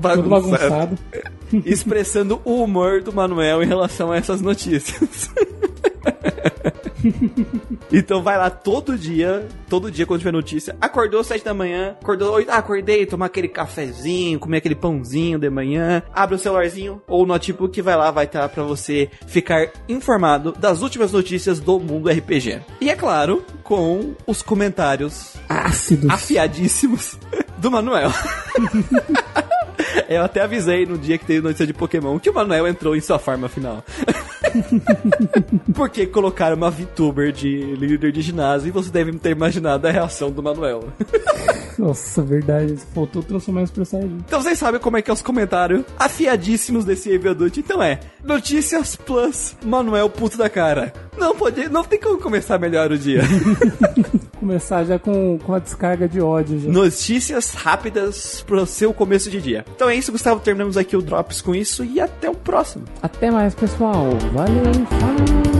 todo 0.00 0.22
bagunçado. 0.28 0.98
expressando 1.64 2.40
o 2.44 2.62
humor 2.62 3.02
do 3.02 3.12
Manuel 3.12 3.62
em 3.62 3.66
relação 3.66 4.12
a 4.12 4.16
essas 4.16 4.40
notícias. 4.40 5.30
então 7.92 8.22
vai 8.22 8.36
lá 8.38 8.50
todo 8.50 8.96
dia, 8.96 9.46
todo 9.68 9.90
dia 9.90 10.06
quando 10.06 10.20
tiver 10.20 10.32
notícia. 10.32 10.76
Acordou 10.80 11.20
às 11.20 11.26
7 11.26 11.44
da 11.44 11.54
manhã, 11.54 11.96
acordou 12.00 12.34
8, 12.34 12.50
ah, 12.50 12.56
acordei, 12.56 13.06
tomar 13.06 13.26
aquele 13.26 13.48
cafezinho, 13.48 14.38
comer 14.38 14.58
aquele 14.58 14.74
pãozinho 14.74 15.38
de 15.38 15.50
manhã, 15.50 16.02
abre 16.12 16.36
o 16.36 16.38
celularzinho 16.38 17.02
ou 17.06 17.22
o 17.22 17.26
notebook 17.26 17.72
que 17.72 17.82
vai 17.82 17.96
lá, 17.96 18.10
vai 18.10 18.24
estar 18.24 18.48
pra 18.48 18.62
você 18.62 19.10
ficar 19.26 19.70
informado 19.88 20.52
das 20.52 20.82
últimas 20.82 21.12
notícias 21.12 21.60
do 21.60 21.78
mundo 21.78 22.10
RPG. 22.10 22.60
E 22.80 22.90
é 22.90 22.96
claro, 22.96 23.44
com 23.62 24.14
os 24.26 24.42
comentários 24.42 25.34
Ácidos. 25.48 26.10
afiadíssimos 26.10 27.18
do 27.58 27.70
Manuel. 27.70 28.10
Eu 30.08 30.22
até 30.22 30.42
avisei 30.42 30.86
no 30.86 30.98
dia 30.98 31.18
que 31.18 31.24
teve 31.24 31.40
notícia 31.40 31.66
de 31.66 31.72
Pokémon 31.72 32.18
que 32.18 32.30
o 32.30 32.34
Manuel 32.34 32.66
entrou 32.66 32.96
em 32.96 33.00
sua 33.00 33.18
forma 33.18 33.48
final. 33.48 33.84
Porque 35.74 36.06
colocaram 36.06 36.56
uma 36.56 36.70
VTuber 36.70 37.32
de 37.32 37.74
líder 37.76 38.12
de 38.12 38.22
ginásio 38.22 38.68
e 38.68 38.70
você 38.70 38.90
deve 38.90 39.12
ter 39.18 39.30
imaginado 39.30 39.86
a 39.86 39.90
reação 39.90 40.30
do 40.30 40.42
Manuel. 40.42 40.84
Nossa, 41.78 42.22
verdade. 42.22 42.76
Faltou 42.94 43.22
transformar 43.22 43.62
isso 43.62 43.72
pra 43.72 43.84
Saiyajin. 43.84 44.18
Então 44.26 44.42
vocês 44.42 44.58
sabem 44.58 44.80
como 44.80 44.96
é 44.96 45.02
que 45.02 45.10
é 45.10 45.14
os 45.14 45.22
comentários 45.22 45.84
afiadíssimos 45.98 46.84
desse 46.84 47.10
Evil 47.10 47.30
Adult. 47.30 47.56
Então 47.56 47.82
é, 47.82 48.00
notícias 48.22 48.96
plus 48.96 49.56
Manuel 49.64 50.08
puto 50.10 50.36
da 50.36 50.48
cara. 50.48 50.92
Não 51.18 51.34
pode, 51.34 51.68
não 51.68 51.84
tem 51.84 52.00
como 52.00 52.18
começar 52.18 52.58
melhor 52.58 52.90
o 52.90 52.98
dia. 52.98 53.22
Começar 54.42 54.82
já 54.82 54.98
com, 54.98 55.38
com 55.38 55.54
a 55.54 55.60
descarga 55.60 56.08
de 56.08 56.20
ódio 56.20 56.58
já. 56.58 56.68
Notícias 56.68 57.54
rápidas 57.54 58.42
pro 58.44 58.66
seu 58.66 58.92
começo 58.92 59.30
de 59.30 59.40
dia. 59.40 59.64
Então 59.76 59.88
é 59.88 59.94
isso, 59.94 60.10
Gustavo. 60.10 60.40
Terminamos 60.40 60.76
aqui 60.76 60.96
o 60.96 61.00
Drops 61.00 61.40
com 61.40 61.54
isso 61.54 61.84
e 61.84 62.00
até 62.00 62.28
o 62.28 62.34
próximo. 62.34 62.84
Até 63.00 63.30
mais, 63.30 63.54
pessoal. 63.54 64.08
Valeu, 64.32 64.72
falou! 64.88 65.51